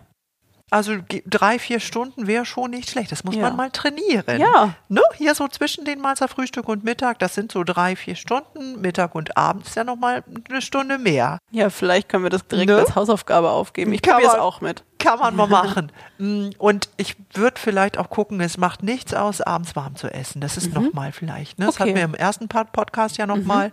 Also 0.74 0.94
drei, 1.28 1.60
vier 1.60 1.80
Stunden 1.80 2.26
wäre 2.26 2.46
schon 2.46 2.72
nicht 2.72 2.90
schlecht. 2.90 3.12
Das 3.12 3.24
muss 3.24 3.36
Ja. 3.36 3.44
man 3.44 3.56
mal 3.56 3.70
trainieren. 3.70 4.40
Ja. 4.40 4.74
Ne? 4.90 5.02
Hier 5.16 5.36
so 5.36 5.48
zwischen 5.48 5.86
den 5.86 6.00
Mahlzeit 6.02 6.32
Frühstück 6.32 6.68
und 6.68 6.84
Mittag, 6.84 7.20
das 7.20 7.36
sind 7.36 7.52
so 7.52 7.64
drei, 7.64 7.96
vier 7.96 8.16
Stunden. 8.16 8.82
Mittag 8.82 9.14
und 9.14 9.38
abends 9.38 9.76
ja 9.76 9.84
nochmal 9.84 10.24
eine 10.50 10.62
Stunde 10.62 10.98
mehr. 10.98 11.38
Ja, 11.52 11.70
vielleicht 11.70 12.10
können 12.10 12.24
wir 12.24 12.32
das 12.32 12.48
direkt 12.48 12.70
Ne? 12.70 12.78
als 12.78 12.96
Hausaufgabe 12.96 13.50
aufgeben. 13.52 13.94
Ich 13.94 14.02
Kann 14.02 14.16
probiere 14.16 14.34
es 14.34 14.40
auch 14.40 14.62
mit. 14.62 14.84
Kann 14.98 15.20
man 15.20 15.36
mal 15.36 15.48
machen. 15.48 15.92
Mm, 16.18 16.50
Und 16.58 16.90
ich 16.98 17.16
würde 17.36 17.60
vielleicht 17.60 17.98
auch 17.98 18.10
gucken, 18.10 18.42
es 18.42 18.58
macht 18.58 18.82
nichts 18.82 19.14
aus, 19.14 19.42
abends 19.42 19.76
warm 19.76 19.96
zu 19.96 20.08
essen. 20.12 20.42
Das 20.42 20.58
ist 20.58 20.74
nochmal 20.74 21.12
vielleicht. 21.12 21.60
Ne? 21.60 21.66
Das 21.68 21.76
Okay. 21.76 21.84
hatten 21.84 21.96
wir 21.96 22.04
im 22.04 22.16
ersten 22.16 22.48
Pod- 22.48 22.72
Podcast 22.72 23.18
ja 23.18 23.28
nochmal. 23.28 23.72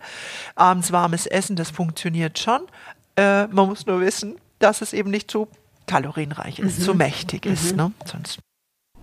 Abends 0.55 0.93
warmes 0.93 1.27
Essen, 1.27 1.57
das 1.57 1.71
funktioniert 1.71 2.39
schon. 2.39 2.61
Äh, 3.17 3.47
man 3.47 3.69
muss 3.69 3.87
nur 3.87 4.01
wissen, 4.01 4.37
dass 4.59 4.83
es 4.83 4.93
eben 4.93 5.11
nicht 5.11 5.31
so 5.31 5.49
kalorienreich 5.91 6.59
ist, 6.61 6.81
so 6.81 6.95
mächtig 6.95 7.47
ist. 7.47 7.77
Ne? 7.77 7.93
Sonst 8.05 8.39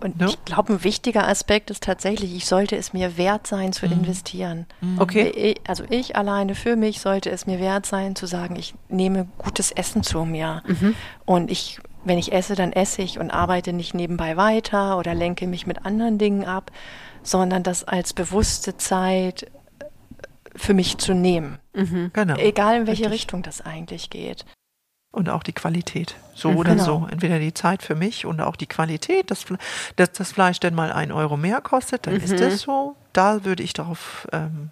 Und 0.00 0.18
Ne? 0.20 0.26
ich 0.28 0.44
glaube, 0.44 0.72
ein 0.74 0.84
wichtiger 0.84 1.26
Aspekt 1.28 1.70
ist 1.70 1.82
tatsächlich, 1.82 2.34
ich 2.34 2.46
sollte 2.46 2.76
es 2.76 2.92
mir 2.92 3.16
wert 3.16 3.46
sein 3.46 3.72
zu 3.72 3.86
investieren. 3.86 4.66
Okay. 4.98 5.28
Ich, 5.28 5.60
also 5.68 5.84
ich 5.90 6.16
alleine 6.16 6.54
für 6.54 6.76
mich 6.76 7.00
sollte 7.00 7.30
es 7.30 7.46
mir 7.46 7.58
wert 7.58 7.84
sein 7.86 8.14
zu 8.16 8.26
sagen, 8.26 8.56
ich 8.56 8.74
nehme 8.88 9.26
gutes 9.38 9.70
Essen 9.72 10.02
zu 10.02 10.24
mir. 10.24 10.62
Und 11.26 11.50
ich, 11.50 11.80
wenn 12.04 12.16
ich 12.18 12.32
esse, 12.32 12.54
dann 12.54 12.72
esse 12.72 13.02
ich 13.02 13.18
und 13.18 13.30
arbeite 13.30 13.72
nicht 13.72 13.92
nebenbei 13.94 14.36
weiter 14.36 14.98
oder 14.98 15.14
lenke 15.14 15.46
mich 15.46 15.66
mit 15.66 15.84
anderen 15.84 16.16
Dingen 16.18 16.44
ab, 16.44 16.70
sondern 17.24 17.62
das 17.64 17.82
als 17.84 18.12
bewusste 18.14 18.76
Zeit 18.76 19.42
äh, 19.42 19.48
für 20.54 20.74
mich 20.74 20.96
zu 20.98 21.12
nehmen. 21.12 21.58
Genau. 22.12 22.36
Egal 22.36 22.80
in 22.80 22.86
welche 22.86 23.02
Richtig. 23.04 23.20
Richtung 23.20 23.42
das 23.42 23.60
eigentlich 23.60 24.10
geht. 24.10 24.44
Und 25.10 25.30
auch 25.30 25.42
die 25.42 25.52
Qualität. 25.54 26.14
So 26.34 26.50
Mhm. 26.50 26.56
oder 26.58 26.70
Genau. 26.72 26.84
so. 26.84 27.08
Entweder 27.10 27.38
die 27.38 27.54
Zeit 27.54 27.82
für 27.82 27.94
mich 27.94 28.26
und 28.26 28.40
auch 28.40 28.56
die 28.56 28.66
Qualität. 28.66 29.30
Dass, 29.30 29.46
dass 29.96 30.12
das 30.12 30.32
Fleisch 30.32 30.60
denn 30.60 30.74
mal 30.74 30.92
ein 30.92 31.12
Euro 31.12 31.36
mehr 31.36 31.60
kostet, 31.60 32.06
dann 32.06 32.16
ist 32.16 32.38
das 32.38 32.60
so. 32.60 32.94
Da 33.14 33.44
würde 33.44 33.62
ich 33.62 33.72
darauf 33.72 34.28
ähm, 34.32 34.68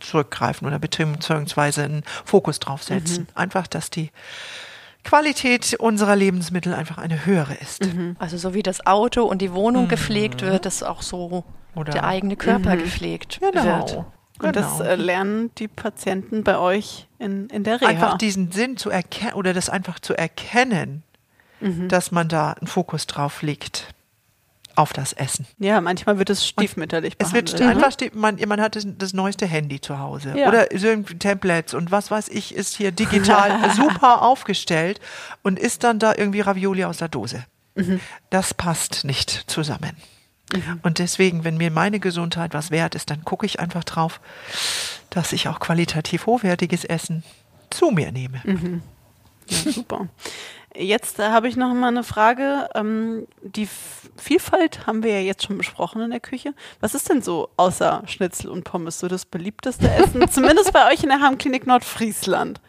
zurückgreifen 0.00 0.66
oder 0.66 0.78
beziehungsweise 0.78 1.84
einen 1.84 2.02
Fokus 2.24 2.60
drauf 2.60 2.82
setzen. 2.82 3.28
Einfach, 3.34 3.66
dass 3.66 3.90
die 3.90 4.10
Qualität 5.04 5.74
unserer 5.78 6.16
Lebensmittel 6.16 6.74
einfach 6.74 6.98
eine 6.98 7.24
höhere 7.26 7.54
ist. 7.54 7.88
Also 8.18 8.36
so 8.36 8.54
wie 8.54 8.62
das 8.62 8.86
Auto 8.86 9.22
und 9.24 9.40
die 9.42 9.52
Wohnung 9.52 9.88
gepflegt 9.88 10.42
wird, 10.42 10.66
dass 10.66 10.82
auch 10.82 11.02
so 11.02 11.44
Oder- 11.74 11.92
der 11.92 12.04
eigene 12.04 12.36
Körper 12.36 12.76
gepflegt 12.76 13.38
Genau. 13.40 13.64
wird. 13.64 14.04
Und 14.40 14.54
das 14.56 14.78
Genau. 14.78 14.90
äh, 14.90 14.94
lernen 14.96 15.50
die 15.58 15.68
Patienten 15.68 16.44
bei 16.44 16.58
euch 16.58 17.06
in, 17.18 17.48
in 17.50 17.64
der 17.64 17.80
Reha. 17.80 17.88
einfach 17.88 18.18
diesen 18.18 18.52
Sinn 18.52 18.76
zu 18.76 18.90
erkennen 18.90 19.32
oder 19.34 19.52
das 19.52 19.68
einfach 19.68 19.98
zu 19.98 20.14
erkennen, 20.14 21.02
Mhm. 21.60 21.88
dass 21.88 22.12
man 22.12 22.28
da 22.28 22.52
einen 22.52 22.68
Fokus 22.68 23.06
drauf 23.08 23.42
legt 23.42 23.92
auf 24.76 24.92
das 24.92 25.12
Essen. 25.12 25.44
ja, 25.58 25.80
manchmal 25.80 26.18
wird 26.20 26.30
es 26.30 26.46
stiefmütterlich 26.46 27.14
Es 27.18 27.30
behandelt. 27.30 27.58
wird 27.58 27.68
einfach, 27.68 27.90
sti- 27.90 28.12
man, 28.14 28.38
man 28.46 28.60
hat 28.60 28.76
das, 28.76 28.86
das 28.96 29.12
neueste 29.12 29.44
Handy 29.44 29.80
zu 29.80 29.98
Hause 29.98 30.34
Ja. 30.36 30.46
oder 30.46 30.66
so 30.76 30.94
Tablets 31.18 31.74
und 31.74 31.90
was 31.90 32.12
weiß 32.12 32.28
ich, 32.28 32.54
ist 32.54 32.76
hier 32.76 32.92
digital 32.92 33.50
super 33.74 34.22
aufgestellt 34.22 35.00
und 35.42 35.58
isst 35.58 35.82
dann 35.82 35.98
da 35.98 36.14
irgendwie 36.16 36.42
Ravioli 36.42 36.84
aus 36.84 36.98
der 36.98 37.08
Dose. 37.08 37.44
Mhm. 37.74 37.98
Das 38.30 38.54
passt 38.54 39.04
nicht 39.04 39.50
zusammen. 39.50 39.96
Und 40.82 40.98
deswegen, 40.98 41.44
wenn 41.44 41.56
mir 41.56 41.70
meine 41.70 42.00
Gesundheit 42.00 42.54
was 42.54 42.70
wert 42.70 42.94
ist, 42.94 43.10
dann 43.10 43.24
gucke 43.24 43.46
ich 43.46 43.60
einfach 43.60 43.84
drauf, 43.84 44.20
dass 45.10 45.32
ich 45.32 45.48
auch 45.48 45.60
qualitativ 45.60 46.26
hochwertiges 46.26 46.84
Essen 46.84 47.22
zu 47.70 47.90
mir 47.90 48.12
nehme. 48.12 48.40
Mhm. 48.44 48.82
Ja, 49.48 49.72
super. 49.72 50.08
Jetzt 50.76 51.18
äh, 51.18 51.28
habe 51.30 51.48
ich 51.48 51.56
noch 51.56 51.72
mal 51.74 51.88
eine 51.88 52.04
Frage. 52.04 52.68
Ähm, 52.74 53.26
die 53.42 53.64
F 53.64 54.10
Vielfalt 54.16 54.86
haben 54.86 55.04
wir 55.04 55.12
ja 55.12 55.20
jetzt 55.20 55.44
schon 55.44 55.56
besprochen 55.56 56.02
in 56.02 56.10
der 56.10 56.20
Küche. 56.20 56.54
Was 56.80 56.94
ist 56.94 57.08
denn 57.08 57.22
so 57.22 57.50
außer 57.56 58.02
Schnitzel 58.06 58.50
und 58.50 58.64
Pommes 58.64 58.98
so 58.98 59.06
das 59.06 59.24
beliebteste 59.24 59.88
Essen? 59.88 60.28
Zumindest 60.30 60.72
bei 60.72 60.92
euch 60.92 61.02
in 61.02 61.08
der 61.08 61.20
Harmklinik 61.20 61.66
Nordfriesland. 61.66 62.60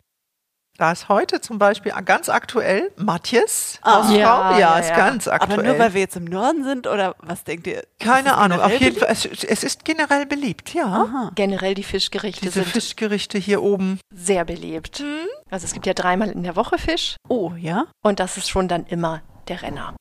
Da 0.80 0.94
ist 0.94 1.10
heute 1.10 1.42
zum 1.42 1.58
Beispiel 1.60 1.92
ganz 2.06 2.30
aktuell 2.30 2.90
Matjes 2.96 3.80
Ah. 3.82 3.98
Hausfrau. 3.98 4.16
Ja, 4.18 4.52
Ja, 4.54 4.60
ja, 4.60 4.80
ist 4.80 4.90
ja. 4.92 4.96
ganz 4.96 5.28
aktuell. 5.28 5.60
Aber 5.60 5.68
nur 5.68 5.78
weil 5.78 5.94
wir 5.94 6.00
jetzt 6.00 6.16
im 6.16 6.24
Norden 6.24 6.64
sind 6.64 6.88
oder 6.88 7.16
was 7.20 7.44
denkt 7.44 7.68
ihr? 7.68 7.84
Keine 8.00 8.38
Ahnung, 8.38 8.62
auf 8.62 8.72
jeden 8.80 8.98
Fall, 8.98 9.10
es, 9.12 9.26
es 9.26 9.64
ist 9.66 9.84
generell 9.84 10.26
beliebt, 10.26 10.74
ja. 10.74 10.86
Aha. 10.86 11.32
Generell 11.36 11.74
die 11.76 11.84
Fischgerichte 11.84 12.40
Diese 12.40 12.62
sind 12.64 12.68
Fischgerichte 12.68 13.38
hier 13.38 13.62
oben. 13.62 14.00
sehr 14.16 14.46
beliebt. 14.46 15.04
Also 15.52 15.66
es 15.66 15.74
gibt 15.74 15.86
ja 15.86 15.94
dreimal 15.94 16.30
in 16.30 16.44
der 16.44 16.56
Woche 16.56 16.78
Fisch 16.78 17.18
Oh, 17.28 17.52
ja? 17.58 17.88
und 18.02 18.22
das 18.22 18.38
ist 18.38 18.50
schon 18.50 18.70
dann 18.70 18.86
immer 18.86 19.22
der 19.50 19.62
Renner. 19.62 19.98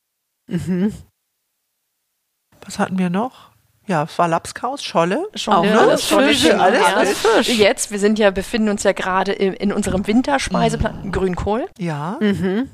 Mhm. 0.49 0.95
Was 2.64 2.79
hatten 2.79 2.99
wir 2.99 3.11
noch? 3.11 3.51
Ja, 3.89 4.05
es 4.05 4.16
war 4.18 4.28
Lapskaus, 4.28 4.84
Scholle. 4.84 5.26
Schon 5.34 5.55
Auch 5.55 5.62
ne? 5.64 5.70
alles 5.78 5.91
Das 5.91 6.01
ist 6.03 6.09
schon 6.11 6.24
Fisch, 6.24 6.43
schön, 6.43 6.61
alles- 6.61 6.84
alles 6.84 7.18
Fisch. 7.18 7.49
Jetzt, 7.49 7.91
wir 7.91 7.99
sind 7.99 8.18
ja, 8.18 8.30
befinden 8.30 8.68
uns 8.68 8.82
ja 8.84 8.93
gerade 8.93 9.32
in, 9.32 9.53
in 9.55 9.72
unserem 9.72 10.07
Winterspeiseplan. 10.07 11.11
Grünkohl. 11.11 11.66
Ja. 11.78 12.16
Mhm. 12.20 12.68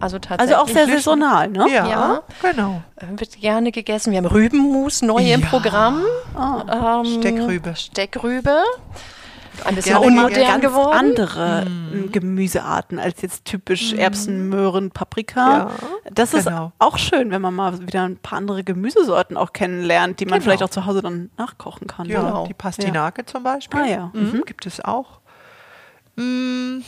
Also 0.00 0.18
tatsächlich. 0.20 0.56
Also 0.56 0.62
auch 0.62 0.72
sehr 0.72 0.86
saisonal, 0.86 1.48
ne? 1.48 1.66
Ja, 1.72 1.88
Ja. 1.88 2.22
genau. 2.40 2.82
äh, 2.96 3.06
Wird 3.18 3.40
gerne 3.40 3.72
gegessen. 3.72 4.12
Wir 4.12 4.18
haben 4.18 4.26
Rübenmus 4.26 5.02
neu 5.02 5.18
im 5.22 5.40
Ja. 5.40 5.46
Programm. 5.48 6.04
Ah. 6.36 7.00
Ähm, 7.04 7.18
Steckrübe. 7.20 7.74
Steckrübe. 7.74 8.62
Bisschen 9.74 9.92
gerne 10.00 10.06
unmodern 10.06 10.46
ganz 10.46 10.62
geworden. 10.64 10.92
andere 10.98 11.66
äh, 11.92 12.08
Gemüsearten 12.08 12.98
als 12.98 13.22
jetzt 13.22 13.44
typisch 13.44 13.92
Erbsen, 13.92 14.48
Möhren, 14.48 14.90
Paprika. 14.90 15.64
Mhm. 15.64 15.68
Ja, 16.04 16.10
das 16.12 16.34
ist 16.34 16.46
genau. 16.46 16.72
auch 16.78 16.98
schön, 16.98 17.30
wenn 17.30 17.42
man 17.42 17.54
mal 17.54 17.80
wieder 17.86 18.04
ein 18.04 18.16
paar 18.16 18.38
andere 18.38 18.64
Gemüsesorten 18.64 19.36
auch 19.36 19.52
kennenlernt, 19.52 20.20
die 20.20 20.24
man 20.26 20.34
Genau. 20.38 20.44
vielleicht 20.44 20.62
auch 20.62 20.70
zu 20.70 20.86
Hause 20.86 21.02
dann 21.02 21.30
nachkochen 21.36 21.86
kann. 21.86 22.06
Ja, 22.08 22.20
Genau. 22.22 22.46
die 22.46 22.54
Pastinake 22.54 23.26
zum 23.26 23.42
Beispiel. 23.42 23.80
Ah, 23.80 23.86
ja. 23.86 24.10
Mhm. 24.14 24.42
Gibt 24.46 24.66
es 24.66 24.82
auch. 24.84 25.20
Mm, 26.16 26.80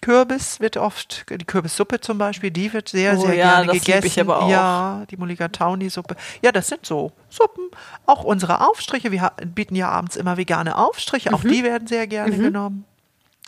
Kürbis 0.00 0.60
wird 0.60 0.76
oft, 0.76 1.26
die 1.30 1.44
Kürbissuppe 1.44 2.00
zum 2.00 2.18
Beispiel, 2.18 2.50
die 2.50 2.72
wird 2.72 2.88
sehr, 2.88 3.18
Oh 3.18 3.26
sehr 3.26 3.34
ja, 3.34 3.50
gerne 3.50 3.66
das 3.72 3.84
gegessen. 3.84 4.06
ich 4.06 4.20
aber 4.20 4.42
auch. 4.42 4.48
Ja, 4.50 5.04
die 5.10 5.16
Mulligatauni-Suppe. 5.16 6.16
Ja, 6.42 6.52
das 6.52 6.68
sind 6.68 6.86
so 6.86 7.12
Suppen. 7.28 7.64
Auch 8.06 8.24
unsere 8.24 8.66
Aufstriche. 8.66 9.12
Wir 9.12 9.32
bieten 9.44 9.76
ja 9.76 9.88
abends 9.88 10.16
immer 10.16 10.36
vegane 10.36 10.76
Aufstriche. 10.76 11.30
Mhm. 11.30 11.34
Auch 11.34 11.42
die 11.42 11.62
werden 11.62 11.86
sehr 11.86 12.06
gerne 12.06 12.36
genommen. 12.36 12.84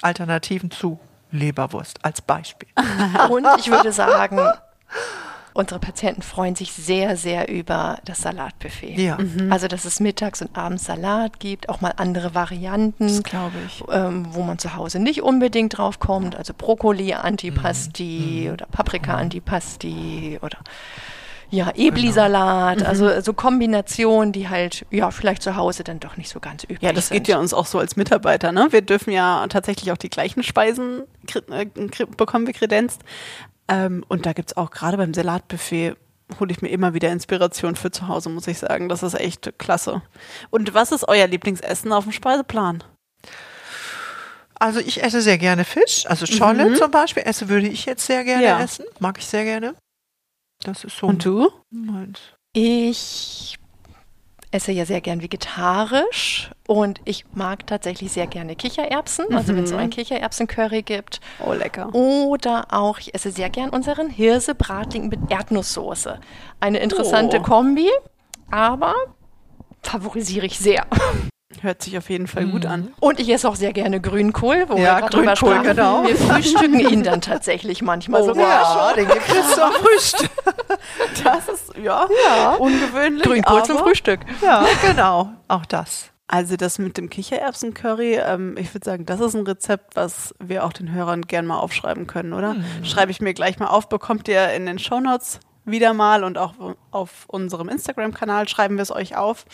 Alternativen 0.02 0.70
zu 0.70 1.00
Leberwurst 1.30 2.04
als 2.04 2.20
Beispiel. 2.20 2.68
Und 3.30 3.46
ich 3.58 3.70
würde 3.70 3.92
sagen, 3.92 4.38
unsere 5.54 5.78
Patienten 5.80 6.22
freuen 6.22 6.54
sich 6.54 6.72
sehr, 6.72 7.16
sehr 7.16 7.48
über 7.48 7.98
das 8.04 8.22
Salatbuffet. 8.22 8.98
Ja. 8.98 9.18
Also, 9.50 9.68
dass 9.68 9.84
es 9.84 10.00
mittags 10.00 10.40
und 10.42 10.56
abends 10.56 10.84
Salat 10.84 11.40
gibt, 11.40 11.68
auch 11.68 11.80
mal 11.80 11.92
andere 11.96 12.34
Varianten. 12.34 13.06
Das 13.08 13.22
glaube 13.22 13.52
ich. 13.66 13.82
ähm, 13.92 14.26
wo 14.30 14.42
man 14.42 14.58
zu 14.58 14.74
Hause 14.76 14.98
nicht 14.98 15.22
unbedingt 15.22 15.76
drauf 15.78 15.98
kommt, 15.98 16.36
also 16.36 16.52
Brokkoli 16.56 17.12
Antipasti 17.14 18.44
Mhm. 18.46 18.52
oder 18.52 18.66
Paprika 18.66 19.14
Antipasti 19.14 20.38
oder 20.42 20.58
ja, 21.50 21.70
Ebli-Salat, 21.74 22.82
also 22.82 23.20
so 23.20 23.34
Kombinationen, 23.34 24.32
die 24.32 24.48
halt 24.48 24.86
ja 24.90 25.10
vielleicht 25.10 25.42
zu 25.42 25.54
Hause 25.54 25.84
dann 25.84 26.00
doch 26.00 26.16
nicht 26.16 26.30
so 26.30 26.40
ganz 26.40 26.64
üblich 26.64 26.80
Ja, 26.80 26.94
das 26.94 27.08
sind. 27.08 27.18
geht 27.18 27.28
ja 27.28 27.38
uns 27.38 27.52
auch 27.52 27.66
so 27.66 27.78
als 27.78 27.94
Mitarbeiter. 27.94 28.52
Ne? 28.52 28.68
Wir 28.70 28.80
dürfen 28.80 29.12
ja 29.12 29.46
tatsächlich 29.48 29.92
auch 29.92 29.98
die 29.98 30.08
gleichen 30.08 30.42
Speisen 30.42 31.02
äh, 31.50 31.66
bekommen 32.16 32.46
wir 32.46 32.54
kredenzt. 32.54 33.02
Ähm, 33.68 34.04
und 34.08 34.26
da 34.26 34.32
gibt's 34.32 34.56
auch 34.56 34.70
gerade 34.70 34.96
beim 34.96 35.14
Salatbuffet 35.14 35.96
hole 36.40 36.50
ich 36.50 36.62
mir 36.62 36.68
immer 36.68 36.94
wieder 36.94 37.10
Inspiration 37.12 37.76
für 37.76 37.90
zu 37.90 38.08
Hause, 38.08 38.30
muss 38.30 38.46
ich 38.46 38.58
sagen. 38.58 38.88
Das 38.88 39.02
ist 39.02 39.14
echt 39.14 39.58
klasse. 39.58 40.00
Und 40.50 40.72
was 40.72 40.90
ist 40.90 41.06
euer 41.06 41.26
Lieblingsessen 41.26 41.92
auf 41.92 42.04
dem 42.04 42.12
Speiseplan? 42.12 42.82
Also 44.58 44.78
ich 44.80 45.02
esse 45.02 45.20
sehr 45.20 45.38
gerne 45.38 45.64
Fisch, 45.64 46.06
also 46.06 46.24
Scholle 46.24 46.74
zum 46.74 46.90
Beispiel, 46.90 47.24
esse 47.26 47.48
würde 47.48 47.66
ich 47.66 47.84
jetzt 47.84 48.06
sehr 48.06 48.22
gerne 48.24 48.42
Mhm. 48.42 48.48
Ja. 48.48 48.60
essen, 48.62 48.84
mag 49.00 49.18
ich 49.18 49.26
sehr 49.26 49.44
gerne. 49.44 49.74
Das 50.62 50.84
ist 50.84 50.96
so 50.96 51.08
Und 51.08 51.24
du? 51.24 51.50
meins. 51.70 52.20
Ich 52.54 53.56
esse 54.52 54.70
ja 54.70 54.84
sehr 54.84 55.00
gern 55.00 55.22
vegetarisch 55.22 56.50
und 56.68 57.00
ich 57.04 57.24
mag 57.34 57.66
tatsächlich 57.66 58.12
sehr 58.12 58.26
gerne 58.26 58.54
Kichererbsen. 58.54 59.34
Also 59.34 59.56
wenn 59.56 59.64
es 59.64 59.70
so 59.70 59.76
ein 59.76 59.90
Kichererbsen-Curry 59.90 60.82
gibt. 60.82 61.20
Oh, 61.44 61.52
lecker. 61.52 61.92
Oder 61.94 62.66
auch, 62.70 62.98
ich 62.98 63.14
esse 63.14 63.30
sehr 63.30 63.50
gern 63.50 63.70
unseren 63.70 64.08
Hirsebratling 64.10 65.08
mit 65.08 65.18
Erdnusssoße. 65.30 66.20
Eine 66.60 66.78
interessante 66.78 67.38
Oh. 67.40 67.42
Kombi, 67.42 67.88
aber 68.50 68.94
favorisiere 69.82 70.46
ich 70.46 70.58
sehr. 70.58 70.84
Hört 71.60 71.82
sich 71.82 71.96
auf 71.98 72.08
jeden 72.10 72.26
Fall 72.26 72.46
gut 72.46 72.64
an. 72.66 72.92
Und 72.98 73.20
ich 73.20 73.28
esse 73.28 73.46
auch 73.48 73.56
sehr 73.56 73.72
gerne 73.72 74.00
Grünkohl, 74.00 74.64
wo 74.68 74.76
Ja, 74.78 75.00
wir 75.02 75.08
drüber 75.10 75.36
sprachen. 75.36 75.62
genau. 75.64 76.02
Wir 76.06 76.16
frühstücken 76.16 76.80
ihn 76.80 77.02
dann 77.02 77.20
tatsächlich 77.20 77.82
manchmal 77.82 78.24
sogar. 78.24 78.42
Ja, 78.42 78.92
den 78.94 79.06
gibt 79.06 79.28
es 79.28 79.54
zum 79.54 79.70
Frühstück. 79.72 80.30
Das 81.24 81.48
ist, 81.48 81.76
ja, 81.76 82.08
ungewöhnlich. 82.58 83.22
Grünkohl 83.22 83.64
zum 83.64 83.78
Frühstück. 83.78 84.20
Ja, 84.40 84.66
genau. 84.82 85.32
Auch 85.48 85.66
das. 85.66 86.10
Also 86.26 86.56
das 86.56 86.78
mit 86.78 86.96
dem 86.96 87.10
Kichererbsen-Curry, 87.10 88.14
ähm, 88.14 88.56
ich 88.56 88.72
würde 88.72 88.84
sagen, 88.84 89.04
das 89.04 89.20
ist 89.20 89.34
ein 89.34 89.46
Rezept, 89.46 89.96
was 89.96 90.34
wir 90.38 90.64
auch 90.64 90.72
den 90.72 90.90
Hörern 90.92 91.22
gern 91.22 91.46
mal 91.46 91.58
aufschreiben 91.58 92.06
können, 92.06 92.32
oder? 92.32 92.56
Schreibe 92.82 93.10
ich 93.10 93.20
mir 93.20 93.34
gleich 93.34 93.58
mal 93.58 93.66
auf, 93.66 93.88
bekommt 93.88 94.28
ihr 94.28 94.50
in 94.52 94.64
den 94.64 94.78
Shownotes 94.78 95.40
wieder 95.64 95.92
mal 95.92 96.24
und 96.24 96.38
auch 96.38 96.54
auf 96.90 97.24
unserem 97.26 97.68
Instagram-Kanal 97.68 98.48
schreiben 98.48 98.76
wir 98.76 98.82
es 98.82 98.90
euch 98.90 99.16
auf. 99.16 99.44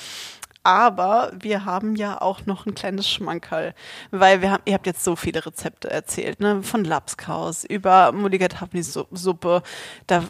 Aber 0.64 1.32
wir 1.34 1.64
haben 1.64 1.96
ja 1.96 2.20
auch 2.20 2.44
noch 2.44 2.66
ein 2.66 2.74
kleines 2.74 3.08
Schmankerl, 3.08 3.74
weil 4.10 4.42
wir 4.42 4.50
haben, 4.50 4.62
ihr 4.66 4.74
habt 4.74 4.86
jetzt 4.86 5.02
so 5.02 5.16
viele 5.16 5.46
Rezepte 5.46 5.90
erzählt, 5.90 6.40
ne? 6.40 6.62
Von 6.62 6.84
Lapskaus 6.84 7.64
über 7.64 8.12
Mulligatawny-Suppe. 8.12 9.62
Da 10.06 10.24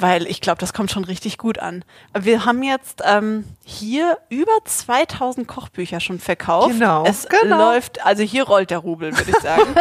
Weil 0.00 0.26
ich 0.26 0.40
glaube, 0.40 0.58
das 0.58 0.72
kommt 0.72 0.90
schon 0.92 1.02
richtig 1.04 1.38
gut 1.38 1.58
an. 1.58 1.84
Wir 2.16 2.44
haben 2.44 2.62
jetzt 2.62 3.02
ähm, 3.04 3.44
hier 3.64 4.16
über 4.28 4.52
2000 4.64 5.48
Kochbücher 5.48 5.98
schon 6.00 6.20
verkauft. 6.20 6.70
Genau, 6.70 7.04
Es 7.04 7.26
genau. 7.28 7.70
läuft, 7.72 8.04
also 8.06 8.22
hier 8.22 8.44
rollt 8.44 8.70
der 8.70 8.78
Rubel, 8.78 9.16
würde 9.16 9.30
ich 9.30 9.38
sagen. 9.38 9.62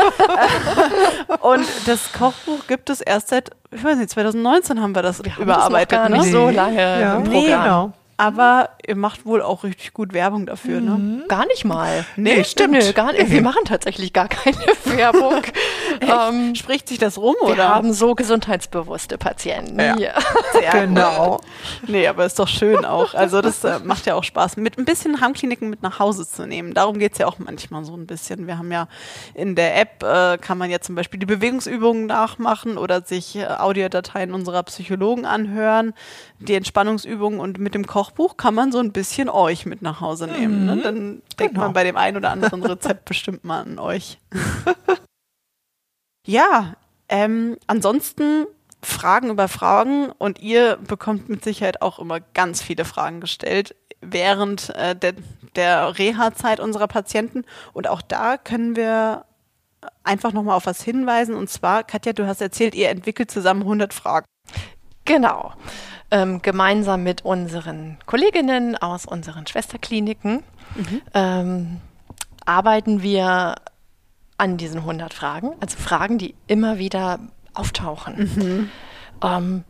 und 1.42 1.66
das 1.86 2.12
Kochbuch 2.14 2.66
gibt 2.68 2.90
es 2.90 3.02
erst 3.02 3.30
seit, 3.30 3.52
ich 3.72 3.84
weiß 3.84 3.98
nicht, 3.98 4.10
2019 4.10 4.82
haben 4.82 4.96
wir 4.96 5.02
das 5.02 5.24
Wir 5.24 5.34
haben 5.36 5.44
überarbeitet. 5.44 5.92
das 5.92 5.98
noch 6.00 6.10
gar 6.10 6.10
ne? 6.10 6.18
nicht 6.24 6.32
so 6.32 6.48
Nee. 6.50 6.56
lange 6.56 7.02
Ja. 7.02 7.16
im 7.18 7.24
Nee, 7.24 7.42
Programm. 7.42 7.64
genau. 7.64 7.92
Aber 8.20 8.70
ihr 8.88 8.96
macht 8.96 9.26
wohl 9.26 9.42
auch 9.42 9.64
richtig 9.64 9.94
gut 9.94 10.14
Werbung 10.14 10.46
dafür, 10.46 10.80
ne? 10.80 11.24
Gar 11.28 11.46
nicht 11.48 11.66
mal. 11.66 12.06
Nee, 12.16 12.44
stimmt. 12.46 12.74
Nö, 12.74 12.94
gar 12.94 13.12
nicht. 13.12 13.30
Wir 13.30 13.42
machen 13.42 13.66
tatsächlich 13.66 14.14
gar 14.14 14.30
keine 14.30 14.56
Werbung. 14.86 15.42
ähm, 16.02 16.56
Spricht 16.56 16.88
sich 16.88 16.98
das 16.98 17.18
rum, 17.18 17.36
wir 17.42 17.50
oder? 17.50 17.70
haben 17.70 17.92
so 17.94 18.16
gesundheitsbewusste 18.16 19.18
Patienten 19.18 19.78
Ja. 19.80 19.96
Sehr 20.54 20.72
Genau. 20.72 21.38
gut. 21.38 21.90
Nee, 21.90 22.08
aber 22.08 22.26
ist 22.26 22.40
doch 22.40 22.48
schön 22.48 22.86
auch. 22.86 23.14
Also 23.14 23.42
das 23.42 23.64
äh, 23.64 23.80
macht 23.84 24.06
ja 24.06 24.16
auch 24.16 24.24
Spaß, 24.24 24.56
mit 24.58 24.78
ein 24.78 24.86
bisschen 24.86 25.20
Heimkliniken 25.20 25.70
mit 25.70 25.84
nach 25.84 26.00
Hause 26.00 26.28
zu 26.28 26.48
nehmen. 26.48 26.74
Darum 26.74 26.98
geht's 26.98 27.18
ja 27.18 27.28
auch 27.28 27.40
manchmal 27.40 27.84
so 27.84 27.94
ein 27.96 28.08
bisschen. 28.08 28.48
Wir 28.48 28.58
haben 28.58 28.72
ja 28.72 28.88
in 29.34 29.56
der 29.56 29.80
App, 29.80 30.02
äh, 30.04 30.38
kann 30.38 30.58
man 30.58 30.70
ja 30.70 30.80
zum 30.80 30.96
Beispiel 30.96 31.20
die 31.20 31.26
Bewegungsübungen 31.26 32.06
nachmachen 32.06 32.78
oder 32.78 33.02
sich 33.02 33.36
äh, 33.36 33.46
Audiodateien 33.48 34.34
unserer 34.34 34.64
Psychologen 34.64 35.26
anhören, 35.26 35.94
die 36.40 36.56
Entspannungsübungen 36.56 37.40
und 37.42 37.60
mit 37.60 37.74
dem 37.76 37.86
Kochbuch 37.86 38.38
kann 38.38 38.54
man 38.56 38.72
so 38.72 38.77
ein 38.80 38.92
bisschen 38.92 39.30
euch 39.30 39.66
mit 39.66 39.82
nach 39.82 40.02
Hause 40.02 40.28
nehmen. 40.28 40.66
Ne? 40.66 40.78
Dann 40.82 41.22
denkt 41.40 41.54
Genau. 41.56 41.66
man 41.66 41.74
bei 41.74 41.84
dem 41.84 41.98
einen 41.98 42.18
oder 42.18 42.32
anderen 42.32 42.64
Rezept 42.66 43.06
bestimmt 43.06 43.44
mal 43.44 43.62
an 43.62 43.80
euch. 43.80 44.20
ja, 46.26 46.74
ähm, 47.10 47.58
ansonsten 47.68 48.46
Fragen 48.84 49.30
über 49.30 49.48
Fragen 49.48 50.12
und 50.18 50.40
ihr 50.40 50.78
bekommt 50.78 51.30
mit 51.30 51.44
Sicherheit 51.44 51.82
auch 51.82 52.00
immer 52.00 52.20
ganz 52.20 52.62
viele 52.62 52.86
Fragen 52.86 53.22
gestellt 53.22 53.76
während 54.02 54.70
äh, 54.76 54.96
der, 54.96 55.14
der 55.56 55.98
Reha-Zeit 55.98 56.60
unserer 56.60 56.88
Patienten. 56.88 57.44
Und 57.74 57.88
auch 57.88 58.02
da 58.02 58.38
können 58.38 58.76
wir 58.76 59.26
einfach 60.04 60.34
nochmal 60.34 60.56
auf 60.56 60.66
was 60.66 60.82
hinweisen. 60.84 61.36
Und 61.36 61.50
zwar, 61.50 61.84
Katja, 61.84 62.14
du 62.14 62.28
hast 62.28 62.42
erzählt, 62.42 62.76
ihr 62.76 62.90
entwickelt 62.90 63.32
zusammen 63.32 63.62
100 63.62 63.94
Fragen. 63.94 64.26
Genau. 65.08 65.54
Ähm, 66.12 66.42
gemeinsam 66.42 67.04
mit 67.04 67.26
unseren 67.26 67.98
Kolleginnen 68.06 68.78
aus 68.78 69.06
unseren 69.06 69.48
Schwesterkliniken 69.48 70.44
ähm, 71.14 71.82
arbeiten 72.46 73.02
wir 73.02 73.56
an 74.38 74.58
diesen 74.58 74.80
100 74.82 75.14
Fragen, 75.14 75.56
also 75.60 75.78
Fragen, 75.78 76.18
die 76.18 76.36
immer 76.46 76.78
wieder 76.78 77.20
auftauchen. 77.54 78.70
Ähm, 79.24 79.64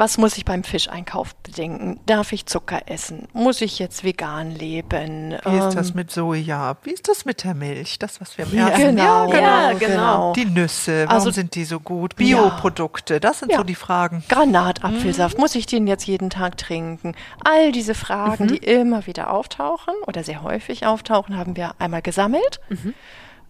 was 0.00 0.16
muss 0.18 0.36
ich 0.38 0.44
beim 0.46 0.64
Fischeinkauf 0.64 1.34
bedenken? 1.36 2.00
Darf 2.06 2.32
ich 2.32 2.46
Zucker 2.46 2.80
essen? 2.86 3.28
Muss 3.34 3.60
ich 3.60 3.78
jetzt 3.78 4.02
vegan 4.02 4.50
leben? 4.50 5.32
Wie 5.44 5.56
ist 5.58 5.64
Ähm, 5.64 5.74
das 5.74 5.94
mit 5.94 6.10
Soja? 6.10 6.76
Wie 6.82 6.90
ist 6.90 7.06
das 7.08 7.24
mit 7.26 7.44
der 7.44 7.54
Milch? 7.54 7.98
Das, 7.98 8.20
was 8.20 8.36
wir 8.38 8.46
im 8.46 8.54
Ja, 8.54 8.68
ersten 8.68 8.96
Genau, 8.96 9.30
Ja, 9.32 9.38
ja, 9.40 9.72
genau. 9.74 9.86
genau. 9.86 10.32
Die 10.32 10.46
Nüsse, 10.46 11.04
warum 11.06 11.14
Also- 11.14 11.30
sind 11.30 11.54
die 11.54 11.64
so 11.64 11.78
gut? 11.80 12.16
Bioprodukte, 12.16 13.20
das 13.20 13.40
sind 13.40 13.52
Ja. 13.52 13.58
so 13.58 13.62
die 13.64 13.74
Fragen. 13.74 14.24
Granatapfelsaft, 14.28 15.38
muss 15.38 15.54
ich 15.54 15.66
den 15.66 15.86
jetzt 15.86 16.06
jeden 16.06 16.30
Tag 16.30 16.56
trinken? 16.56 17.14
All 17.44 17.70
diese 17.70 17.94
Fragen, 17.94 18.44
Mhm. 18.44 18.48
die 18.48 18.56
immer 18.56 19.06
wieder 19.06 19.30
auftauchen 19.30 19.94
oder 20.06 20.24
sehr 20.24 20.42
häufig 20.42 20.86
auftauchen, 20.86 21.36
haben 21.36 21.56
wir 21.56 21.74
einmal 21.78 22.02
gesammelt, 22.02 22.60
Mhm. 22.70 22.94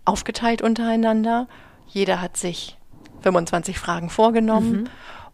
aufgeteilt 0.05 0.62
untereinander. 0.62 1.46
Jeder 1.86 2.20
hat 2.20 2.36
sich 2.36 2.76
25 3.22 3.78
Fragen 3.78 4.11
vorgenommen 4.11 4.72
Mhm. 4.72 4.88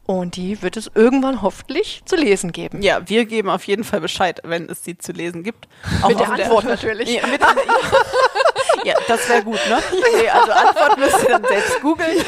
Und 0.06 0.36
die 0.36 0.62
wird 0.62 0.76
es 0.76 0.88
irgendwann 0.94 1.42
hoffentlich 1.42 2.02
zu 2.04 2.14
lesen 2.14 2.52
geben. 2.52 2.80
Ja, 2.80 3.08
wir 3.08 3.24
geben 3.26 3.50
auf 3.50 3.64
jeden 3.66 3.82
Fall 3.82 4.00
Bescheid, 4.00 4.40
wenn 4.44 4.68
es 4.68 4.82
die 4.82 4.96
zu 4.96 5.10
lesen 5.10 5.42
gibt. 5.42 5.66
Auch 6.00 6.08
Mit 6.08 6.20
der 6.20 6.30
Antwort 6.30 6.64
natürlich. 6.68 7.12
Ja, 7.12 7.26
mit, 7.26 7.40
ja 8.84 8.94
das 9.08 9.28
wäre 9.28 9.42
gut, 9.42 9.58
ne? 9.68 9.82
Nee, 9.90 10.28
also 10.28 10.52
Antwort 10.52 10.98
müsst 10.98 11.22
ihr 11.24 11.28
dann 11.28 11.44
selbst 11.44 11.80
googeln. 11.80 12.24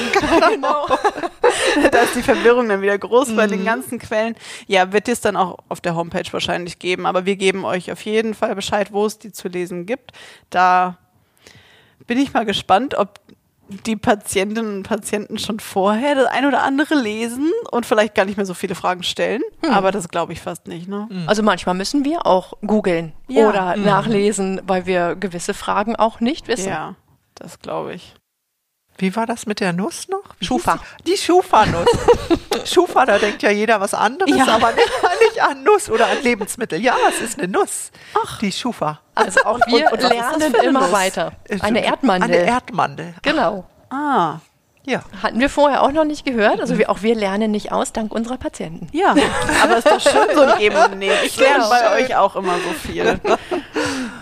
Genau. 0.51 0.89
da 1.91 1.99
ist 2.01 2.17
die 2.17 2.23
Verwirrung 2.23 2.69
dann 2.69 2.83
wieder 2.83 2.99
groß 2.99 3.37
bei 3.37 3.47
den 3.47 3.65
ganzen 3.65 4.01
Quellen. 4.01 4.35
Ja, 4.67 4.93
wird 4.93 5.07
es 5.07 5.21
dann 5.21 5.37
auch 5.37 5.59
auf 5.69 5.81
der 5.81 5.95
Homepage 5.95 6.33
wahrscheinlich 6.33 6.81
geben, 6.81 7.07
aber 7.07 7.27
wir 7.27 7.37
geben 7.37 7.65
euch 7.65 7.93
auf 7.93 8.01
jeden 8.03 8.35
Fall 8.35 8.57
Bescheid, 8.57 8.93
wo 8.93 9.07
es 9.07 9.21
die 9.21 9.31
zu 9.31 9.47
lesen 9.47 9.87
gibt. 9.87 10.11
Da 10.51 10.99
bin 12.09 12.19
ich 12.19 12.33
mal 12.33 12.45
gespannt, 12.45 12.97
ob 12.97 13.21
die 13.87 13.97
Patientinnen 13.97 14.77
und 14.79 14.83
Patienten 14.83 15.39
schon 15.39 15.61
vorher 15.61 16.15
das 16.15 16.27
ein 16.27 16.47
oder 16.47 16.63
andere 16.63 16.95
lesen 16.95 17.51
und 17.71 17.85
vielleicht 17.87 18.15
gar 18.15 18.25
nicht 18.25 18.37
mehr 18.37 18.47
so 18.47 18.55
viele 18.55 18.75
Fragen 18.75 19.03
stellen. 19.03 19.43
Aber 19.71 19.93
das 19.93 20.09
glaube 20.09 20.33
ich 20.33 20.41
fast 20.41 20.67
nicht, 20.67 20.89
ne? 20.89 21.09
Also 21.27 21.43
manchmal 21.43 21.75
müssen 21.75 22.05
wir 22.05 22.27
auch 22.27 22.55
googeln 22.67 23.13
Ja. 23.29 23.49
oder 23.49 23.77
nachlesen, 23.77 24.61
weil 24.67 24.87
wir 24.87 25.17
gewisse 25.17 25.55
Fragen 25.55 25.97
auch 25.97 26.21
nicht 26.21 26.49
wissen. 26.49 26.69
Ja, 26.69 26.95
das 27.35 27.59
glaube 27.61 27.95
ich. 27.95 28.15
Wie 28.99 29.15
war 29.15 29.27
das 29.27 29.47
mit 29.47 29.61
der 29.61 29.73
Nuss 29.73 30.09
noch? 30.09 30.23
Wie 30.41 30.45
Schufa. 30.47 30.79
Die, 31.07 31.13
die 31.13 31.17
Schufa-Nuss. 31.17 31.87
Schufa, 32.65 33.07
da 33.07 33.19
denkt 33.19 33.43
ja 33.43 33.51
jeder 33.51 33.81
was 33.81 33.95
anderes, 33.95 34.37
Ja. 34.37 34.47
aber 34.49 34.73
nicht, 34.73 34.87
nicht 34.89 35.29
nicht 35.31 35.43
an 35.43 35.63
Nuss 35.63 35.89
oder 35.89 36.07
an 36.09 36.21
Lebensmittel. 36.23 36.81
Ja, 36.81 36.95
es 37.09 37.21
ist 37.21 37.39
eine 37.39 37.49
Nuss. 37.49 37.91
Ach. 38.25 38.39
Die 38.41 38.51
Schufa. 38.51 39.01
Also 39.15 39.41
auch 39.45 39.59
wir 39.69 39.93
und 39.93 40.03
das 40.03 40.11
lernen 40.13 40.55
immer 40.65 40.81
Nuss? 40.81 40.93
weiter. 40.93 41.33
Eine 41.61 41.85
Erdmandel. 41.85 42.29
Eine 42.29 42.45
Erdmandel. 42.45 43.15
genau. 43.23 43.65
Ah, 43.91 44.39
Ja. 44.85 45.03
Hatten 45.23 45.39
wir 45.39 45.49
vorher 45.51 45.83
auch 45.83 45.93
noch 45.93 46.05
nicht 46.05 46.25
gehört. 46.25 46.61
Also 46.61 46.77
wir, 46.79 46.91
auch 46.91 47.03
wir 47.03 47.15
lernen 47.15 47.51
nicht 47.53 47.71
aus, 47.73 47.93
dank 47.93 48.13
unserer 48.13 48.37
Patienten. 48.39 48.89
ja. 48.93 49.15
Aber 49.63 49.77
es 49.79 49.85
ist 49.85 49.91
doch 49.93 50.01
schön, 50.13 50.35
so 50.35 50.41
ein 50.43 50.59
Geben 50.59 50.77
und 50.77 50.99
Nehmen. 50.99 51.17
Ich 51.25 51.39
lerne 51.39 51.67
bei 51.69 52.03
euch 52.03 52.17
auch 52.17 52.35
immer 52.37 52.55
so 52.55 52.73
viel. 52.89 53.21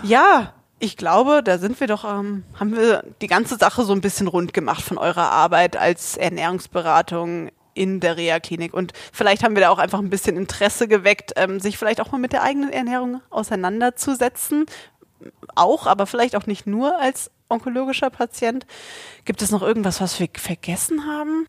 Ja, 0.03 0.53
ich 0.79 0.97
glaube, 0.97 1.41
da 1.43 1.57
sind 1.57 1.79
wir 1.79 1.87
doch, 1.87 2.03
ähm, 2.03 2.43
haben 2.53 2.75
wir 2.75 3.03
die 3.21 3.27
ganze 3.27 3.57
Sache 3.57 3.83
so 3.83 3.93
ein 3.93 4.01
bisschen 4.01 4.27
rund 4.27 4.53
gemacht 4.53 4.81
von 4.83 4.97
eurer 4.97 5.31
Arbeit 5.31 5.75
als 5.75 6.17
Ernährungsberatung 6.17 7.49
in 7.73 7.99
der 7.99 8.17
Reha-Klinik. 8.17 8.73
Und 8.73 8.93
vielleicht 9.11 9.43
haben 9.43 9.55
wir 9.55 9.61
da 9.61 9.69
auch 9.69 9.77
einfach 9.79 9.99
ein 9.99 10.09
bisschen 10.09 10.37
Interesse 10.37 10.87
geweckt, 10.87 11.33
ähm, 11.35 11.59
sich 11.59 11.77
vielleicht 11.77 12.01
auch 12.01 12.11
mal 12.11 12.19
mit 12.19 12.33
der 12.33 12.43
eigenen 12.43 12.71
Ernährung 12.71 13.21
auseinanderzusetzen. 13.29 14.65
Auch, 15.55 15.87
aber 15.87 16.05
vielleicht 16.05 16.35
auch 16.35 16.45
nicht 16.45 16.67
nur 16.67 16.99
als 16.99 17.31
onkologischer 17.49 18.09
Patient. 18.09 18.65
Gibt 19.25 19.41
es 19.41 19.51
noch 19.51 19.61
irgendwas, 19.63 19.99
was 20.01 20.19
wir 20.19 20.27
vergessen 20.37 21.05
haben? 21.05 21.47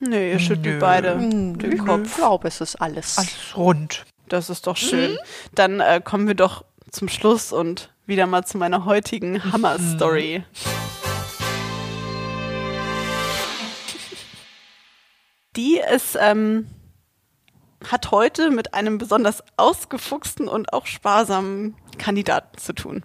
Nee, 0.00 0.32
ihr 0.32 0.38
schüttelt 0.40 0.74
Nö. 0.74 0.80
beide 0.80 1.16
den 1.16 1.72
Ich 1.72 1.84
Kopf. 1.84 2.16
glaube, 2.16 2.48
es 2.48 2.60
ist 2.60 2.76
alles. 2.76 3.18
Alles 3.18 3.56
rund. 3.56 4.04
Das 4.32 4.48
ist 4.48 4.66
doch 4.66 4.78
schön. 4.78 5.18
Dann 5.54 5.80
äh, 5.80 6.00
kommen 6.02 6.26
wir 6.26 6.34
doch 6.34 6.64
zum 6.90 7.10
Schluss 7.10 7.52
und 7.52 7.92
wieder 8.06 8.26
mal 8.26 8.46
zu 8.46 8.56
meiner 8.56 8.86
heutigen 8.86 9.52
Hammer-Story. 9.52 10.42
Die 15.56 15.82
ist, 15.94 16.16
ähm, 16.18 16.66
hat 17.86 18.10
heute 18.10 18.50
mit 18.50 18.72
einem 18.72 18.96
besonders 18.96 19.44
ausgefuchsten 19.58 20.48
und 20.48 20.72
auch 20.72 20.86
sparsamen 20.86 21.76
Kandidaten 21.98 22.56
zu 22.56 22.72
tun. 22.72 23.04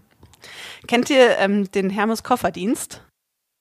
Kennt 0.87 1.09
ihr 1.09 1.39
ähm, 1.39 1.69
den 1.69 1.89
Hermes 1.89 2.23
Kofferdienst? 2.23 3.01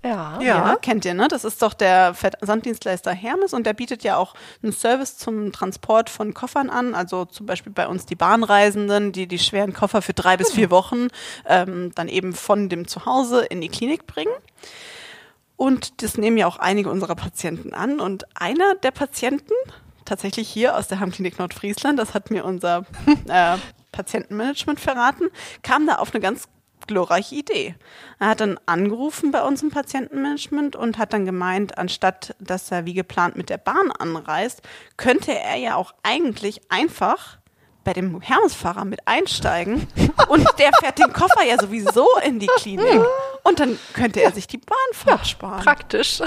Ja. 0.07 0.41
Ja. 0.41 0.77
kennt 0.77 1.05
ihr, 1.05 1.15
ne? 1.15 1.29
Das 1.29 1.45
ist 1.45 1.63
doch 1.63 1.75
der 1.75 2.15
Versanddienstleister 2.15 3.13
Hermes 3.13 3.53
und 3.53 3.67
der 3.67 3.73
bietet 3.73 4.03
ja 4.05 4.17
auch 4.17 4.35
einen 4.63 4.73
Service 4.73 5.19
zum 5.19 5.53
Transport 5.53 6.11
von 6.11 6.35
Koffern 6.35 6.71
an. 6.71 6.95
Also 6.95 7.25
zum 7.25 7.47
Beispiel 7.47 7.73
bei 7.73 7.87
uns 7.87 8.07
die 8.07 8.15
Bahnreisenden, 8.15 9.13
die 9.13 9.27
die 9.27 9.39
schweren 9.39 9.73
Koffer 9.73 10.03
für 10.03 10.15
drei 10.15 10.37
bis 10.37 10.53
vier 10.53 10.71
Wochen 10.71 11.09
ähm, 11.47 11.93
dann 11.95 12.09
eben 12.09 12.33
von 12.33 12.69
dem 12.69 12.87
Zuhause 12.87 13.45
in 13.45 13.61
die 13.61 13.69
Klinik 13.69 14.07
bringen. 14.07 14.33
Und 15.57 16.03
das 16.03 16.19
nehmen 16.19 16.37
ja 16.37 16.47
auch 16.47 16.59
einige 16.59 16.91
unserer 16.91 17.15
Patienten 17.15 17.73
an. 17.73 17.99
Und 18.01 18.25
einer 18.37 18.75
der 18.75 18.91
Patienten, 18.91 19.55
tatsächlich 20.05 20.49
hier 20.49 20.77
aus 20.77 20.89
der 20.89 21.01
Heimklinik 21.01 21.39
Nordfriesland, 21.39 21.99
das 21.99 22.15
hat 22.15 22.31
mir 22.31 22.45
unser 22.45 22.85
äh, 23.29 23.57
Patientenmanagement 23.93 24.79
verraten, 24.79 25.29
kam 25.63 25.87
da 25.87 25.97
auf 25.97 26.13
eine 26.13 26.21
ganz 26.21 26.49
glorreiche 26.87 27.35
Idee. 27.35 27.75
Er 28.19 28.29
hat 28.29 28.41
dann 28.41 28.59
angerufen 28.67 29.31
bei 29.31 29.43
uns 29.43 29.63
im 29.63 29.71
Patientenmanagement 29.71 30.77
und 30.77 30.99
hat 30.99 31.13
dann 31.13 31.25
gemeint, 31.25 31.79
anstatt 31.79 32.35
dass 32.39 32.71
er 32.71 32.87
wie 32.87 32.95
geplant 32.95 33.37
mit 33.37 33.51
der 33.51 33.59
Bahn 33.59 33.91
anreist, 33.91 34.63
könnte 34.97 35.33
er 35.33 35.57
ja 35.57 35.77
auch 35.77 35.95
eigentlich 36.03 36.61
einfach 36.71 37.39
bei 37.87 37.93
dem 37.93 38.21
Hermesfahrer 38.21 38.85
mit 38.85 39.01
einsteigen 39.07 39.87
und 40.29 40.45
der 40.59 40.71
fährt 40.81 40.99
den 40.99 41.13
Koffer 41.13 41.45
ja 41.45 41.57
sowieso 41.57 42.09
in 42.25 42.41
die 42.41 42.49
Klinik 42.57 43.01
und 43.47 43.61
dann 43.61 43.79
könnte 43.95 44.23
er 44.23 44.33
sich 44.33 44.47
die 44.47 44.59
Bahnfahrt 44.59 45.27
sparen. 45.27 45.63
Praktisch. 45.63 46.21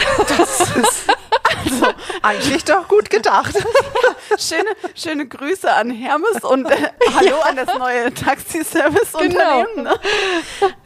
Eigentlich 2.21 2.63
doch 2.63 2.87
gut 2.87 3.09
gedacht. 3.09 3.53
Schöne, 4.37 4.69
schöne 4.95 5.27
Grüße 5.27 5.71
an 5.71 5.89
Hermes 5.89 6.43
und 6.43 6.69
äh, 6.69 6.75
Hallo 7.15 7.39
an 7.41 7.55
das 7.55 7.77
neue 7.77 8.13
Taxiservice-Unternehmen. 8.13 9.83
Ne? 9.83 9.99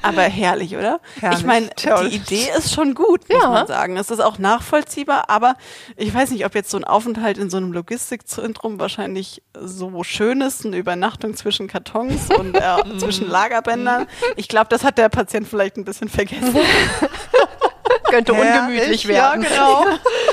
Aber 0.02 0.22
herrlich, 0.24 0.76
oder? 0.76 1.00
Herrlich, 1.20 1.40
ich 1.40 1.46
meine, 1.46 1.70
die 1.78 2.16
Idee 2.16 2.48
ist 2.58 2.74
schon 2.74 2.96
gut, 2.96 3.30
muss 3.30 3.42
Ja. 3.44 3.50
man 3.50 3.68
sagen. 3.68 3.98
Es 3.98 4.10
ist 4.10 4.22
auch 4.22 4.40
nachvollziehbar, 4.40 5.30
aber 5.30 5.56
ich 5.98 6.14
weiß 6.14 6.32
nicht, 6.32 6.46
ob 6.46 6.56
jetzt 6.56 6.70
so 6.72 6.78
ein 6.78 6.86
Aufenthalt 6.86 7.38
in 7.38 7.50
so 7.50 7.58
einem 7.58 7.74
Logistikzentrum 7.74 8.80
wahrscheinlich 8.80 9.44
so 9.62 10.04
schön 10.04 10.42
ist, 10.42 10.66
eine 10.66 10.78
Übernachtung 10.78 11.36
zwischen 11.36 11.68
Kartons 11.68 12.30
und 12.38 12.56
äh, 12.56 12.78
zwischen 12.98 13.30
Lagerbändern. 13.30 14.08
Ich 14.38 14.48
glaube, 14.48 14.68
das 14.70 14.84
hat 14.84 14.98
der 14.98 15.10
Patient 15.10 15.48
vielleicht 15.48 15.78
ein 15.78 15.86
bisschen 15.86 16.08
vergessen. 16.10 16.23
Könnte 18.10 18.36
Herrlich, 18.36 18.62
ungemütlich 18.62 19.08
werden. 19.08 19.44
Ja, 19.44 19.50
genau. 19.50 19.86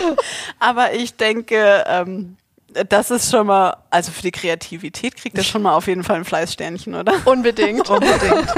Aber 0.59 0.93
ich 0.93 1.16
denke, 1.16 1.84
ähm, 1.86 2.36
das 2.88 3.11
ist 3.11 3.30
schon 3.30 3.47
mal, 3.47 3.76
also 3.91 4.12
für 4.12 4.22
die 4.22 4.30
Kreativität 4.30 5.16
kriegt 5.16 5.36
er 5.36 5.45
schon 5.45 5.62
mal 5.62 5.74
auf 5.74 5.86
jeden 5.86 6.05
Fall 6.05 6.16
ein 6.16 6.24
Fleißsternchen, 6.24 6.95
oder? 6.95 7.14
Unbedingt. 7.24 7.88
Unbedingt. 7.88 8.49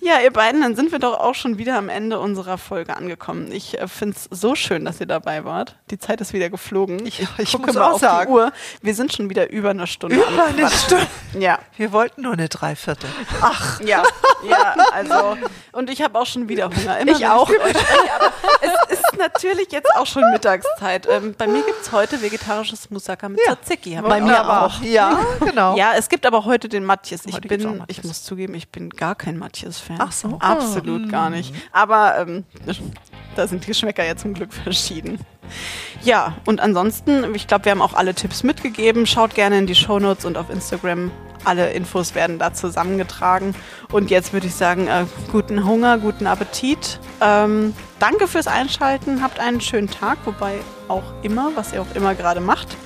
Ja, 0.00 0.20
ihr 0.20 0.32
beiden, 0.32 0.60
dann 0.60 0.76
sind 0.76 0.92
wir 0.92 0.98
doch 0.98 1.18
auch 1.18 1.34
schon 1.34 1.58
wieder 1.58 1.76
am 1.76 1.88
Ende 1.88 2.18
unserer 2.20 2.58
Folge 2.58 2.96
angekommen. 2.96 3.50
Ich 3.52 3.80
äh, 3.80 3.88
finde 3.88 4.16
es 4.16 4.28
so 4.38 4.54
schön, 4.54 4.84
dass 4.84 5.00
ihr 5.00 5.06
dabei 5.06 5.44
wart. 5.44 5.76
Die 5.90 5.98
Zeit 5.98 6.20
ist 6.20 6.32
wieder 6.32 6.50
geflogen. 6.50 7.04
Ich- 7.06 7.26
ich 7.38 7.52
gucke 7.52 7.66
muss 7.66 7.74
mal 7.76 7.84
auch 7.90 7.94
auf 7.94 8.00
sagen. 8.00 8.30
die 8.30 8.32
Uhr. 8.38 8.52
Wir 8.82 8.94
sind 8.94 9.12
schon 9.12 9.30
wieder 9.30 9.50
über 9.50 9.70
eine 9.70 9.86
Stunde. 9.86 10.16
Über 10.16 10.44
eine. 10.46 10.70
Stunde. 10.70 11.06
Ja, 11.38 11.58
Wir 11.76 11.92
wollten 11.92 12.22
nur 12.22 12.32
eine 12.34 12.48
Dreiviertel. 12.48 13.08
Ach, 13.40 13.80
ja, 13.80 14.02
ja, 14.48 14.74
also 14.92 15.36
und 15.72 15.90
ich 15.90 16.02
habe 16.02 16.18
auch 16.18 16.26
schon 16.26 16.48
wieder 16.48 16.70
Hunger. 16.70 16.98
Immer 16.98 17.12
Ich 17.12 17.26
auch. 17.26 17.48
spreche, 17.50 17.78
aber 18.14 18.32
es 18.60 18.95
ist 19.16 19.32
natürlich 19.32 19.72
jetzt 19.72 19.88
auch 19.96 20.06
schon 20.06 20.22
Mittagszeit. 20.30 21.06
Ähm, 21.10 21.34
bei 21.36 21.46
mir 21.46 21.62
gibt's 21.64 21.92
heute 21.92 22.20
vegetarisches 22.20 22.90
Moussaka 22.90 23.28
mit 23.28 23.40
Ja. 23.46 23.54
Tzatziki. 23.54 23.98
Bei 24.02 24.20
mir 24.20 24.40
auch. 24.48 24.78
auch. 24.78 24.82
Ja, 24.82 25.18
genau. 25.40 25.76
Ja, 25.76 25.92
es 25.96 26.08
gibt 26.08 26.26
aber 26.26 26.44
heute 26.44 26.68
den 26.68 26.84
Matjes. 26.84 27.24
Ich 27.26 27.34
Heute 27.34 27.48
bin, 27.48 27.78
Matjes. 27.78 27.98
ich 27.98 28.04
muss 28.04 28.22
zugeben, 28.24 28.54
ich 28.54 28.68
bin 28.70 28.90
gar 28.90 29.14
kein 29.14 29.36
Matjes-Fan. 29.38 29.96
Ach 30.00 30.12
so. 30.12 30.38
Absolut 30.40 31.10
gar 31.10 31.30
nicht. 31.30 31.54
Aber 31.72 32.18
ähm, 32.18 32.44
da 33.38 33.46
sind 33.46 33.64
die 33.64 33.68
Geschmäcker 33.68 34.04
ja 34.04 34.16
zum 34.16 34.34
Glück 34.34 34.52
verschieden. 34.52 35.18
Ja, 36.02 36.36
und 36.44 36.60
ansonsten, 36.60 37.34
ich 37.34 37.46
glaube, 37.46 37.66
wir 37.66 37.72
haben 37.72 37.82
auch 37.82 37.94
alle 37.94 38.14
Tipps 38.14 38.42
mitgegeben. 38.42 39.06
Schaut 39.06 39.34
gerne 39.34 39.58
in 39.58 39.66
die 39.66 39.74
Shownotes 39.74 40.24
und 40.24 40.36
auf 40.36 40.50
Instagram. 40.50 41.10
Alle 41.44 41.70
Infos 41.70 42.14
werden 42.14 42.38
da 42.38 42.52
zusammengetragen. 42.52 43.54
Und 43.92 44.10
jetzt 44.10 44.32
würde 44.32 44.48
ich 44.48 44.54
sagen, 44.54 44.88
äh, 44.88 45.04
guten 45.30 45.64
Hunger, 45.64 45.98
guten 45.98 46.26
Appetit. 46.26 46.98
Ähm, 47.20 47.74
danke 48.00 48.26
fürs 48.26 48.48
Einschalten. 48.48 49.22
Habt 49.22 49.38
einen 49.38 49.60
schönen 49.60 49.88
Tag, 49.88 50.18
wobei 50.24 50.58
auch 50.88 51.04
immer, 51.22 51.52
was 51.54 51.72
ihr 51.72 51.82
auch 51.82 51.94
immer 51.94 52.14
gerade 52.14 52.40
macht. 52.40 52.76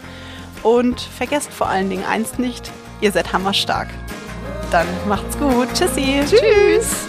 Und 0.62 1.01
vergesst 1.01 1.53
vor 1.53 1.68
allen 1.68 1.88
Dingen 1.88 2.05
eins 2.05 2.38
nicht, 2.38 2.70
ihr 3.01 3.12
seid 3.12 3.32
hammerstark. 3.32 3.88
Dann 4.70 4.86
macht's 5.09 5.38
gut. 5.38 5.68
Tschüssi. 5.74 6.22
Tschüss. 6.26 7.07